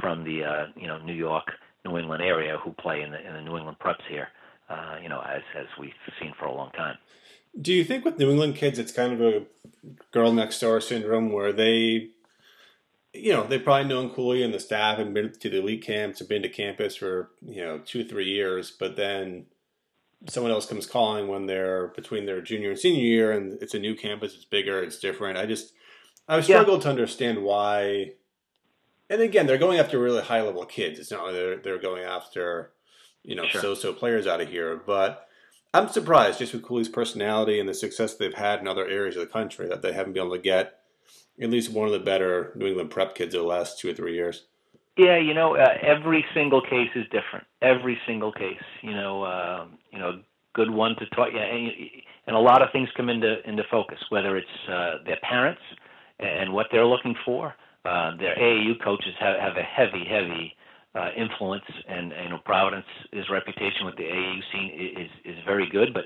from 0.00 0.24
the 0.24 0.44
uh, 0.44 0.66
you 0.76 0.86
know 0.86 0.98
New 0.98 1.14
York, 1.14 1.46
New 1.84 1.98
England 1.98 2.22
area 2.22 2.58
who 2.62 2.72
play 2.72 3.02
in 3.02 3.10
the 3.10 3.26
in 3.26 3.34
the 3.34 3.42
New 3.42 3.56
England 3.56 3.78
preps 3.84 4.06
here. 4.08 4.28
Uh, 4.68 4.96
you 5.02 5.08
know, 5.08 5.20
as 5.20 5.42
as 5.58 5.66
we've 5.78 5.92
seen 6.20 6.32
for 6.38 6.46
a 6.46 6.54
long 6.54 6.70
time. 6.72 6.96
Do 7.60 7.72
you 7.72 7.84
think 7.84 8.04
with 8.04 8.18
New 8.18 8.30
England 8.30 8.56
kids, 8.56 8.78
it's 8.78 8.92
kind 8.92 9.12
of 9.12 9.20
a 9.20 9.42
girl 10.10 10.32
next 10.32 10.58
door 10.58 10.80
syndrome 10.80 11.30
where 11.30 11.52
they, 11.52 12.08
you 13.12 13.32
know, 13.32 13.46
they 13.46 13.60
probably 13.60 13.88
known 13.88 14.10
Cooley 14.10 14.42
and 14.42 14.52
the 14.52 14.58
staff 14.58 14.98
and 14.98 15.14
been 15.14 15.32
to 15.32 15.50
the 15.50 15.58
elite 15.58 15.84
camps 15.84 16.20
and 16.20 16.28
been 16.28 16.42
to 16.42 16.48
campus 16.48 16.96
for 16.96 17.30
you 17.46 17.62
know 17.62 17.78
two 17.78 18.04
three 18.04 18.28
years, 18.28 18.70
but 18.70 18.96
then 18.96 19.46
someone 20.28 20.52
else 20.52 20.66
comes 20.66 20.86
calling 20.86 21.28
when 21.28 21.46
they're 21.46 21.88
between 21.88 22.26
their 22.26 22.40
junior 22.40 22.70
and 22.70 22.78
senior 22.78 23.02
year, 23.02 23.32
and 23.32 23.60
it's 23.62 23.74
a 23.74 23.78
new 23.78 23.94
campus, 23.94 24.34
it's 24.34 24.44
bigger, 24.44 24.82
it's 24.82 24.98
different. 24.98 25.38
I 25.38 25.46
just 25.46 25.72
I've 26.28 26.44
struggled 26.44 26.80
yeah. 26.80 26.84
to 26.84 26.90
understand 26.90 27.42
why. 27.42 28.12
And 29.10 29.20
again, 29.20 29.46
they're 29.46 29.58
going 29.58 29.78
after 29.78 29.98
really 29.98 30.22
high 30.22 30.42
level 30.42 30.64
kids. 30.64 30.98
It's 30.98 31.10
not 31.10 31.24
like 31.24 31.34
they're 31.34 31.56
they're 31.58 31.78
going 31.78 32.04
after 32.04 32.72
you 33.22 33.34
know 33.34 33.46
sure. 33.46 33.60
so 33.60 33.74
so 33.74 33.92
players 33.92 34.26
out 34.26 34.40
of 34.40 34.48
here, 34.48 34.80
but. 34.86 35.28
I'm 35.76 35.88
surprised 35.88 36.38
just 36.38 36.52
with 36.52 36.62
Cooley's 36.62 36.88
personality 36.88 37.58
and 37.58 37.68
the 37.68 37.74
success 37.74 38.14
they've 38.14 38.32
had 38.32 38.60
in 38.60 38.68
other 38.68 38.86
areas 38.86 39.16
of 39.16 39.22
the 39.22 39.32
country 39.32 39.66
that 39.66 39.82
they 39.82 39.92
haven't 39.92 40.12
been 40.12 40.22
able 40.22 40.36
to 40.36 40.40
get 40.40 40.78
at 41.40 41.50
least 41.50 41.72
one 41.72 41.86
of 41.86 41.92
the 41.92 41.98
better 41.98 42.52
New 42.54 42.68
England 42.68 42.90
prep 42.90 43.14
kids 43.14 43.34
of 43.34 43.40
the 43.40 43.46
last 43.48 43.80
two 43.80 43.90
or 43.90 43.94
three 43.94 44.14
years. 44.14 44.44
Yeah, 44.96 45.18
you 45.18 45.34
know, 45.34 45.56
uh, 45.56 45.74
every 45.82 46.24
single 46.34 46.60
case 46.62 46.90
is 46.94 47.04
different. 47.06 47.46
Every 47.62 47.98
single 48.06 48.32
case, 48.32 48.62
you 48.82 48.92
know, 48.92 49.24
uh, 49.24 49.66
you 49.90 49.98
know, 49.98 50.20
good 50.54 50.70
one 50.70 50.94
to 50.96 51.06
talk. 51.16 51.28
Yeah, 51.34 51.42
and, 51.42 51.72
and 52.28 52.36
a 52.36 52.38
lot 52.38 52.62
of 52.62 52.68
things 52.72 52.88
come 52.96 53.08
into 53.08 53.36
into 53.48 53.64
focus, 53.70 53.98
whether 54.10 54.36
it's 54.36 54.46
uh, 54.70 54.96
their 55.04 55.18
parents 55.28 55.60
and 56.20 56.52
what 56.52 56.66
they're 56.70 56.86
looking 56.86 57.14
for. 57.24 57.54
Uh, 57.84 58.16
their 58.16 58.34
AAU 58.36 58.82
coaches 58.82 59.14
have, 59.20 59.38
have 59.40 59.56
a 59.56 59.62
heavy, 59.62 60.04
heavy 60.08 60.54
uh, 60.94 61.10
influence, 61.16 61.64
and 61.88 62.12
you 62.22 62.30
know, 62.30 62.38
Providence's 62.44 63.28
reputation 63.30 63.84
with 63.86 63.96
the 63.96 64.04
AAU 64.04 64.40
scene 64.52 64.94
is 64.96 65.10
is 65.24 65.38
very 65.44 65.68
good, 65.70 65.92
but 65.92 66.04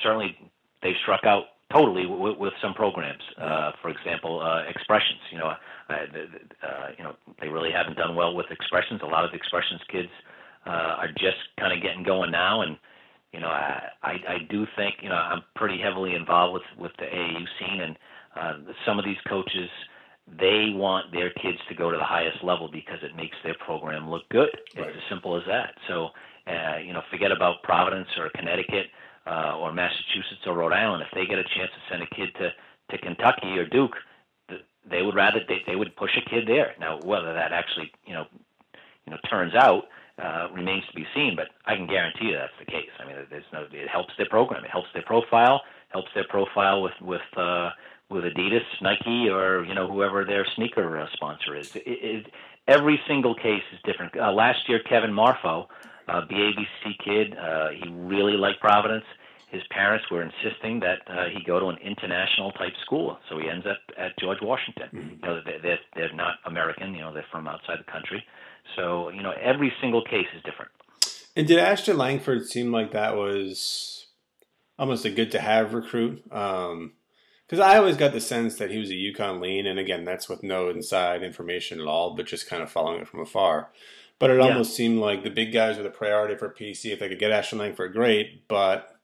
certainly 0.00 0.36
they've 0.82 0.94
struck 1.02 1.24
out 1.24 1.44
totally 1.72 2.06
with, 2.06 2.38
with 2.38 2.52
some 2.62 2.74
programs. 2.74 3.22
Uh, 3.40 3.72
for 3.82 3.90
example, 3.90 4.40
uh, 4.40 4.68
expressions. 4.68 5.20
You 5.32 5.38
know, 5.38 5.46
uh, 5.46 5.92
uh, 5.92 6.88
you 6.96 7.04
know, 7.04 7.14
they 7.40 7.48
really 7.48 7.70
haven't 7.72 7.96
done 7.96 8.14
well 8.14 8.34
with 8.34 8.46
expressions. 8.98 9.02
A 9.02 9.14
lot 9.14 9.24
of 9.24 9.30
the 9.30 9.36
expressions 9.36 9.80
kids 9.90 10.10
uh, 10.66 10.96
are 10.98 11.08
just 11.08 11.38
kind 11.58 11.72
of 11.72 11.82
getting 11.82 12.02
going 12.02 12.30
now, 12.30 12.62
and 12.62 12.76
you 13.32 13.40
know, 13.40 13.48
I, 13.48 13.88
I 14.02 14.12
I 14.28 14.38
do 14.50 14.66
think 14.76 14.96
you 15.02 15.08
know 15.08 15.16
I'm 15.16 15.42
pretty 15.54 15.78
heavily 15.78 16.14
involved 16.14 16.54
with 16.54 16.62
with 16.78 16.92
the 16.98 17.06
AAU 17.06 17.44
scene, 17.58 17.80
and 17.80 17.96
uh, 18.36 18.72
some 18.86 18.98
of 18.98 19.04
these 19.04 19.20
coaches 19.28 19.70
they 20.38 20.72
want 20.74 21.10
their 21.10 21.30
kids 21.30 21.56
to 21.70 21.74
go 21.74 21.90
to 21.90 21.96
the 21.96 22.04
highest 22.04 22.44
level 22.44 22.68
because 22.70 22.98
it 23.02 23.16
makes 23.16 23.36
their 23.42 23.54
program 23.64 24.10
look 24.10 24.28
good. 24.28 24.50
Right. 24.76 24.88
It's 24.88 24.96
as 24.98 25.02
simple 25.08 25.38
as 25.38 25.42
that. 25.46 25.72
So, 25.88 26.10
uh, 26.46 26.76
you 26.84 26.92
know, 26.92 27.00
forget 27.10 27.32
about 27.32 27.62
Providence 27.62 28.08
or 28.18 28.28
Connecticut 28.36 28.88
uh, 29.26 29.56
or 29.56 29.72
Massachusetts 29.72 30.44
or 30.44 30.52
Rhode 30.52 30.74
Island. 30.74 31.02
If 31.02 31.08
they 31.14 31.24
get 31.24 31.38
a 31.38 31.44
chance 31.44 31.70
to 31.72 31.80
send 31.90 32.02
a 32.02 32.14
kid 32.14 32.28
to 32.40 32.52
to 32.90 32.98
Kentucky 32.98 33.58
or 33.58 33.66
Duke, 33.66 33.96
they 34.90 35.02
would 35.02 35.14
rather 35.14 35.40
they, 35.48 35.60
they 35.66 35.76
would 35.76 35.94
push 35.96 36.16
a 36.16 36.28
kid 36.28 36.46
there. 36.46 36.74
Now, 36.78 36.98
whether 37.00 37.32
that 37.32 37.52
actually 37.52 37.90
you 38.06 38.14
know 38.14 38.26
you 39.08 39.14
know 39.14 39.18
turns 39.30 39.54
out 39.54 39.84
uh, 40.22 40.48
remains 40.52 40.84
to 40.88 40.94
be 40.94 41.06
seen, 41.14 41.34
but 41.34 41.48
I 41.64 41.76
can 41.76 41.86
guarantee 41.86 42.26
you 42.26 42.34
that's 42.34 42.52
the 42.58 42.66
case. 42.66 42.90
I 42.98 43.06
mean, 43.06 43.16
there's 43.30 43.44
no 43.52 43.64
it 43.72 43.88
helps 43.88 44.12
their 44.18 44.28
program, 44.28 44.64
it 44.64 44.70
helps 44.70 44.88
their 44.92 45.02
profile, 45.02 45.62
helps 45.88 46.08
their 46.14 46.26
profile 46.28 46.82
with 46.82 46.92
with 47.00 47.22
uh, 47.36 47.70
with 48.10 48.24
Adidas, 48.24 48.66
Nike, 48.82 49.28
or 49.30 49.64
you 49.64 49.74
know 49.74 49.90
whoever 49.90 50.24
their 50.24 50.46
sneaker 50.56 50.98
uh, 50.98 51.06
sponsor 51.14 51.56
is. 51.56 51.74
It, 51.76 51.82
it, 51.86 52.26
every 52.66 53.00
single 53.08 53.34
case 53.34 53.62
is 53.72 53.78
different. 53.84 54.18
Uh, 54.18 54.32
last 54.32 54.68
year, 54.68 54.80
Kevin 54.88 55.12
Marfo, 55.12 55.66
uh, 56.08 56.22
BABC 56.30 56.98
kid, 57.02 57.36
uh, 57.38 57.68
he 57.70 57.88
really 57.88 58.34
liked 58.34 58.60
Providence. 58.60 59.04
His 59.50 59.62
parents 59.70 60.04
were 60.10 60.22
insisting 60.22 60.80
that 60.80 60.98
uh, 61.06 61.30
he 61.32 61.42
go 61.42 61.58
to 61.58 61.68
an 61.68 61.78
international 61.78 62.52
type 62.52 62.74
school, 62.84 63.18
so 63.30 63.38
he 63.38 63.48
ends 63.48 63.64
up 63.66 63.78
at 63.96 64.18
George 64.18 64.38
Washington. 64.42 64.88
Mm-hmm. 64.92 65.08
You 65.08 65.20
know, 65.22 65.40
they're, 65.44 65.62
they're 65.62 65.78
they're 65.94 66.14
not 66.14 66.34
American. 66.44 66.94
You 66.94 67.02
know, 67.02 67.14
they're 67.14 67.24
from 67.30 67.48
outside 67.48 67.78
the 67.78 67.90
country. 67.90 68.22
So 68.76 69.10
you 69.10 69.22
know, 69.22 69.32
every 69.40 69.72
single 69.80 70.04
case 70.04 70.26
is 70.36 70.42
different. 70.42 70.70
And 71.36 71.46
did 71.46 71.58
Ashton 71.58 71.96
Langford 71.96 72.46
seem 72.46 72.72
like 72.72 72.92
that 72.92 73.16
was 73.16 74.06
almost 74.78 75.04
a 75.04 75.10
good 75.10 75.30
to 75.32 75.40
have 75.40 75.74
recruit? 75.74 76.22
Um, 76.32 76.92
because 77.46 77.60
I 77.60 77.78
always 77.78 77.96
got 77.96 78.12
the 78.12 78.20
sense 78.20 78.56
that 78.56 78.70
he 78.70 78.78
was 78.78 78.90
a 78.90 78.94
UConn 78.94 79.40
lean, 79.40 79.66
and 79.66 79.78
again, 79.78 80.04
that's 80.04 80.28
with 80.28 80.42
no 80.42 80.68
inside 80.68 81.22
information 81.22 81.80
at 81.80 81.86
all, 81.86 82.14
but 82.14 82.26
just 82.26 82.46
kind 82.46 82.62
of 82.62 82.70
following 82.70 83.00
it 83.00 83.08
from 83.08 83.20
afar. 83.20 83.70
But 84.18 84.30
it 84.30 84.38
yeah. 84.38 84.48
almost 84.48 84.74
seemed 84.74 84.98
like 84.98 85.22
the 85.22 85.30
big 85.30 85.52
guys 85.52 85.76
were 85.76 85.82
the 85.82 85.90
priority 85.90 86.36
for 86.36 86.50
PC. 86.52 86.92
If 86.92 86.98
they 86.98 87.08
could 87.08 87.18
get 87.18 87.30
Ashton 87.30 87.58
Langford, 87.58 87.92
great. 87.92 88.46
But 88.48 88.98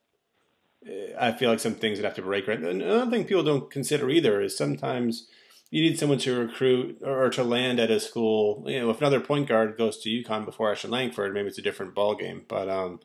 eh, 0.87 1.13
I 1.19 1.33
feel 1.33 1.51
like 1.51 1.61
some 1.61 1.75
things 1.75 1.99
would 1.99 2.05
have 2.05 2.17
to 2.17 2.23
break 2.23 2.47
right. 2.47 2.59
Another 2.59 3.11
thing 3.11 3.25
people 3.25 3.45
don't 3.45 3.71
consider 3.71 4.11
either 4.11 4.41
is 4.43 4.59
sometimes 4.59 5.29
you 5.75 5.83
need 5.83 5.99
someone 5.99 6.19
to 6.19 6.39
recruit 6.39 6.99
or 7.03 7.29
to 7.31 7.43
land 7.43 7.81
at 7.81 7.91
a 7.91 7.99
school. 7.99 8.63
You 8.65 8.79
know, 8.79 8.91
if 8.91 9.01
another 9.01 9.19
point 9.19 9.49
guard 9.49 9.77
goes 9.77 9.99
to 9.99 10.09
UConn 10.09 10.45
before 10.45 10.71
Ashton 10.71 10.93
Langford, 10.93 11.35
maybe 11.35 11.49
it's 11.49 11.59
a 11.59 11.63
different 11.63 11.97
ball 11.97 12.15
game. 12.15 12.45
But 12.47 12.69
um, 12.69 13.01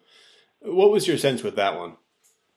what 0.60 0.92
was 0.92 1.08
your 1.08 1.18
sense 1.18 1.42
with 1.42 1.56
that 1.56 1.76
one? 1.76 1.96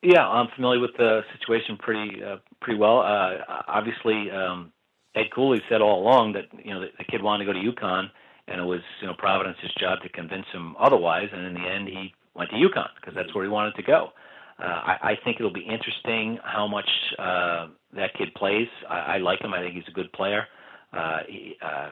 Yeah, 0.03 0.29
I'm 0.29 0.49
familiar 0.55 0.81
with 0.81 0.91
the 0.99 1.23
situation 1.39 1.79
pretty 1.79 2.23
uh, 2.23 2.37
pretty 2.61 2.79
well. 2.79 2.99
Uh, 2.99 3.39
obviously, 3.67 4.31
um, 4.31 4.73
Ed 5.15 5.31
Cooley 5.35 5.63
said 5.71 5.81
all 5.81 6.03
along 6.03 6.35
that 6.35 6.45
you 6.63 6.75
know 6.75 6.81
the, 6.81 6.89
the 6.99 7.05
kid 7.05 7.23
wanted 7.23 7.47
to 7.47 7.53
go 7.55 7.59
to 7.59 7.73
UConn, 7.73 8.09
and 8.49 8.61
it 8.61 8.65
was 8.65 8.83
you 9.01 9.07
know 9.07 9.15
Providence's 9.17 9.73
job 9.81 10.01
to 10.03 10.11
convince 10.11 10.45
him 10.53 10.77
otherwise. 10.79 11.29
And 11.33 11.47
in 11.47 11.55
the 11.55 11.67
end, 11.67 11.89
he 11.89 12.13
went 12.35 12.51
to 12.51 12.57
UConn 12.57 12.89
because 13.01 13.15
that's 13.15 13.35
where 13.35 13.45
he 13.45 13.51
wanted 13.51 13.77
to 13.77 13.83
go. 13.83 14.11
Uh, 14.59 14.65
I, 14.65 14.99
I 15.03 15.15
think 15.25 15.39
it'll 15.39 15.53
be 15.53 15.67
interesting 15.67 16.39
how 16.45 16.67
much 16.67 16.89
uh, 17.19 17.69
that 17.95 18.15
kid 18.15 18.35
plays. 18.37 18.69
I, 18.89 18.99
I 18.99 19.19
like 19.19 19.41
him. 19.41 19.53
I 19.53 19.61
think 19.61 19.75
he's 19.75 19.89
a 19.89 19.93
good 19.93 20.13
player. 20.13 20.47
Uh, 20.93 21.19
he, 21.29 21.57
uh, 21.63 21.91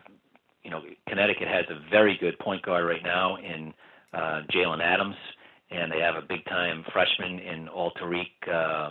you 0.62 0.70
know, 0.70 0.83
Connecticut 1.09 1.49
has 1.49 1.64
a 1.70 1.90
very 1.90 2.16
good 2.20 2.38
point 2.38 2.62
guard 2.62 2.87
right 2.87 3.03
now 3.03 3.37
in 3.37 3.73
uh, 4.12 4.42
Jalen 4.53 4.83
Adams 4.83 5.16
and 5.70 5.90
they 5.90 6.01
have 6.01 6.16
a 6.16 6.23
big 6.23 6.44
time 6.46 6.85
freshman 6.92 7.38
in 7.38 7.68
Alterique. 7.68 8.49
Uh, 8.53 8.90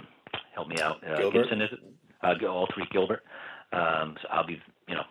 help 0.53 0.67
me 0.67 0.77
out, 0.81 1.03
uh, 1.03 1.17
Gilbert. 1.17 1.43
Gibson 1.43 1.61
is 1.61 1.69
it? 1.71 1.79
Uh, 2.23 2.33
Alterique 2.47 2.91
Gilbert. 2.91 3.23
Um, 3.71 4.15
so 4.21 4.27
I'll 4.31 4.47
be, 4.47 4.59
you 4.87 4.95
know, 4.95 5.03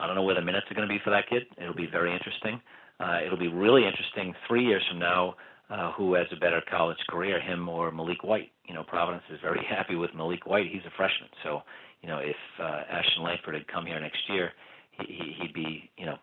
I 0.00 0.06
don't 0.06 0.16
know 0.16 0.22
where 0.22 0.34
the 0.34 0.42
minutes 0.42 0.66
are 0.70 0.74
going 0.74 0.88
to 0.88 0.92
be 0.92 1.00
for 1.04 1.10
that 1.10 1.28
kid. 1.28 1.44
It'll 1.60 1.74
be 1.74 1.86
very 1.86 2.12
interesting. 2.12 2.60
Uh, 3.00 3.20
it'll 3.24 3.38
be 3.38 3.48
really 3.48 3.86
interesting 3.86 4.34
three 4.48 4.64
years 4.64 4.82
from 4.88 4.98
now. 4.98 5.34
Uh, 5.70 5.92
who 5.92 6.12
has 6.12 6.26
a 6.30 6.36
better 6.36 6.60
college 6.70 6.98
career, 7.08 7.40
him 7.40 7.68
or 7.70 7.90
Maliek 7.90 8.22
White? 8.22 8.52
You 8.66 8.74
know, 8.74 8.84
Providence 8.84 9.24
is 9.32 9.40
very 9.40 9.64
happy 9.68 9.96
with 9.96 10.10
Maliek 10.10 10.46
White. 10.46 10.66
He's 10.70 10.84
a 10.86 10.92
freshman, 10.96 11.30
so 11.42 11.62
you 12.02 12.08
know 12.08 12.18
if 12.18 12.36
uh, 12.60 12.82
Ashton 12.90 13.22
Langford 13.22 13.54
had 13.54 13.66
come 13.68 13.86
here 13.86 13.98
next 13.98 14.20
year, 14.28 14.52
he, 15.00 15.34
he'd 15.40 15.54
be, 15.54 15.90
you 15.96 16.06
know, 16.06 16.16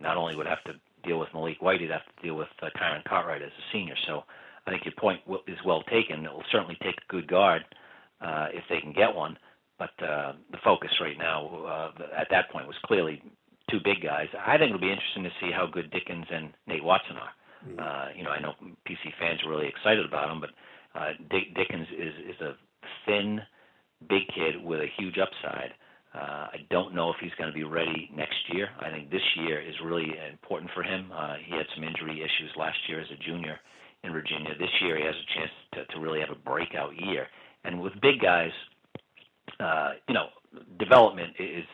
not 0.00 0.16
only 0.16 0.36
would 0.36 0.46
have 0.46 0.62
to 0.64 0.72
deal 1.04 1.18
with 1.18 1.28
Maliek 1.34 1.62
White, 1.62 1.80
he'd 1.80 1.90
have 1.90 2.04
to 2.04 2.22
deal 2.22 2.34
with 2.34 2.48
uh, 2.62 2.66
Kyron 2.76 3.04
Cartwright 3.04 3.42
as 3.42 3.50
a 3.50 3.72
senior. 3.72 3.94
So 4.06 4.24
I 4.66 4.70
think 4.70 4.84
your 4.84 4.94
point 4.98 5.20
is 5.46 5.58
well 5.64 5.82
taken. 5.84 6.24
It 6.24 6.32
will 6.32 6.44
certainly 6.50 6.76
take 6.82 6.96
a 6.96 7.12
good 7.12 7.28
guard 7.28 7.62
uh, 8.20 8.48
if 8.52 8.64
they 8.68 8.80
can 8.80 8.92
get 8.92 9.14
one. 9.14 9.36
But 9.78 9.90
uh, 10.02 10.32
the 10.50 10.58
focus 10.64 10.90
right 11.00 11.16
now 11.16 11.92
uh, 11.96 12.02
at 12.18 12.28
that 12.30 12.50
point 12.50 12.66
was 12.66 12.76
clearly 12.84 13.22
two 13.70 13.78
big 13.84 14.02
guys. 14.02 14.26
I 14.34 14.58
think 14.58 14.70
it'll 14.70 14.80
be 14.80 14.90
interesting 14.90 15.22
to 15.22 15.30
see 15.40 15.52
how 15.52 15.66
good 15.70 15.90
Dickens 15.90 16.26
and 16.30 16.52
Nate 16.66 16.82
Watson 16.82 17.16
are. 17.16 17.30
Mm-hmm. 17.66 17.80
Uh, 17.80 18.06
you 18.16 18.24
know, 18.24 18.30
I 18.30 18.40
know 18.40 18.54
PC 18.86 19.12
fans 19.18 19.40
are 19.44 19.50
really 19.50 19.68
excited 19.68 20.04
about 20.04 20.30
him, 20.30 20.40
but 20.40 20.50
uh, 20.98 21.12
Dick, 21.30 21.54
Dickens 21.54 21.88
is 21.96 22.14
is 22.34 22.40
a 22.40 22.52
thin, 23.06 23.40
big 24.08 24.22
kid 24.34 24.62
with 24.62 24.80
a 24.80 24.88
huge 24.98 25.16
upside. 25.18 25.72
Uh, 26.14 26.48
I 26.52 26.56
don't 26.70 26.94
know 26.94 27.10
if 27.10 27.16
he's 27.20 27.34
going 27.38 27.50
to 27.50 27.54
be 27.54 27.64
ready 27.64 28.10
next 28.16 28.38
year. 28.52 28.68
I 28.80 28.90
think 28.90 29.10
this 29.10 29.22
year 29.36 29.60
is 29.60 29.74
really 29.84 30.14
important 30.30 30.70
for 30.74 30.82
him. 30.82 31.12
Uh, 31.14 31.34
he 31.44 31.54
had 31.54 31.66
some 31.74 31.84
injury 31.84 32.20
issues 32.20 32.50
last 32.56 32.78
year 32.88 33.00
as 33.00 33.06
a 33.12 33.22
junior 33.22 33.58
in 34.04 34.12
Virginia. 34.12 34.50
This 34.58 34.70
year 34.80 34.96
he 34.96 35.04
has 35.04 35.14
a 35.14 35.38
chance 35.38 35.50
to, 35.74 35.94
to 35.94 36.00
really 36.00 36.20
have 36.20 36.30
a 36.30 36.48
breakout 36.48 36.92
year. 36.96 37.26
And 37.64 37.80
with 37.80 37.92
big 38.00 38.20
guys, 38.20 38.50
uh, 39.60 39.90
you 40.08 40.14
know, 40.14 40.28
development 40.78 41.34
is 41.38 41.64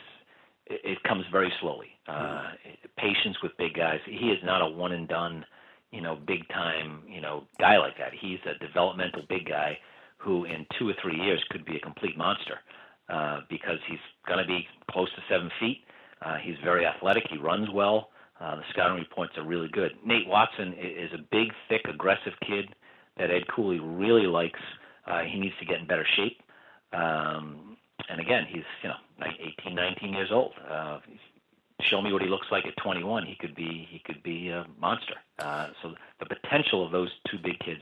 it, 0.66 0.81
it 0.85 1.03
comes 1.05 1.25
very 1.31 1.53
slowly. 1.61 1.88
Uh, 2.09 2.53
patience 2.99 3.37
with 3.42 3.53
big 3.57 3.75
guys. 3.75 4.01
He 4.07 4.29
is 4.29 4.38
not 4.44 4.62
a 4.62 4.66
one 4.66 4.92
and 4.92 5.09
done, 5.09 5.44
you 5.94 6.00
know, 6.00 6.16
big 6.26 6.48
time, 6.48 7.02
you 7.09 7.20
know, 7.20 7.44
guy 7.61 7.78
like 7.78 7.96
that. 7.98 8.12
He's 8.20 8.40
a 8.46 8.59
developmental 8.64 9.22
big 9.28 9.46
guy 9.48 9.78
who 10.16 10.44
in 10.44 10.66
two 10.78 10.88
or 10.88 10.94
three 11.00 11.16
years 11.16 11.42
could 11.50 11.64
be 11.64 11.76
a 11.76 11.80
complete 11.80 12.16
monster 12.16 12.59
uh, 13.09 13.40
because 13.48 13.78
he's 13.88 14.00
going 14.26 14.38
to 14.38 14.46
be 14.46 14.66
close 14.90 15.09
to 15.14 15.22
seven 15.28 15.50
feet. 15.61 15.85
Uh, 16.20 16.37
he's 16.42 16.57
very 16.64 16.85
athletic. 16.85 17.24
He 17.30 17.38
runs 17.38 17.68
well. 17.72 18.11
Uh, 18.40 18.57
the 18.57 18.62
scouting 18.70 18.98
reports 18.98 19.33
are 19.37 19.44
really 19.44 19.68
good. 19.68 19.92
Nate 20.04 20.26
Watson 20.26 20.74
is 20.74 21.12
a 21.14 21.22
big, 21.30 21.52
thick, 21.68 21.83
aggressive 21.88 22.33
kid 22.46 22.74
that 23.16 23.30
Ed 23.30 23.46
Cooley 23.54 23.78
really 23.78 24.26
likes. 24.26 24.61
Uh, 25.07 25.20
he 25.20 25.38
needs 25.38 25.54
to 25.61 25.66
get 25.66 25.78
in 25.78 25.87
better 25.87 26.07
shape. 26.16 26.40
Um, 26.92 27.76
and 28.09 28.20
again, 28.20 28.44
he's 28.48 28.64
you 28.83 28.88
know 28.88 29.26
18, 29.62 29.74
19 29.74 30.12
years 30.12 30.30
old. 30.33 30.52
Uh, 30.68 30.98
show 31.83 32.01
me 32.01 32.13
what 32.13 32.23
he 32.23 32.29
looks 32.29 32.47
like 32.51 32.67
at 32.67 32.77
21. 32.83 33.27
He 33.27 33.37
could 33.37 33.55
be 33.55 33.87
he 33.91 34.01
could 34.05 34.23
be 34.23 34.49
a 34.49 34.67
monster. 34.81 35.15
Uh, 35.39 35.69
so 35.83 35.95
the 36.21 36.27
potential 36.27 36.85
of 36.85 36.93
those 36.93 37.11
two 37.31 37.39
big 37.43 37.59
kids 37.59 37.81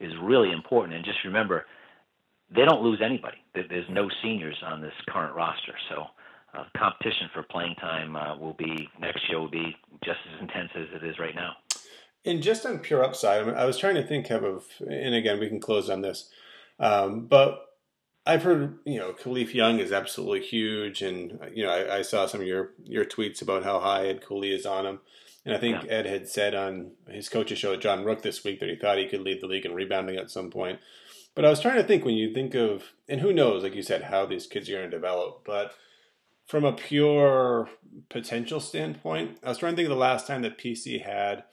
is 0.00 0.12
really 0.22 0.52
important. 0.52 0.94
And 0.94 1.04
just 1.04 1.18
remember, 1.24 1.66
they 2.54 2.64
don't 2.64 2.82
lose 2.82 3.00
anybody. 3.04 3.38
There's 3.54 3.88
no 3.90 4.08
seniors 4.22 4.56
on 4.64 4.80
this 4.80 4.92
current 5.08 5.34
roster. 5.34 5.74
So 5.88 6.06
uh, 6.54 6.64
competition 6.76 7.28
for 7.32 7.42
playing 7.42 7.74
time 7.76 8.16
uh, 8.16 8.36
will 8.36 8.54
be 8.54 8.88
next 9.00 9.28
year 9.28 9.40
will 9.40 9.50
be 9.50 9.76
just 10.04 10.18
as 10.34 10.40
intense 10.40 10.70
as 10.74 10.86
it 10.94 11.04
is 11.04 11.18
right 11.18 11.34
now. 11.34 11.52
And 12.24 12.42
just 12.42 12.64
on 12.64 12.78
pure 12.78 13.02
upside, 13.02 13.42
I, 13.42 13.44
mean, 13.44 13.54
I 13.54 13.64
was 13.64 13.78
trying 13.78 13.96
to 13.96 14.06
think 14.06 14.30
of, 14.30 14.66
and 14.80 15.14
again, 15.14 15.40
we 15.40 15.48
can 15.48 15.58
close 15.58 15.90
on 15.90 16.02
this, 16.02 16.30
um, 16.78 17.26
but 17.26 17.71
I've 18.24 18.44
heard, 18.44 18.78
you 18.84 18.98
know, 18.98 19.12
Kalif 19.12 19.52
Young 19.52 19.80
is 19.80 19.90
absolutely 19.90 20.46
huge, 20.46 21.02
and 21.02 21.40
you 21.52 21.64
know, 21.64 21.70
I, 21.70 21.98
I, 21.98 22.02
saw 22.02 22.26
some 22.26 22.40
of 22.40 22.46
your 22.46 22.72
your 22.84 23.04
tweets 23.04 23.42
about 23.42 23.64
how 23.64 23.80
high 23.80 24.06
Ed 24.06 24.24
Cooley 24.24 24.54
is 24.54 24.64
on 24.64 24.86
him, 24.86 25.00
and 25.44 25.54
I 25.54 25.58
think 25.58 25.82
yeah. 25.84 25.90
Ed 25.90 26.06
had 26.06 26.28
said 26.28 26.54
on 26.54 26.92
his 27.08 27.28
coach's 27.28 27.58
show 27.58 27.72
at 27.72 27.80
John 27.80 28.04
Rook 28.04 28.22
this 28.22 28.44
week 28.44 28.60
that 28.60 28.68
he 28.68 28.76
thought 28.76 28.98
he 28.98 29.08
could 29.08 29.22
lead 29.22 29.40
the 29.40 29.48
league 29.48 29.66
in 29.66 29.74
rebounding 29.74 30.16
at 30.16 30.30
some 30.30 30.50
point. 30.50 30.78
But 31.34 31.44
I 31.44 31.50
was 31.50 31.60
trying 31.60 31.76
to 31.76 31.82
think 31.82 32.04
when 32.04 32.14
you 32.14 32.32
think 32.32 32.54
of, 32.54 32.92
and 33.08 33.20
who 33.20 33.32
knows, 33.32 33.62
like 33.62 33.74
you 33.74 33.82
said, 33.82 34.04
how 34.04 34.26
these 34.26 34.46
kids 34.46 34.68
are 34.68 34.74
going 34.74 34.90
to 34.90 34.96
develop, 34.96 35.42
but 35.44 35.72
from 36.46 36.64
a 36.64 36.72
pure 36.72 37.70
potential 38.08 38.60
standpoint, 38.60 39.38
I 39.42 39.48
was 39.48 39.58
trying 39.58 39.72
to 39.72 39.76
think 39.76 39.86
of 39.86 39.96
the 39.96 40.00
last 40.00 40.26
time 40.26 40.42
that 40.42 40.58
PC 40.58 41.02
had 41.02 41.44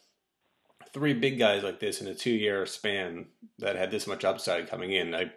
three 0.94 1.14
big 1.14 1.40
guys 1.40 1.64
like 1.64 1.80
this 1.80 2.02
in 2.02 2.08
a 2.08 2.16
two 2.16 2.32
year 2.32 2.66
span 2.66 3.28
that 3.60 3.76
had 3.76 3.92
this 3.92 4.08
much 4.08 4.26
upside 4.26 4.70
coming 4.70 4.92
in. 4.92 5.16
I, 5.16 5.32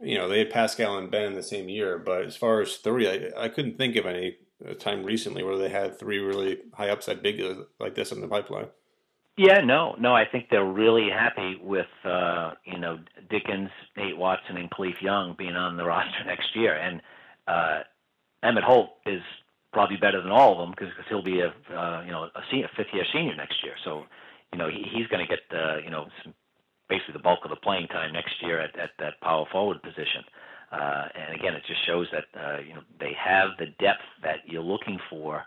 you 0.00 0.16
know, 0.16 0.28
they 0.28 0.38
had 0.38 0.50
Paschal 0.50 0.98
and 0.98 1.10
Ben 1.10 1.24
in 1.24 1.34
the 1.34 1.42
same 1.42 1.68
year, 1.68 1.98
but 1.98 2.22
as 2.22 2.36
far 2.36 2.60
as 2.60 2.76
three, 2.76 3.08
I, 3.08 3.44
I 3.44 3.48
couldn't 3.48 3.76
think 3.76 3.96
of 3.96 4.06
any 4.06 4.38
time 4.78 5.04
recently 5.04 5.42
where 5.42 5.56
they 5.56 5.68
had 5.68 5.98
three 5.98 6.18
really 6.18 6.58
high 6.74 6.90
upside 6.90 7.22
big 7.22 7.40
like 7.78 7.94
this 7.94 8.12
in 8.12 8.20
the 8.20 8.28
pipeline. 8.28 8.68
Yeah, 9.36 9.60
no, 9.60 9.94
no. 9.98 10.14
I 10.14 10.24
think 10.30 10.48
they're 10.50 10.64
really 10.64 11.08
happy 11.08 11.58
with 11.62 11.86
uh, 12.04 12.52
you 12.64 12.78
know 12.78 12.98
Dickens, 13.30 13.70
Nate 13.96 14.16
Watson, 14.16 14.56
and 14.56 14.70
Kalif 14.70 15.00
Young 15.00 15.34
being 15.38 15.56
on 15.56 15.76
the 15.76 15.84
roster 15.92 16.24
next 16.26 16.54
year, 16.54 16.76
and 16.76 17.00
uh, 17.46 17.80
Emmett 18.42 18.64
Holt 18.64 18.90
is 19.06 19.22
probably 19.72 19.96
better 19.96 20.20
than 20.20 20.32
all 20.32 20.52
of 20.52 20.58
them 20.58 20.74
because 20.76 20.92
he'll 21.08 21.22
be 21.22 21.40
a 21.40 21.48
uh, 21.74 22.02
you 22.02 22.10
know 22.10 22.24
a 22.24 22.40
senior, 22.50 22.68
fifth 22.76 22.92
year 22.92 23.04
senior 23.12 23.34
next 23.34 23.62
year. 23.64 23.74
So 23.84 24.04
you 24.52 24.58
know 24.58 24.68
he, 24.68 24.84
he's 24.92 25.06
going 25.06 25.26
to 25.26 25.28
get 25.28 25.40
uh, 25.56 25.78
you 25.82 25.90
know 25.90 26.08
some, 26.22 26.34
basically 26.90 27.14
the 27.14 27.20
bulk 27.20 27.40
of 27.44 27.50
the 27.50 27.56
playing 27.56 27.88
time 27.88 28.12
next 28.12 28.42
year 28.42 28.60
at, 28.60 28.78
at 28.78 28.90
that 28.98 29.20
power 29.22 29.46
forward 29.50 29.82
position. 29.82 30.24
Uh, 30.70 31.08
and 31.14 31.34
again, 31.34 31.54
it 31.54 31.62
just 31.66 31.84
shows 31.86 32.06
that 32.12 32.24
uh, 32.38 32.58
you 32.60 32.74
know 32.74 32.82
they 33.00 33.12
have 33.18 33.50
the 33.58 33.66
depth 33.78 34.04
that 34.22 34.40
you're 34.46 34.62
looking 34.62 34.98
for, 35.08 35.42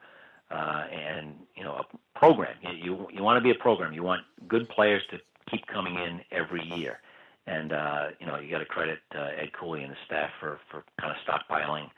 uh, 0.52 0.86
and 0.92 1.36
you 1.56 1.64
know 1.64 1.74
a 1.74 2.18
program. 2.18 2.56
You 2.62 2.72
you, 2.72 3.08
you 3.14 3.24
want 3.24 3.38
to 3.38 3.42
be 3.42 3.52
a 3.52 3.62
program. 3.62 3.94
You 3.94 4.04
want 4.04 4.22
good 4.48 4.68
players 4.70 5.04
to 5.12 5.20
keep 5.52 5.68
coming 5.68 5.96
in 5.96 6.22
every 6.32 6.64
year, 6.76 7.00
and 7.48 7.72
uh, 7.72 8.08
you 8.20 8.26
know 8.26 8.40
you 8.40 8.50
got 8.50 8.60
to 8.60 8.66
credit 8.66 9.00
uh, 9.16 9.30
Ed 9.40 9.54
Cooley 9.54 9.84
and 9.84 9.92
the 9.92 9.98
staff 10.06 10.32
for 10.40 10.60
for 10.72 10.84
kind 11.00 11.14
of 11.14 11.18
stockpiling 11.26 11.90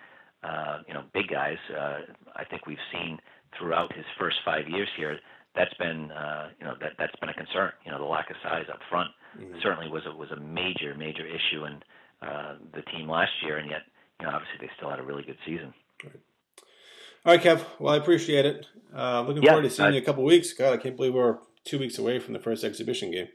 uh, 0.46 0.80
you 0.88 0.94
know, 0.94 1.04
big 1.14 1.28
guys. 1.28 1.58
Uh, 1.76 2.00
I 2.36 2.44
think 2.44 2.68
we've 2.68 2.78
seen 2.92 3.20
throughout 3.58 3.94
his 3.94 4.06
first 4.20 4.38
five 4.46 4.68
years 4.68 4.90
here. 4.96 5.20
That's 5.56 5.74
been, 5.76 6.12
uh, 6.12 6.50
you 6.60 6.66
know, 6.66 6.74
that 6.82 6.94
that's 6.98 7.16
been 7.20 7.30
a 7.30 7.34
concern. 7.34 7.72
You 7.86 7.92
know, 7.92 7.98
the 8.00 8.06
lack 8.06 8.30
of 8.30 8.36
size 8.44 8.66
up 8.72 8.80
front 8.90 9.10
mm-hmm. 9.40 9.56
certainly 9.64 9.90
was 9.90 10.04
a 10.06 10.16
was 10.16 10.30
a 10.32 10.40
major 10.40 10.94
major 10.96 11.26
issue 11.26 11.66
in 11.66 11.82
uh, 12.22 12.56
the 12.74 12.82
team 12.92 13.10
last 13.10 13.32
year, 13.44 13.58
and 13.58 13.70
yet, 13.70 13.82
you 14.20 14.26
know, 14.26 14.34
obviously 14.34 14.58
they 14.60 14.70
still 14.78 14.90
had 14.90 15.00
a 15.00 15.04
really 15.04 15.24
good 15.24 15.38
season. 15.46 15.74
Right. 16.04 16.20
All 17.26 17.34
right, 17.34 17.42
Kev. 17.42 17.64
Well, 17.80 17.94
I 17.94 17.98
appreciate 17.98 18.46
it. 18.46 18.68
Uh, 18.96 19.22
looking 19.22 19.44
Yeah, 19.44 19.52
forward 19.52 19.64
to 19.64 19.70
seeing 19.70 19.92
you 19.92 19.98
in 19.98 20.04
a 20.04 20.06
couple 20.06 20.24
weeks. 20.24 20.54
God, 20.54 20.74
I 20.74 20.78
can't 20.78 20.96
believe 20.96 21.14
we're 21.14 21.38
two 21.64 21.80
weeks 21.80 21.98
away 21.98 22.20
from 22.20 22.34
the 22.34 22.40
first 22.40 22.64
exhibition 22.64 23.12
game. 23.12 23.28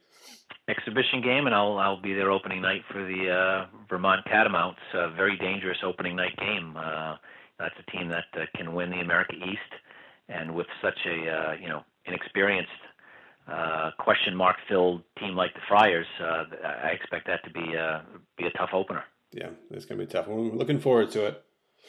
exhibition 0.68 1.22
game, 1.22 1.46
and 1.46 1.54
I'll 1.54 1.78
I'll 1.78 2.00
be 2.00 2.12
there 2.14 2.30
opening 2.30 2.60
night 2.62 2.82
for 2.92 3.02
the 3.02 3.30
uh, 3.30 3.66
Vermont 3.88 4.24
Catamounts. 4.26 4.78
A 4.94 5.10
very 5.10 5.36
dangerous 5.38 5.78
opening 5.84 6.16
night 6.16 6.36
game. 6.38 6.76
Uh, 6.76 7.16
that's 7.58 7.74
a 7.78 7.90
team 7.90 8.08
that 8.08 8.24
uh, 8.34 8.44
can 8.56 8.74
win 8.74 8.90
the 8.90 9.00
America 9.00 9.34
East, 9.34 9.72
and 10.28 10.54
with 10.54 10.66
such 10.82 10.98
a 11.06 11.28
uh, 11.30 11.52
you 11.60 11.68
know 11.68 11.82
inexperienced, 12.06 12.70
uh, 13.50 13.90
question 13.98 14.34
mark 14.36 14.56
filled 14.68 15.02
team 15.18 15.34
like 15.34 15.54
the 15.54 15.60
Friars, 15.68 16.06
uh, 16.20 16.44
I 16.64 16.88
expect 16.88 17.26
that 17.26 17.42
to 17.44 17.50
be 17.50 17.76
uh, 17.76 18.00
be 18.38 18.46
a 18.46 18.50
tough 18.50 18.70
opener. 18.72 19.04
Yeah, 19.32 19.50
it's 19.70 19.84
going 19.84 19.98
to 20.00 20.06
be 20.06 20.10
tough. 20.10 20.26
We're 20.26 20.40
looking 20.40 20.80
forward 20.80 21.10
to 21.12 21.26
it. 21.26 21.44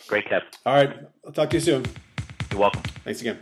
Great, 0.08 0.26
Kev. 0.26 0.42
All 0.66 0.76
right. 0.76 0.96
I'll 1.26 1.32
talk 1.32 1.50
to 1.52 1.58
you 1.58 1.62
soon. 1.62 1.86
You're 2.52 2.60
welcome. 2.60 2.84
Thanks 3.04 3.22
again. 3.22 3.40